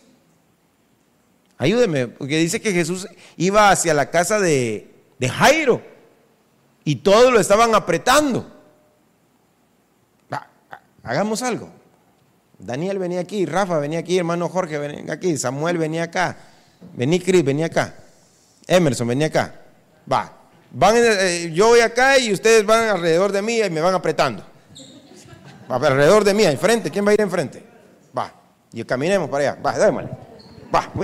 Ayúdeme, 1.59 2.07
porque 2.07 2.39
dice 2.39 2.61
que 2.61 2.73
Jesús 2.73 3.09
iba 3.37 3.73
hacia 3.73 3.95
la 3.95 4.11
casa 4.11 4.39
de, 4.39 4.95
de 5.19 5.29
Jairo 5.29 5.83
y 6.85 6.97
todos 6.97 7.33
lo 7.33 7.41
estaban 7.41 7.75
apretando. 7.75 8.49
hagamos 11.03 11.43
algo. 11.43 11.69
Daniel 12.61 13.01
venía 13.01 13.19
aquí, 13.19 13.45
Rafa 13.45 13.81
venía 13.81 13.99
aquí, 13.99 14.19
hermano 14.19 14.49
Jorge 14.49 14.79
venía 14.79 15.13
aquí, 15.13 15.37
Samuel 15.37 15.79
venía 15.79 16.05
acá, 16.05 16.37
vení 16.95 17.19
Cris, 17.19 17.43
venía 17.43 17.67
acá, 17.67 17.93
Emerson 18.69 19.09
venía 19.09 19.27
acá. 19.27 19.63
Va, 20.11 20.40
Van, 20.73 20.95
eh, 20.97 21.51
yo 21.53 21.69
voy 21.69 21.81
acá 21.81 22.19
y 22.19 22.33
ustedes 22.33 22.65
van 22.65 22.89
alrededor 22.89 23.33
de 23.33 23.43
mí 23.43 23.61
y 23.61 23.71
me 23.71 23.81
van 23.81 23.95
apretando. 23.95 24.45
Alrededor 25.69 26.25
de 26.25 26.35
mí, 26.35 26.45
enfrente. 26.45 26.91
¿Quién 26.91 27.07
va 27.07 27.11
a 27.11 27.15
ir 27.15 27.21
enfrente? 27.21 27.63
Va. 28.17 28.33
Y 28.73 28.85
caminemos 28.85 29.29
para 29.29 29.53
allá. 29.53 29.59
Va, 29.65 29.79
démosle. 29.79 30.11
Va. 30.75 30.91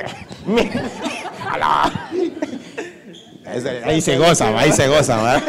Ahí 3.84 4.00
se 4.00 4.18
goza, 4.18 4.58
ahí 4.58 4.72
se 4.72 4.88
goza. 4.88 5.40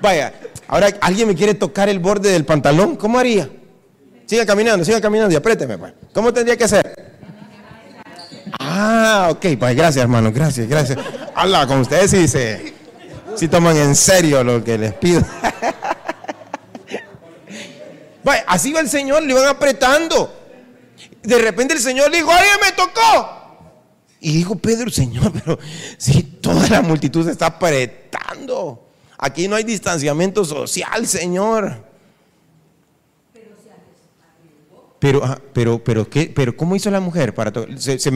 Vaya, 0.00 0.32
ahora 0.66 0.88
alguien 1.02 1.28
me 1.28 1.34
quiere 1.34 1.52
tocar 1.52 1.90
el 1.90 1.98
borde 1.98 2.30
del 2.30 2.46
pantalón. 2.46 2.96
¿Cómo 2.96 3.18
haría? 3.18 3.50
Siga 4.24 4.46
caminando, 4.46 4.82
siga 4.82 4.98
caminando 4.98 5.34
y 5.34 5.36
apriéteme. 5.36 5.76
Pues. 5.76 5.92
¿Cómo 6.14 6.32
tendría 6.32 6.56
que 6.56 6.64
hacer? 6.64 7.14
Ah, 8.58 9.28
ok, 9.30 9.44
pues 9.58 9.76
gracias, 9.76 10.02
hermano, 10.02 10.32
gracias, 10.32 10.66
gracias. 10.66 10.98
Habla 11.34 11.66
con 11.66 11.80
ustedes 11.80 12.14
y 12.14 12.18
dice 12.20 12.75
si 13.36 13.48
toman 13.48 13.76
en 13.76 13.94
serio 13.94 14.42
lo 14.42 14.62
que 14.64 14.78
les 14.78 14.94
pido. 14.94 15.22
así 18.46 18.72
va 18.72 18.80
el 18.80 18.88
Señor, 18.88 19.22
le 19.22 19.34
van 19.34 19.46
apretando. 19.46 20.32
De 21.22 21.38
repente 21.38 21.74
el 21.74 21.80
Señor 21.80 22.10
le 22.10 22.18
dijo, 22.18 22.30
¡ay, 22.32 22.46
me 22.64 22.72
tocó! 22.72 23.36
Y 24.20 24.32
dijo 24.32 24.56
Pedro, 24.56 24.90
Señor, 24.90 25.32
pero 25.32 25.58
si 25.98 26.22
toda 26.22 26.68
la 26.68 26.82
multitud 26.82 27.24
se 27.24 27.32
está 27.32 27.46
apretando. 27.46 28.82
Aquí 29.18 29.48
no 29.48 29.56
hay 29.56 29.64
distanciamiento 29.64 30.44
social, 30.44 31.06
Señor. 31.06 31.84
Pero, 34.98 35.24
ah, 35.24 35.38
pero, 35.52 35.82
pero, 35.82 36.08
¿qué? 36.08 36.32
pero, 36.34 36.56
¿cómo 36.56 36.74
hizo 36.74 36.90
la 36.90 37.00
mujer 37.00 37.34
para 37.34 37.52
se, 37.78 37.98
se, 37.98 38.10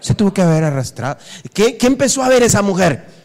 se 0.00 0.14
tuvo 0.14 0.34
que 0.34 0.42
haber 0.42 0.64
arrastrado. 0.64 1.16
¿Qué, 1.52 1.78
¿Qué 1.78 1.86
empezó 1.86 2.22
a 2.22 2.28
ver 2.28 2.42
esa 2.42 2.60
mujer? 2.60 3.23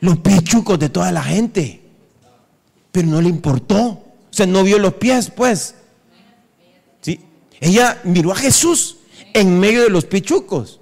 Los 0.00 0.18
pechucos 0.18 0.78
de 0.78 0.88
toda 0.88 1.12
la 1.12 1.22
gente. 1.22 1.82
Pero 2.92 3.08
no 3.08 3.20
le 3.20 3.28
importó. 3.28 3.84
O 3.84 4.02
sea, 4.30 4.46
no 4.46 4.62
vio 4.62 4.78
los 4.78 4.94
pies, 4.94 5.30
pues. 5.30 5.74
¿Sí? 7.00 7.20
Ella 7.60 8.00
miró 8.04 8.32
a 8.32 8.36
Jesús 8.36 8.98
en 9.32 9.58
medio 9.58 9.82
de 9.82 9.90
los 9.90 10.04
pechucos. 10.04 10.80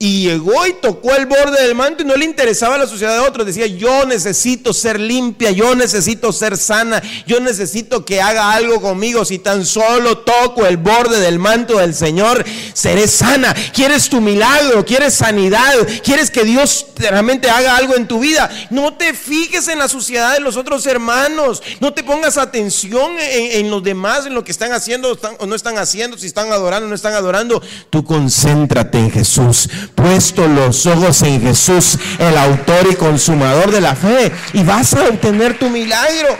Y 0.00 0.22
llegó 0.28 0.64
y 0.64 0.74
tocó 0.74 1.12
el 1.16 1.26
borde 1.26 1.60
del 1.60 1.74
manto 1.74 2.04
y 2.04 2.06
no 2.06 2.14
le 2.14 2.24
interesaba 2.24 2.78
la 2.78 2.86
sociedad 2.86 3.14
de 3.14 3.28
otros. 3.28 3.44
Decía, 3.44 3.66
yo 3.66 4.06
necesito 4.06 4.72
ser 4.72 5.00
limpia, 5.00 5.50
yo 5.50 5.74
necesito 5.74 6.32
ser 6.32 6.56
sana, 6.56 7.02
yo 7.26 7.40
necesito 7.40 8.04
que 8.04 8.22
haga 8.22 8.52
algo 8.52 8.80
conmigo. 8.80 9.24
Si 9.24 9.40
tan 9.40 9.66
solo 9.66 10.18
toco 10.18 10.66
el 10.66 10.76
borde 10.76 11.18
del 11.18 11.40
manto 11.40 11.78
del 11.78 11.94
Señor, 11.94 12.44
seré 12.74 13.08
sana. 13.08 13.52
¿Quieres 13.74 14.08
tu 14.08 14.20
milagro? 14.20 14.84
¿Quieres 14.84 15.14
sanidad? 15.14 15.74
¿Quieres 16.04 16.30
que 16.30 16.44
Dios 16.44 16.86
realmente 16.98 17.50
haga 17.50 17.76
algo 17.76 17.96
en 17.96 18.06
tu 18.06 18.20
vida. 18.20 18.50
No 18.70 18.94
te 18.94 19.14
fijes 19.14 19.68
en 19.68 19.78
la 19.78 19.88
suciedad 19.88 20.34
de 20.34 20.40
los 20.40 20.56
otros 20.56 20.86
hermanos. 20.86 21.62
No 21.80 21.92
te 21.92 22.02
pongas 22.02 22.36
atención 22.36 23.12
en, 23.18 23.70
los 23.70 23.82
demás, 23.82 24.26
en 24.26 24.34
lo 24.34 24.44
que 24.44 24.52
están 24.52 24.72
haciendo 24.72 25.18
o 25.38 25.46
no 25.46 25.54
están 25.54 25.78
haciendo, 25.78 26.18
si 26.18 26.26
están 26.26 26.52
adorando 26.52 26.86
o 26.86 26.88
no 26.88 26.94
están 26.94 27.14
adorando. 27.14 27.62
Tú 27.90 28.04
concéntrate 28.04 28.98
en 28.98 29.10
Jesús. 29.10 29.68
Puesto 29.94 30.46
los 30.46 30.86
ojos 30.86 31.22
en 31.22 31.40
Jesús, 31.40 31.98
el 32.18 32.36
autor 32.36 32.88
y 32.90 32.94
consumador 32.94 33.70
de 33.70 33.80
la 33.80 33.94
fe. 33.94 34.32
Y 34.52 34.62
vas 34.62 34.94
a 34.94 35.08
obtener 35.08 35.58
tu 35.58 35.68
milagro 35.70 36.36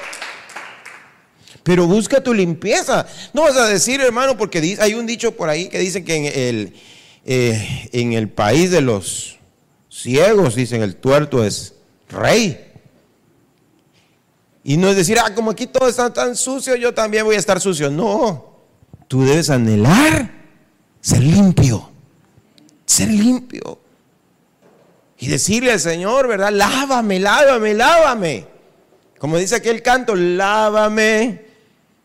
pero 1.68 1.86
busca 1.86 2.22
tu 2.22 2.32
limpieza. 2.32 3.06
No 3.34 3.42
vas 3.42 3.58
a 3.58 3.66
decir, 3.66 4.00
hermano, 4.00 4.38
porque 4.38 4.78
hay 4.80 4.94
un 4.94 5.04
dicho 5.04 5.36
por 5.36 5.50
ahí 5.50 5.68
que 5.68 5.78
dice 5.78 6.02
que 6.02 6.14
en 6.14 6.24
el, 6.24 6.74
eh, 7.26 7.90
en 7.92 8.14
el 8.14 8.30
país 8.30 8.70
de 8.70 8.80
los 8.80 9.36
ciegos, 9.90 10.54
dicen, 10.54 10.80
el 10.80 10.96
tuerto 10.96 11.44
es 11.44 11.74
rey. 12.08 12.58
Y 14.64 14.78
no 14.78 14.88
es 14.88 14.96
decir, 14.96 15.18
ah, 15.18 15.34
como 15.34 15.50
aquí 15.50 15.66
todo 15.66 15.88
está 15.88 16.10
tan 16.10 16.36
sucio, 16.36 16.74
yo 16.74 16.94
también 16.94 17.26
voy 17.26 17.36
a 17.36 17.38
estar 17.38 17.60
sucio. 17.60 17.90
No, 17.90 18.62
tú 19.06 19.24
debes 19.24 19.50
anhelar 19.50 20.30
ser 21.02 21.22
limpio, 21.22 21.90
ser 22.88 23.08
limpio. 23.08 23.78
Y 25.18 25.28
decirle 25.28 25.72
al 25.72 25.80
Señor, 25.80 26.28
¿verdad? 26.28 26.52
Lávame, 26.52 27.18
lávame, 27.20 27.74
lávame. 27.74 28.46
Como 29.18 29.36
dice 29.36 29.56
aquel 29.56 29.82
canto, 29.82 30.14
lávame 30.14 31.44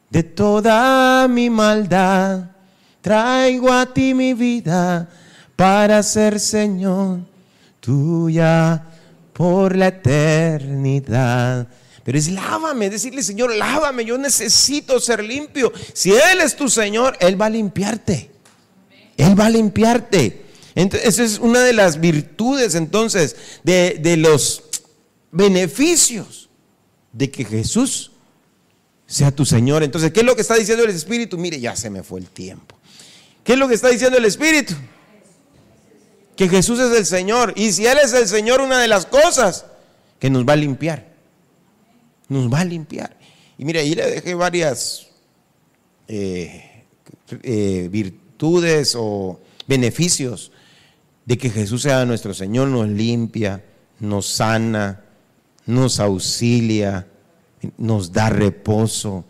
de 0.09 0.23
toda 0.23 1.27
mi 1.27 1.49
maldad. 1.49 2.51
Traigo 3.01 3.71
a 3.71 3.93
ti 3.93 4.13
mi 4.13 4.33
vida 4.33 5.09
para 5.55 6.01
ser 6.03 6.39
Señor 6.39 7.33
tuya 7.83 8.81
por 9.33 9.75
la 9.75 9.87
eternidad. 9.87 11.67
Pero 12.03 12.17
es 12.17 12.29
lávame, 12.29 12.89
decirle 12.89 13.21
Señor, 13.23 13.53
lávame, 13.55 14.05
yo 14.05 14.17
necesito 14.17 14.99
ser 14.99 15.23
limpio. 15.23 15.71
Si 15.93 16.11
Él 16.11 16.41
es 16.43 16.55
tu 16.55 16.69
Señor, 16.69 17.17
Él 17.19 17.39
va 17.39 17.47
a 17.47 17.49
limpiarte. 17.49 18.31
Él 19.17 19.39
va 19.39 19.47
a 19.47 19.49
limpiarte. 19.49 20.42
Entonces, 20.75 21.07
esa 21.09 21.23
es 21.23 21.39
una 21.39 21.61
de 21.61 21.73
las 21.73 21.99
virtudes 21.99 22.75
entonces 22.75 23.35
de, 23.63 23.99
de 24.01 24.17
los 24.17 24.63
beneficios 25.31 26.49
de 27.11 27.29
que 27.29 27.45
Jesús 27.45 28.11
sea 29.05 29.31
tu 29.31 29.45
Señor. 29.45 29.83
Entonces, 29.83 30.11
¿qué 30.11 30.21
es 30.21 30.25
lo 30.25 30.35
que 30.35 30.41
está 30.41 30.55
diciendo 30.55 30.83
el 30.83 30.89
Espíritu? 30.89 31.37
Mire, 31.37 31.59
ya 31.59 31.75
se 31.75 31.89
me 31.89 32.03
fue 32.03 32.19
el 32.19 32.27
tiempo. 32.27 32.75
¿Qué 33.43 33.53
es 33.53 33.59
lo 33.59 33.67
que 33.67 33.75
está 33.75 33.89
diciendo 33.89 34.17
el 34.17 34.25
Espíritu? 34.25 34.73
Que 36.35 36.49
Jesús 36.49 36.79
es 36.79 36.97
el 36.97 37.05
Señor. 37.05 37.53
Y 37.55 37.71
si 37.71 37.85
Él 37.85 37.97
es 38.03 38.13
el 38.13 38.27
Señor, 38.27 38.61
una 38.61 38.79
de 38.79 38.87
las 38.87 39.05
cosas 39.05 39.65
que 40.19 40.29
nos 40.29 40.47
va 40.47 40.53
a 40.53 40.55
limpiar. 40.55 41.13
Nos 42.29 42.51
va 42.51 42.61
a 42.61 42.65
limpiar. 42.65 43.15
Y 43.57 43.65
mire, 43.65 43.81
ahí 43.81 43.93
le 43.93 44.09
dejé 44.09 44.33
varias 44.33 45.07
eh, 46.07 46.85
eh, 47.43 47.87
virtudes 47.91 48.95
o 48.97 49.39
beneficios 49.67 50.51
de 51.25 51.37
que 51.37 51.49
Jesús 51.49 51.83
sea 51.83 52.05
nuestro 52.05 52.33
Señor. 52.33 52.67
Nos 52.67 52.87
limpia, 52.89 53.63
nos 53.99 54.27
sana, 54.27 55.03
nos 55.65 55.99
auxilia 55.99 57.07
nos 57.77 58.11
da 58.11 58.29
reposo, 58.29 59.25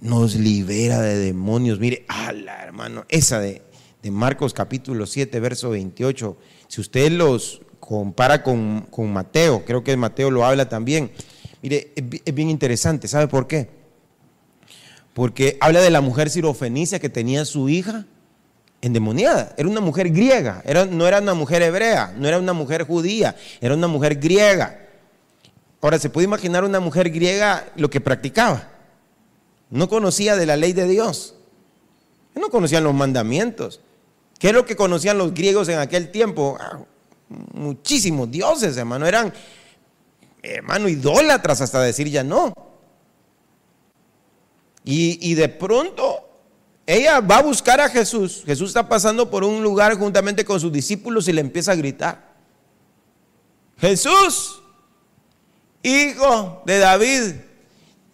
nos 0.00 0.34
libera 0.34 1.00
de 1.00 1.16
demonios. 1.16 1.78
Mire, 1.78 2.04
ala, 2.08 2.62
hermano, 2.62 3.04
esa 3.08 3.40
de, 3.40 3.62
Marcos 4.10 4.54
capítulo 4.54 5.04
7, 5.04 5.40
verso 5.40 5.70
28, 5.70 6.36
si 6.68 6.80
usted 6.80 7.10
los 7.10 7.60
compara 7.80 8.44
con, 8.44 8.86
Mateo, 9.12 9.64
creo 9.64 9.82
que 9.82 9.96
Mateo 9.96 10.30
lo 10.30 10.44
habla 10.44 10.68
también, 10.68 11.10
mire, 11.60 11.92
es, 11.96 12.32
bien 12.34 12.48
interesante, 12.48 13.08
¿sabe 13.08 13.26
por 13.26 13.48
qué? 13.48 13.68
Porque 15.12 15.58
habla 15.60 15.80
de 15.80 15.90
la 15.90 16.00
mujer 16.02 16.30
sirofenicia 16.30 17.00
que 17.00 17.08
tenía 17.08 17.44
su 17.44 17.68
hija 17.68 18.06
endemoniada. 18.86 19.54
Era 19.56 19.68
una 19.68 19.80
mujer 19.80 20.10
griega, 20.10 20.62
era, 20.64 20.86
no 20.86 21.06
era 21.06 21.20
una 21.20 21.34
mujer 21.34 21.62
hebrea, 21.62 22.14
no 22.16 22.26
era 22.28 22.38
una 22.38 22.52
mujer 22.52 22.84
judía, 22.84 23.36
era 23.60 23.74
una 23.74 23.88
mujer 23.88 24.16
griega. 24.16 24.80
Ahora, 25.82 25.98
¿se 25.98 26.10
puede 26.10 26.24
imaginar 26.24 26.64
una 26.64 26.80
mujer 26.80 27.10
griega 27.10 27.68
lo 27.76 27.90
que 27.90 28.00
practicaba? 28.00 28.68
No 29.70 29.88
conocía 29.88 30.36
de 30.36 30.46
la 30.46 30.56
ley 30.56 30.72
de 30.72 30.86
Dios. 30.86 31.34
No 32.34 32.50
conocían 32.50 32.84
los 32.84 32.94
mandamientos. 32.94 33.80
¿Qué 34.38 34.48
es 34.48 34.54
lo 34.54 34.64
que 34.64 34.76
conocían 34.76 35.18
los 35.18 35.32
griegos 35.32 35.68
en 35.68 35.78
aquel 35.78 36.10
tiempo? 36.10 36.56
Ah, 36.60 36.80
muchísimos 37.54 38.30
dioses, 38.30 38.76
hermano. 38.76 39.06
Eran, 39.06 39.32
hermano, 40.42 40.88
idólatras 40.88 41.60
hasta 41.60 41.80
decir 41.80 42.08
ya 42.08 42.22
no. 42.22 42.52
Y, 44.84 45.18
y 45.30 45.34
de 45.34 45.48
pronto 45.48 46.15
ella 46.86 47.20
va 47.20 47.38
a 47.38 47.42
buscar 47.42 47.80
a 47.80 47.88
Jesús. 47.88 48.44
Jesús 48.46 48.68
está 48.70 48.88
pasando 48.88 49.28
por 49.28 49.42
un 49.42 49.62
lugar 49.62 49.98
juntamente 49.98 50.44
con 50.44 50.60
sus 50.60 50.72
discípulos 50.72 51.26
y 51.26 51.32
le 51.32 51.40
empieza 51.40 51.72
a 51.72 51.76
gritar. 51.76 52.36
Jesús, 53.78 54.62
hijo 55.82 56.62
de 56.64 56.78
David, 56.78 57.34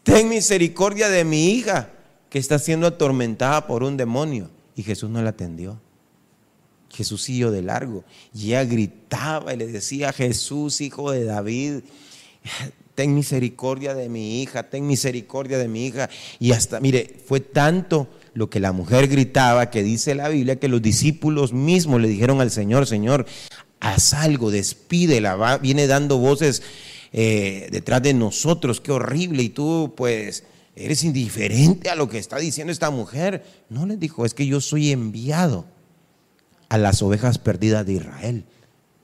ten 0.02 0.28
misericordia 0.30 1.10
de 1.10 1.24
mi 1.24 1.50
hija 1.50 1.90
que 2.30 2.38
está 2.38 2.58
siendo 2.58 2.86
atormentada 2.86 3.66
por 3.66 3.82
un 3.82 3.98
demonio. 3.98 4.50
Y 4.74 4.82
Jesús 4.82 5.10
no 5.10 5.22
la 5.22 5.30
atendió. 5.30 5.78
Jesús 6.88 7.22
siguió 7.22 7.50
de 7.50 7.60
largo. 7.60 8.04
Y 8.34 8.48
ella 8.48 8.64
gritaba 8.64 9.52
y 9.52 9.58
le 9.58 9.66
decía, 9.66 10.14
Jesús, 10.14 10.80
hijo 10.80 11.10
de 11.10 11.24
David, 11.24 11.80
ten 12.94 13.14
misericordia 13.14 13.94
de 13.94 14.08
mi 14.08 14.42
hija, 14.42 14.70
ten 14.70 14.86
misericordia 14.86 15.58
de 15.58 15.68
mi 15.68 15.86
hija. 15.86 16.08
Y 16.38 16.52
hasta, 16.52 16.80
mire, 16.80 17.20
fue 17.26 17.40
tanto 17.40 18.08
lo 18.34 18.48
que 18.50 18.60
la 18.60 18.72
mujer 18.72 19.08
gritaba 19.08 19.70
que 19.70 19.82
dice 19.82 20.14
la 20.14 20.28
Biblia 20.28 20.56
que 20.56 20.68
los 20.68 20.82
discípulos 20.82 21.52
mismos 21.52 22.00
le 22.00 22.08
dijeron 22.08 22.40
al 22.40 22.50
Señor, 22.50 22.86
Señor, 22.86 23.26
haz 23.80 24.14
algo, 24.14 24.50
despídela, 24.50 25.58
viene 25.58 25.86
dando 25.86 26.18
voces 26.18 26.62
eh, 27.12 27.68
detrás 27.70 28.02
de 28.02 28.14
nosotros, 28.14 28.80
qué 28.80 28.92
horrible, 28.92 29.42
y 29.42 29.48
tú 29.50 29.92
pues 29.96 30.44
eres 30.74 31.04
indiferente 31.04 31.90
a 31.90 31.96
lo 31.96 32.08
que 32.08 32.18
está 32.18 32.38
diciendo 32.38 32.72
esta 32.72 32.90
mujer. 32.90 33.44
No 33.68 33.86
les 33.86 34.00
dijo, 34.00 34.24
es 34.24 34.34
que 34.34 34.46
yo 34.46 34.60
soy 34.60 34.90
enviado 34.90 35.66
a 36.68 36.78
las 36.78 37.02
ovejas 37.02 37.38
perdidas 37.38 37.84
de 37.84 37.94
Israel. 37.94 38.44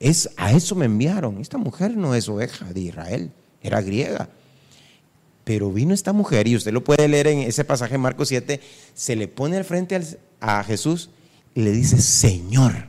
Es, 0.01 0.31
a 0.37 0.53
eso 0.53 0.75
me 0.75 0.87
enviaron. 0.87 1.39
Esta 1.41 1.59
mujer 1.59 1.97
no 1.97 2.15
es 2.15 2.29
oveja 2.29 2.73
de 2.73 2.81
Israel, 2.81 3.31
era 3.63 3.83
griega. 3.83 4.31
Pero 5.49 5.73
vino 5.73 5.95
esta 5.95 6.13
mujer, 6.13 6.47
y 6.47 6.57
usted 6.57 6.75
lo 6.75 6.85
puede 6.85 7.09
leer 7.09 7.29
en 7.29 7.39
ese 7.39 7.65
pasaje 7.65 7.93
de 7.93 7.99
Marcos 7.99 8.29
7, 8.29 8.61
se 8.93 9.17
le 9.17 9.29
pone 9.29 9.57
al 9.57 9.65
frente 9.65 9.99
a 10.43 10.63
Jesús 10.63 11.09
y 11.55 11.63
le 11.63 11.73
dice, 11.73 12.03
Señor. 12.03 12.89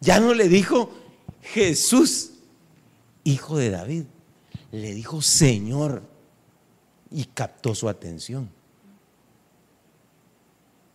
Ya 0.00 0.20
no 0.20 0.34
le 0.34 0.48
dijo 0.48 0.94
Jesús, 1.42 2.34
hijo 3.24 3.58
de 3.58 3.70
David, 3.70 4.04
le 4.70 4.94
dijo 4.94 5.22
Señor 5.22 6.04
y 7.10 7.24
captó 7.24 7.74
su 7.74 7.88
atención. 7.88 8.48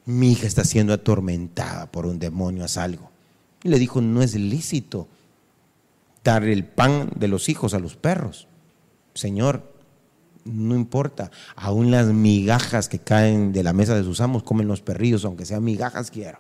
Mi 0.06 0.32
hija 0.32 0.48
está 0.48 0.64
siendo 0.64 0.94
atormentada 0.94 1.92
por 1.92 2.06
un 2.06 2.18
demonio, 2.18 2.64
haz 2.64 2.78
algo. 2.78 3.12
Y 3.62 3.68
le 3.68 3.78
dijo, 3.78 4.00
no 4.00 4.22
es 4.22 4.36
lícito 4.36 5.10
dar 6.24 6.46
el 6.46 6.64
pan 6.64 7.12
de 7.18 7.28
los 7.28 7.50
hijos 7.50 7.74
a 7.74 7.80
los 7.80 7.98
perros. 7.98 8.48
Señor, 9.14 9.74
no 10.46 10.76
importa, 10.76 11.32
aún 11.56 11.92
las 11.92 12.08
migajas 12.08 12.90
que 12.90 13.00
caen 13.00 13.54
de 13.54 13.64
la 13.64 13.74
mesa 13.74 13.96
de 13.96 14.04
sus 14.04 14.20
amos 14.22 14.44
comen 14.44 14.68
los 14.68 14.82
perrillos, 14.82 15.26
aunque 15.26 15.46
sean 15.46 15.64
migajas 15.64 16.12
quiero. 16.12 16.40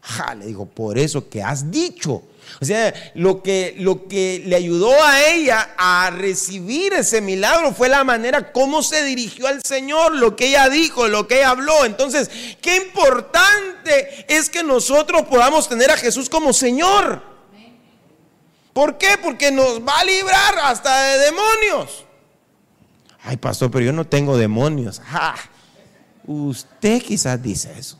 Ja, 0.00 0.36
le 0.36 0.46
digo, 0.46 0.66
por 0.66 0.98
eso 0.98 1.28
que 1.28 1.42
has 1.42 1.70
dicho. 1.70 2.22
O 2.60 2.64
sea, 2.64 2.94
lo 3.14 3.42
que, 3.42 3.74
lo 3.78 4.06
que 4.06 4.40
le 4.46 4.54
ayudó 4.54 4.92
a 5.02 5.26
ella 5.26 5.74
a 5.76 6.10
recibir 6.10 6.92
ese 6.92 7.20
milagro 7.20 7.74
fue 7.74 7.88
la 7.88 8.04
manera 8.04 8.52
como 8.52 8.84
se 8.84 9.04
dirigió 9.04 9.48
al 9.48 9.62
Señor, 9.64 10.14
lo 10.14 10.36
que 10.36 10.48
ella 10.48 10.68
dijo, 10.68 11.08
lo 11.08 11.26
que 11.26 11.38
ella 11.38 11.50
habló. 11.50 11.84
Entonces, 11.84 12.30
qué 12.60 12.76
importante 12.76 14.26
es 14.28 14.48
que 14.48 14.62
nosotros 14.62 15.22
podamos 15.22 15.68
tener 15.68 15.90
a 15.90 15.96
Jesús 15.96 16.30
como 16.30 16.52
Señor. 16.52 17.35
¿Por 18.76 18.98
qué? 18.98 19.16
Porque 19.22 19.50
nos 19.50 19.80
va 19.80 20.00
a 20.00 20.04
librar 20.04 20.58
hasta 20.64 21.04
de 21.04 21.18
demonios. 21.20 22.04
Ay, 23.22 23.38
pastor, 23.38 23.70
pero 23.70 23.86
yo 23.86 23.92
no 23.94 24.06
tengo 24.06 24.36
demonios. 24.36 25.00
usted 26.26 27.00
quizás 27.00 27.42
dice 27.42 27.72
eso. 27.78 27.98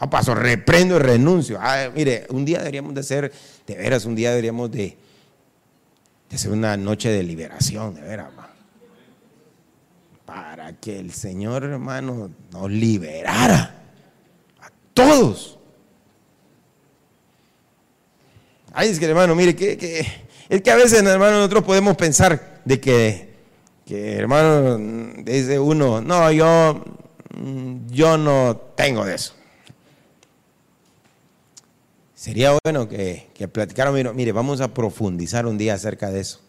No 0.00 0.10
paso, 0.10 0.34
reprendo 0.34 0.96
y 0.96 0.98
renuncio. 0.98 1.60
Ah, 1.62 1.88
mire, 1.94 2.26
un 2.30 2.44
día 2.44 2.58
deberíamos 2.58 2.94
de 2.94 3.04
ser, 3.04 3.32
de 3.64 3.76
veras, 3.76 4.04
un 4.06 4.16
día 4.16 4.30
deberíamos 4.30 4.72
de, 4.72 4.98
de 6.30 6.34
hacer 6.34 6.50
una 6.50 6.76
noche 6.76 7.10
de 7.10 7.22
liberación, 7.22 7.94
de 7.94 8.00
veras, 8.00 8.32
para 10.24 10.72
que 10.80 10.98
el 10.98 11.12
Señor, 11.12 11.62
hermano, 11.62 12.32
nos 12.50 12.70
liberara 12.72 13.72
a 14.60 14.68
todos. 14.94 15.60
Ay, 18.76 18.88
es 18.88 18.98
que 18.98 19.04
hermano, 19.06 19.36
mire, 19.36 19.54
que, 19.54 20.04
es 20.48 20.62
que 20.62 20.70
a 20.70 20.74
veces, 20.74 21.00
hermano, 21.04 21.36
nosotros 21.36 21.62
podemos 21.62 21.96
pensar 21.96 22.60
de 22.64 22.80
que, 22.80 23.34
que 23.86 24.14
hermano, 24.14 24.76
dice 25.22 25.60
uno, 25.60 26.00
no, 26.00 26.32
yo, 26.32 26.84
yo 27.86 28.18
no 28.18 28.56
tengo 28.74 29.04
de 29.04 29.14
eso. 29.14 29.34
Sería 32.16 32.58
bueno 32.64 32.88
que, 32.88 33.28
que 33.32 33.46
platicaran, 33.46 33.94
mire, 34.16 34.32
vamos 34.32 34.60
a 34.60 34.74
profundizar 34.74 35.46
un 35.46 35.56
día 35.56 35.74
acerca 35.74 36.10
de 36.10 36.20
eso. 36.20 36.40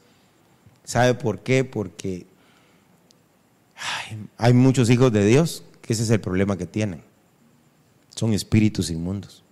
¿Sabe 0.84 1.13
por 1.13 1.41
qué? 1.41 1.63
Porque 1.63 2.26
hay 4.38 4.53
muchos 4.53 4.89
hijos 4.89 5.11
de 5.11 5.23
Dios 5.26 5.63
que 5.84 5.93
ese 5.93 6.01
es 6.01 6.09
el 6.09 6.21
problema 6.21 6.57
que 6.57 6.65
tienen. 6.65 7.03
Son 8.15 8.34
espíritus 8.34 8.89
inmundos. 8.89 9.44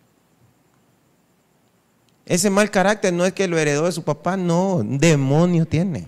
Ese 2.26 2.50
mal 2.50 2.72
carácter 2.72 3.14
no 3.14 3.26
es 3.26 3.34
que 3.34 3.48
lo 3.48 3.58
heredó 3.58 3.86
de 3.86 3.92
su 3.92 4.04
papá, 4.04 4.38
no, 4.38 4.82
demonio 4.84 5.66
tiene. 5.66 6.08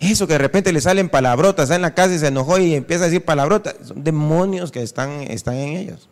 Eso 0.00 0.26
que 0.26 0.34
de 0.34 0.38
repente 0.38 0.72
le 0.72 0.80
salen 0.80 1.08
palabrotas, 1.08 1.64
está 1.64 1.76
en 1.76 1.82
la 1.82 1.94
casa 1.94 2.14
y 2.14 2.18
se 2.18 2.28
enojó 2.28 2.58
y 2.58 2.74
empieza 2.74 3.04
a 3.04 3.06
decir 3.08 3.24
palabrotas, 3.24 3.74
son 3.82 4.04
demonios 4.04 4.70
que 4.70 4.82
están, 4.82 5.22
están 5.22 5.56
en 5.56 5.76
ellos. 5.76 6.08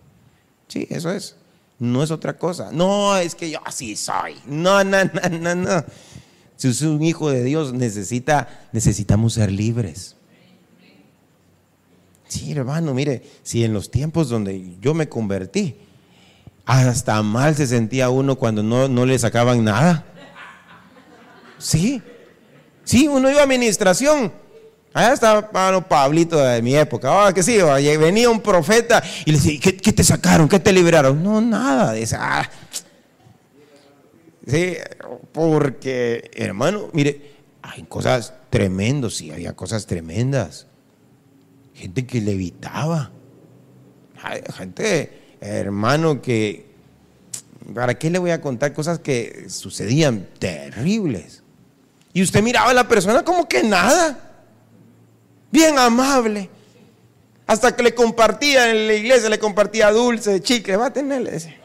Sí, 0.69 0.87
eso 0.91 1.11
es. 1.11 1.37
No 1.79 2.03
es 2.03 2.11
otra 2.11 2.37
cosa. 2.37 2.71
No, 2.73 3.17
es 3.17 3.35
que 3.35 3.51
yo 3.51 3.61
así 3.65 3.97
soy. 3.97 4.37
No, 4.47 4.83
no, 4.83 5.05
no, 5.05 5.39
no, 5.39 5.55
no. 5.55 5.85
Si 6.57 6.69
usted 6.69 6.87
es 6.87 6.93
un 6.93 7.03
hijo 7.03 7.31
de 7.31 7.45
Dios, 7.45 7.73
necesita, 7.73 8.69
necesitamos 8.73 9.35
ser 9.35 9.53
libres. 9.53 10.17
Sí, 12.29 12.51
hermano, 12.51 12.93
mire, 12.93 13.23
si 13.43 13.63
en 13.63 13.73
los 13.73 13.91
tiempos 13.91 14.29
donde 14.29 14.77
yo 14.81 14.95
me 14.95 15.09
convertí, 15.09 15.77
hasta 16.67 17.23
mal 17.23 17.55
se 17.55 17.67
sentía 17.67 18.11
uno 18.11 18.37
cuando 18.37 18.63
no, 18.63 18.89
no 18.89 19.07
le 19.07 19.19
sacaban 19.19 19.65
nada. 19.65 20.05
Sí, 21.59 22.03
sí, 22.85 23.07
uno 23.07 23.31
iba 23.31 23.41
a 23.41 23.45
administración. 23.45 24.33
Allá 24.93 25.13
estaba 25.13 25.89
Pablito 25.89 26.39
de 26.43 26.63
mi 26.63 26.75
época. 26.75 27.09
Ahora 27.09 27.33
que 27.33 27.43
sí, 27.43 27.59
venía 27.99 28.31
un 28.31 28.41
profeta 28.41 29.03
y 29.25 29.31
le 29.31 29.39
decía, 29.39 29.61
¿qué, 29.61 29.93
te 29.93 30.03
sacaron? 30.03 30.49
¿Qué 30.49 30.59
te 30.59 30.73
liberaron? 30.73 31.23
No, 31.23 31.41
nada. 31.41 31.93
Dice, 31.93 32.17
ah. 32.19 32.49
Sí, 34.47 34.77
porque, 35.33 36.31
hermano, 36.35 36.89
mire, 36.93 37.37
hay 37.63 37.83
cosas 37.83 38.33
tremendas, 38.49 39.15
sí, 39.15 39.31
había 39.31 39.55
cosas 39.55 39.87
tremendas. 39.87 40.67
Gente 41.75 42.07
que 42.07 42.21
levitaba. 42.21 43.11
Gente, 44.57 45.26
hermano, 45.47 46.21
que, 46.21 46.67
¿para 47.75 47.95
qué 47.99 48.11
le 48.11 48.19
voy 48.19 48.31
a 48.31 48.41
contar 48.41 48.73
cosas 48.73 48.99
que 48.99 49.47
sucedían 49.49 50.29
terribles? 50.39 51.43
Y 52.13 52.23
usted 52.23 52.43
miraba 52.43 52.71
a 52.71 52.75
la 52.75 52.89
persona 52.89 53.25
como 53.25 53.49
que 53.49 53.63
nada 53.63 54.19
bien 55.51 55.79
amable. 55.79 56.51
Hasta 57.47 57.77
que 57.77 57.83
le 57.83 57.95
compartía 57.95 58.71
en 58.71 58.89
la 58.89 58.95
iglesia, 58.95 59.29
le 59.29 59.39
compartía 59.39 59.91
dulce, 59.91 60.41
chicle, 60.41 60.77
va 60.77 60.87
a 60.87 60.93
tenerle. 60.93 61.37
Ese. 61.37 61.57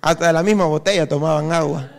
Hasta 0.00 0.28
de 0.28 0.32
la 0.32 0.42
misma 0.42 0.66
botella 0.66 1.08
tomaban 1.08 1.52
agua. 1.52 1.90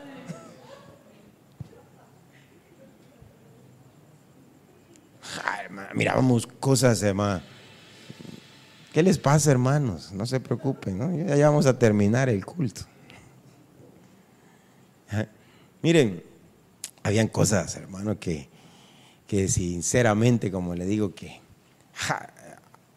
mirábamos 5.94 6.48
cosas, 6.48 7.02
hermano. 7.04 7.42
¿Qué 8.94 9.04
les 9.04 9.20
pasa, 9.20 9.52
hermanos? 9.52 10.12
No 10.14 10.26
se 10.26 10.40
preocupen, 10.40 10.98
¿no? 10.98 11.36
Ya 11.36 11.50
vamos 11.50 11.66
a 11.68 11.78
terminar 11.78 12.28
el 12.30 12.46
culto. 12.46 12.82
Miren, 15.82 16.24
habían 17.04 17.28
cosas, 17.28 17.76
hermano, 17.76 18.20
que, 18.20 18.50
que 19.28 19.48
sinceramente, 19.48 20.52
como 20.52 20.76
le 20.76 20.86
digo, 20.86 21.14
que 21.14 21.40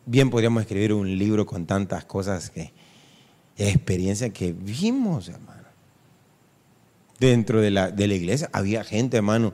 bien 0.06 0.30
podríamos 0.30 0.62
escribir 0.62 0.92
un 0.94 1.18
libro 1.18 1.46
con 1.46 1.66
tantas 1.66 2.04
cosas 2.04 2.50
que 2.50 2.72
experiencia 3.56 4.30
que 4.30 4.52
vimos, 4.52 5.28
hermano. 5.28 5.62
Dentro 7.20 7.60
de 7.60 7.70
la, 7.70 7.90
de 7.90 8.08
la 8.08 8.14
iglesia 8.14 8.48
había 8.52 8.82
gente, 8.82 9.18
hermano, 9.18 9.52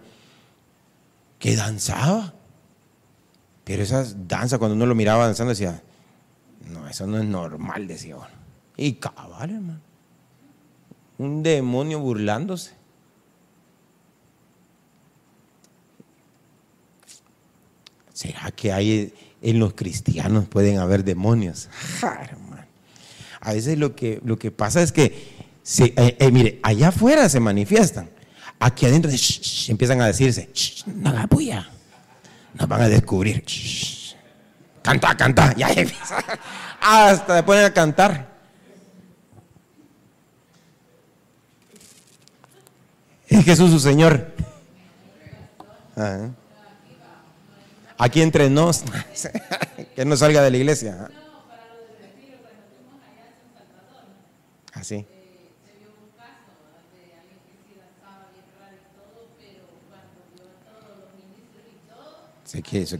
que 1.39 1.57
danzaba. 1.57 2.35
Pero 3.65 3.83
esas 3.83 4.29
danzas, 4.29 4.59
cuando 4.59 4.75
uno 4.75 4.87
lo 4.87 4.95
miraba 4.95 5.27
danzando, 5.27 5.51
decía, 5.51 5.83
no, 6.67 6.89
eso 6.89 7.07
no 7.07 7.19
es 7.19 7.25
normal, 7.25 7.87
decía 7.87 8.17
uno. 8.17 8.27
Y 8.77 8.95
cabal, 8.95 9.51
hermano. 9.51 9.81
Un 11.19 11.43
demonio 11.43 11.99
burlándose. 11.99 12.73
¿Será 18.13 18.51
que 18.51 18.73
hay 18.73 19.13
en 19.43 19.59
los 19.59 19.75
cristianos 19.75 20.47
pueden 20.49 20.79
haber 20.79 21.05
demonios? 21.05 21.69
A 23.41 23.53
veces 23.53 23.79
lo 23.79 23.95
que, 23.95 24.21
lo 24.25 24.39
que 24.39 24.51
pasa 24.51 24.83
es 24.83 24.93
que, 24.93 25.05
eh, 25.79 26.17
eh, 26.19 26.31
mire, 26.33 26.61
allá 26.63 26.89
afuera 26.89 27.29
se 27.29 27.41
manifiestan. 27.41 28.11
Aquí 28.59 28.87
adentro 28.87 29.11
empiezan 29.69 30.01
a 30.01 30.07
decirse, 30.07 30.51
no 30.87 31.13
la 31.13 31.27
puya. 31.29 31.71
Nos 32.55 32.69
van 32.69 32.83
a 32.83 32.89
descubrir. 32.89 33.45
Canta, 34.89 35.17
canta. 35.17 35.55
Ya 35.55 35.69
Hasta 36.81 37.37
se 37.37 37.43
ponen 37.43 37.65
a 37.65 37.73
cantar. 37.73 38.29
Es 43.27 43.45
Jesús 43.45 43.71
su 43.71 43.81
Señor. 43.81 44.33
Ajá 45.97 46.31
aquí 47.99 48.23
entre 48.23 48.49
nos, 48.49 48.85
que 49.97 50.05
no 50.05 50.17
salga 50.17 50.43
de 50.43 50.51
la 50.53 50.57
iglesia. 50.57 51.11
Así. 54.73 55.05
Sí, 62.45 62.63
que 62.63 62.83
eso. 62.83 62.97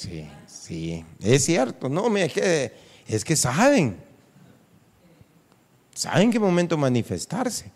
Sí, 0.00 0.26
sí, 0.46 1.04
es 1.22 1.44
cierto, 1.44 1.90
no, 1.90 2.16
es 2.16 2.32
que, 2.32 2.72
es 3.06 3.22
que 3.22 3.36
saben, 3.36 3.98
saben 5.94 6.30
qué 6.30 6.40
momento 6.40 6.78
manifestarse. 6.78 7.70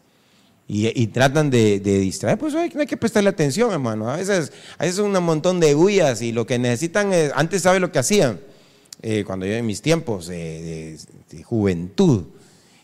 Y, 0.67 1.07
tratan 1.09 1.51
de, 1.51 1.79
distraer, 1.81 2.39
pues 2.39 2.55
hay, 2.55 2.73
hay, 2.75 2.87
que 2.87 2.97
prestarle 2.97 3.29
atención, 3.29 3.71
hermano. 3.71 4.09
A 4.09 4.17
veces, 4.17 4.51
a 4.79 4.85
veces 4.85 5.01
un 5.01 5.13
montón 5.23 5.61
de 5.61 5.75
huyas 5.75 6.23
y 6.23 6.33
lo 6.33 6.47
que 6.47 6.59
necesitan 6.59 7.13
es, 7.13 7.31
antes 7.35 7.61
sabe 7.61 7.79
lo 7.79 7.93
que 7.93 7.99
hacían, 7.99 8.41
eh, 9.03 9.23
cuando 9.27 9.45
yo 9.45 9.53
en 9.53 9.67
mis 9.67 9.83
tiempos 9.83 10.27
de, 10.29 10.99
juventud, 11.45 12.25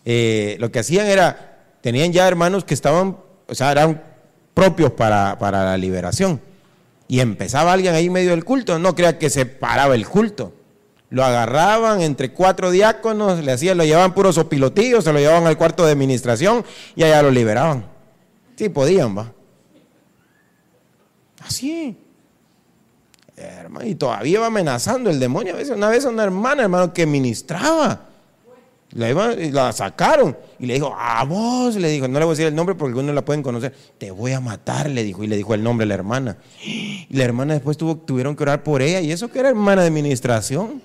eh, 0.04 0.58
lo 0.60 0.70
que 0.70 0.80
hacían 0.80 1.06
era, 1.06 1.78
tenían 1.80 2.12
ya 2.12 2.28
hermanos 2.28 2.64
que 2.64 2.74
estaban, 2.74 3.16
o 3.48 3.54
sea, 3.54 3.72
eran 3.72 4.04
propios 4.52 4.92
para, 4.92 5.38
para 5.38 5.64
la 5.64 5.78
liberación. 5.78 6.42
Y 7.10 7.18
empezaba 7.18 7.72
alguien 7.72 7.92
ahí 7.92 8.06
en 8.06 8.12
medio 8.12 8.30
del 8.30 8.44
culto, 8.44 8.78
no 8.78 8.94
crea 8.94 9.18
que 9.18 9.30
se 9.30 9.44
paraba 9.44 9.96
el 9.96 10.06
culto. 10.06 10.52
Lo 11.08 11.24
agarraban 11.24 12.02
entre 12.02 12.30
cuatro 12.30 12.70
diáconos, 12.70 13.42
le 13.42 13.50
hacían, 13.50 13.78
lo 13.78 13.84
llevaban 13.84 14.14
puros 14.14 14.38
opilotillos, 14.38 15.02
se 15.02 15.12
lo 15.12 15.18
llevaban 15.18 15.44
al 15.48 15.58
cuarto 15.58 15.84
de 15.84 15.90
administración 15.90 16.64
y 16.94 17.02
allá 17.02 17.20
lo 17.20 17.32
liberaban. 17.32 17.84
Sí, 18.54 18.68
podían, 18.68 19.18
va. 19.18 19.32
Así. 21.44 21.98
Hermano, 23.36 23.88
y 23.88 23.96
todavía 23.96 24.38
iba 24.38 24.46
amenazando 24.46 25.10
el 25.10 25.18
demonio. 25.18 25.54
A 25.54 25.56
veces, 25.56 25.76
una 25.76 25.88
vez 25.88 26.04
una 26.04 26.22
hermana, 26.22 26.62
hermano, 26.62 26.94
que 26.94 27.06
ministraba. 27.06 28.06
La, 28.92 29.12
la 29.12 29.72
sacaron 29.72 30.36
y 30.58 30.66
le 30.66 30.74
dijo, 30.74 30.92
a 30.98 31.22
vos, 31.24 31.76
le 31.76 31.88
dijo, 31.88 32.08
no 32.08 32.18
le 32.18 32.24
voy 32.24 32.32
a 32.32 32.34
decir 32.34 32.46
el 32.46 32.56
nombre 32.56 32.74
porque 32.74 32.90
algunos 32.90 33.14
la 33.14 33.24
pueden 33.24 33.42
conocer, 33.42 33.72
te 33.98 34.10
voy 34.10 34.32
a 34.32 34.40
matar, 34.40 34.90
le 34.90 35.04
dijo, 35.04 35.22
y 35.22 35.28
le 35.28 35.36
dijo 35.36 35.54
el 35.54 35.62
nombre 35.62 35.84
a 35.84 35.88
la 35.88 35.94
hermana. 35.94 36.36
Y 36.64 37.06
la 37.10 37.24
hermana 37.24 37.54
después 37.54 37.76
tuvo, 37.76 37.96
tuvieron 37.96 38.34
que 38.34 38.42
orar 38.42 38.64
por 38.64 38.82
ella, 38.82 39.00
y 39.00 39.12
eso 39.12 39.30
que 39.30 39.38
era 39.38 39.48
hermana 39.48 39.82
de 39.82 39.88
administración. 39.88 40.82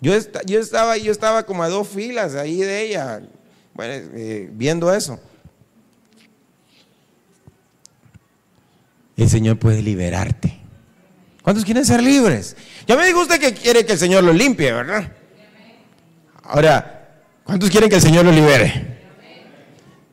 Yo, 0.00 0.12
yo, 0.46 0.60
estaba, 0.60 0.96
yo 0.96 1.10
estaba 1.10 1.44
como 1.44 1.64
a 1.64 1.68
dos 1.68 1.88
filas 1.88 2.36
ahí 2.36 2.58
de 2.58 2.86
ella, 2.86 3.22
eh, 3.80 4.48
viendo 4.52 4.94
eso. 4.94 5.18
El 9.16 9.28
Señor 9.28 9.58
puede 9.58 9.82
liberarte. 9.82 10.58
¿Cuántos 11.42 11.64
quieren 11.64 11.84
ser 11.84 12.02
libres? 12.02 12.56
Ya 12.86 12.96
me 12.96 13.04
dijo 13.04 13.20
usted 13.20 13.40
que 13.40 13.52
quiere 13.52 13.84
que 13.84 13.94
el 13.94 13.98
Señor 13.98 14.22
lo 14.22 14.32
limpie, 14.32 14.72
¿verdad? 14.72 15.12
Ahora, 16.50 17.22
¿cuántos 17.44 17.70
quieren 17.70 17.88
que 17.88 17.96
el 17.96 18.02
Señor 18.02 18.24
lo 18.24 18.32
libere? 18.32 18.98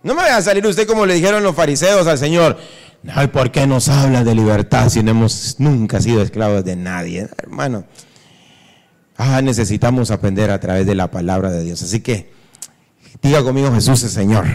No 0.03 0.13
me 0.13 0.21
vaya 0.21 0.37
a 0.37 0.41
salir 0.41 0.65
usted 0.67 0.85
como 0.85 1.05
le 1.07 1.15
dijeron 1.15 1.41
los 1.41 1.55
fariseos 1.55 2.05
al 2.05 2.19
Señor. 2.19 2.57
Ay, 3.11 3.27
¿por 3.27 3.51
qué 3.51 3.65
nos 3.65 3.89
habla 3.89 4.23
de 4.23 4.35
libertad 4.35 4.89
si 4.89 5.01
no 5.01 5.11
hemos 5.11 5.55
nunca 5.57 5.99
sido 5.99 6.21
esclavos 6.21 6.63
de 6.63 6.75
nadie? 6.75 7.27
Hermano, 7.41 7.85
ah, 9.17 9.41
necesitamos 9.41 10.11
aprender 10.11 10.51
a 10.51 10.59
través 10.59 10.85
de 10.85 10.93
la 10.93 11.09
palabra 11.09 11.49
de 11.49 11.63
Dios. 11.63 11.81
Así 11.81 12.01
que 12.01 12.31
diga 13.23 13.41
conmigo 13.41 13.73
Jesús 13.73 14.03
es 14.03 14.11
Señor. 14.11 14.45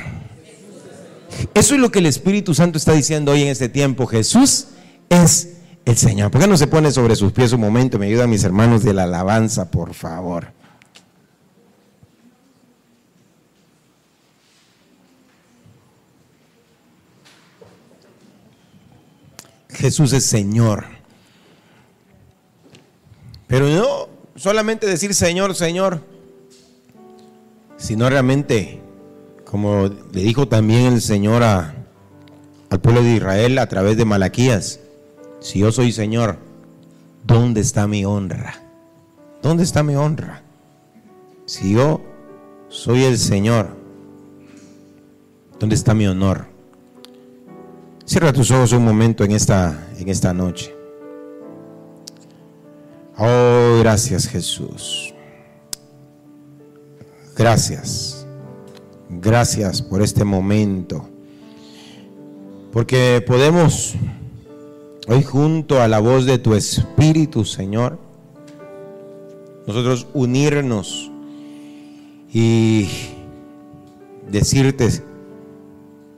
Eso 1.55 1.74
es 1.74 1.80
lo 1.80 1.91
que 1.91 1.99
el 1.99 2.07
Espíritu 2.07 2.55
Santo 2.55 2.78
está 2.78 2.93
diciendo 2.93 3.33
hoy 3.33 3.43
en 3.43 3.49
este 3.49 3.68
tiempo. 3.68 4.07
Jesús 4.07 4.68
es 5.09 5.57
el 5.85 5.97
Señor. 5.97 6.30
¿Por 6.30 6.41
qué 6.41 6.47
no 6.47 6.57
se 6.57 6.68
pone 6.68 6.93
sobre 6.93 7.16
sus 7.16 7.33
pies 7.33 7.53
un 7.53 7.61
momento? 7.61 7.99
Me 7.99 8.07
ayudan 8.07 8.30
mis 8.30 8.45
hermanos 8.45 8.85
de 8.85 8.95
la 8.95 9.03
alabanza, 9.03 9.68
por 9.68 9.95
favor. 9.95 10.61
Jesús 19.83 20.12
es 20.12 20.24
Señor. 20.24 20.85
Pero 23.49 23.66
no 23.66 24.09
solamente 24.37 24.87
decir 24.87 25.12
Señor, 25.12 25.57
Señor, 25.57 26.01
sino 27.78 28.09
realmente, 28.09 28.80
como 29.45 29.89
le 29.89 30.20
dijo 30.22 30.47
también 30.47 30.93
el 30.93 31.01
Señor 31.01 31.43
al 31.43 32.80
pueblo 32.80 33.03
de 33.03 33.16
Israel 33.16 33.59
a 33.59 33.66
través 33.66 33.97
de 33.97 34.05
Malaquías, 34.05 34.78
si 35.41 35.59
yo 35.59 35.72
soy 35.72 35.91
Señor, 35.91 36.39
¿dónde 37.24 37.61
está 37.61 37.89
mi 37.89 38.05
honra? 38.05 38.62
¿Dónde 39.43 39.64
está 39.64 39.83
mi 39.83 39.97
honra? 39.97 40.43
Si 41.45 41.72
yo 41.72 42.01
soy 42.68 43.03
el 43.03 43.18
Señor, 43.18 43.76
¿dónde 45.59 45.74
está 45.74 45.93
mi 45.93 46.07
honor? 46.07 46.51
Cierra 48.05 48.32
tus 48.32 48.50
ojos 48.50 48.72
un 48.72 48.84
momento 48.84 49.24
en 49.24 49.32
esta, 49.32 49.88
en 49.98 50.09
esta 50.09 50.34
noche. 50.34 50.74
Oh, 53.16 53.78
gracias 53.78 54.26
Jesús. 54.26 55.14
Gracias. 57.36 58.26
Gracias 59.09 59.82
por 59.82 60.03
este 60.03 60.24
momento. 60.24 61.09
Porque 62.72 63.22
podemos 63.26 63.94
hoy 65.07 65.22
junto 65.22 65.80
a 65.80 65.88
la 65.88 66.00
voz 66.00 66.26
de 66.26 66.38
tu 66.38 66.55
Espíritu, 66.55 67.44
Señor, 67.44 67.98
nosotros 69.66 70.07
unirnos 70.14 71.11
y 72.32 72.88
decirte, 74.28 74.88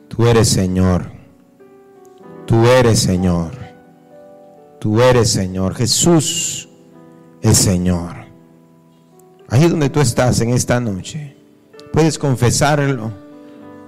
tú 0.09 0.27
eres 0.27 0.49
Señor. 0.49 1.14
Tú 2.47 2.67
eres 2.67 3.01
Señor. 3.01 3.53
Tú 4.79 5.01
eres 5.01 5.31
Señor. 5.31 5.75
Jesús 5.75 6.69
es 7.41 7.57
Señor. 7.57 8.25
Ahí 9.49 9.69
donde 9.69 9.91
tú 9.91 10.01
estás 10.01 10.41
en 10.41 10.51
esta 10.51 10.81
noche, 10.81 11.37
puedes 11.93 12.19
confesarlo 12.19 13.13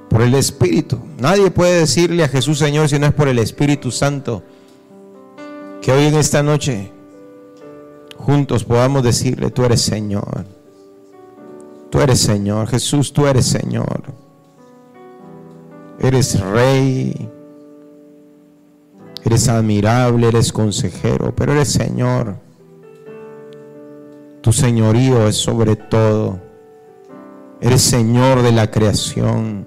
por 0.09 0.23
el 0.23 0.35
Espíritu. 0.35 0.99
Nadie 1.19 1.51
puede 1.51 1.81
decirle 1.81 2.25
a 2.25 2.29
Jesús 2.29 2.59
Señor 2.59 2.89
si 2.89 2.99
no 2.99 3.07
es 3.07 3.15
por 3.15 3.29
el 3.29 3.39
Espíritu 3.39 3.91
Santo. 3.91 4.43
Que 5.83 5.93
hoy 5.93 6.07
en 6.07 6.15
esta 6.15 6.43
noche 6.43 6.93
juntos 8.17 8.65
podamos 8.65 9.03
decirle, 9.03 9.51
tú 9.51 9.65
eres 9.65 9.83
Señor. 9.83 10.45
Tú 11.91 12.01
eres 12.01 12.21
Señor. 12.21 12.69
Jesús, 12.69 13.13
tú 13.13 13.27
eres 13.27 13.47
Señor. 13.47 14.03
Eres 15.99 16.41
Rey. 16.41 17.31
Eres 19.27 19.49
admirable, 19.49 20.29
eres 20.29 20.53
consejero, 20.53 21.35
pero 21.35 21.53
eres 21.53 21.73
Señor. 21.73 22.37
Tu 24.41 24.53
señorío 24.53 25.27
es 25.27 25.35
sobre 25.35 25.75
todo. 25.75 26.41
Eres 27.61 27.83
Señor 27.83 28.43
de 28.43 28.53
la 28.53 28.71
creación, 28.71 29.67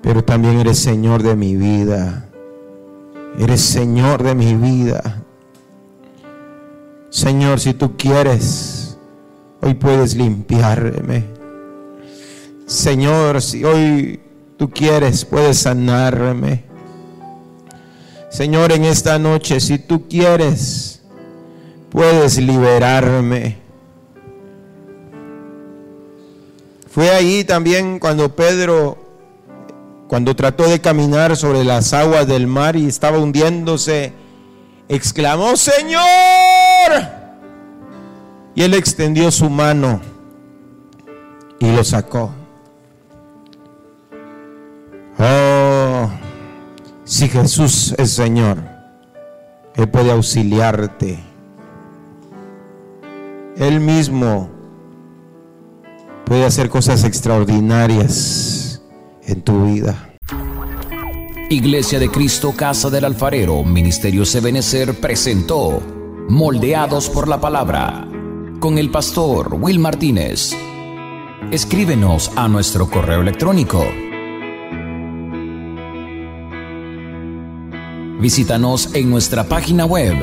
pero 0.00 0.24
también 0.24 0.58
eres 0.58 0.78
Señor 0.78 1.22
de 1.22 1.36
mi 1.36 1.54
vida. 1.54 2.30
Eres 3.38 3.60
Señor 3.60 4.22
de 4.22 4.34
mi 4.34 4.54
vida. 4.54 5.22
Señor, 7.10 7.60
si 7.60 7.74
tú 7.74 7.94
quieres, 7.98 8.96
hoy 9.60 9.74
puedes 9.74 10.16
limpiarme. 10.16 11.24
Señor, 12.64 13.42
si 13.42 13.64
hoy 13.64 14.22
tú 14.56 14.70
quieres, 14.70 15.26
puedes 15.26 15.58
sanarme. 15.58 16.73
Señor, 18.34 18.72
en 18.72 18.84
esta 18.84 19.16
noche, 19.16 19.60
si 19.60 19.78
tú 19.78 20.08
quieres, 20.08 21.00
puedes 21.88 22.36
liberarme. 22.36 23.58
Fue 26.90 27.10
ahí 27.10 27.44
también 27.44 28.00
cuando 28.00 28.34
Pedro, 28.34 28.98
cuando 30.08 30.34
trató 30.34 30.66
de 30.66 30.80
caminar 30.80 31.36
sobre 31.36 31.62
las 31.62 31.92
aguas 31.92 32.26
del 32.26 32.48
mar 32.48 32.74
y 32.74 32.88
estaba 32.88 33.18
hundiéndose, 33.18 34.12
exclamó, 34.88 35.56
Señor. 35.56 36.02
Y 38.56 38.62
él 38.62 38.74
extendió 38.74 39.30
su 39.30 39.48
mano 39.48 40.00
y 41.60 41.70
lo 41.70 41.84
sacó. 41.84 42.32
Oh, 45.20 45.83
si 47.04 47.28
Jesús 47.28 47.94
es 47.98 48.10
Señor, 48.10 48.58
Él 49.76 49.88
puede 49.88 50.10
auxiliarte. 50.10 51.18
Él 53.56 53.80
mismo 53.80 54.50
puede 56.24 56.44
hacer 56.44 56.68
cosas 56.68 57.04
extraordinarias 57.04 58.82
en 59.26 59.42
tu 59.42 59.66
vida. 59.66 60.10
Iglesia 61.50 61.98
de 61.98 62.10
Cristo, 62.10 62.52
Casa 62.56 62.90
del 62.90 63.04
Alfarero, 63.04 63.62
Ministerio 63.62 64.24
Sebenecer 64.24 64.98
presentó 64.98 65.80
Moldeados 66.28 67.10
por 67.10 67.28
la 67.28 67.40
Palabra 67.40 68.08
con 68.60 68.78
el 68.78 68.90
pastor 68.90 69.54
Will 69.60 69.78
Martínez. 69.78 70.56
Escríbenos 71.50 72.32
a 72.34 72.48
nuestro 72.48 72.88
correo 72.88 73.20
electrónico 73.20 73.84
Visítanos 78.20 78.94
en 78.94 79.10
nuestra 79.10 79.44
página 79.44 79.84
web 79.84 80.16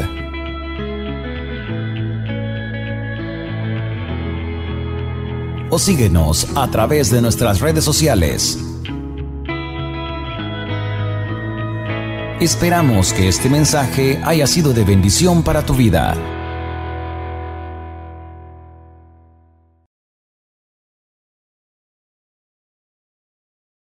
o 5.70 5.80
síguenos 5.80 6.48
a 6.56 6.70
través 6.70 7.10
de 7.12 7.22
nuestras 7.22 7.62
redes 7.62 7.84
sociales. 7.84 8.60
Esperamos 12.42 13.14
que 13.14 13.28
este 13.28 13.50
mensaje 13.50 14.20
haya 14.26 14.48
sido 14.48 14.74
de 14.74 14.84
bendición 14.84 15.44
para 15.44 15.66
tu 15.66 15.74
vida. 15.74 16.41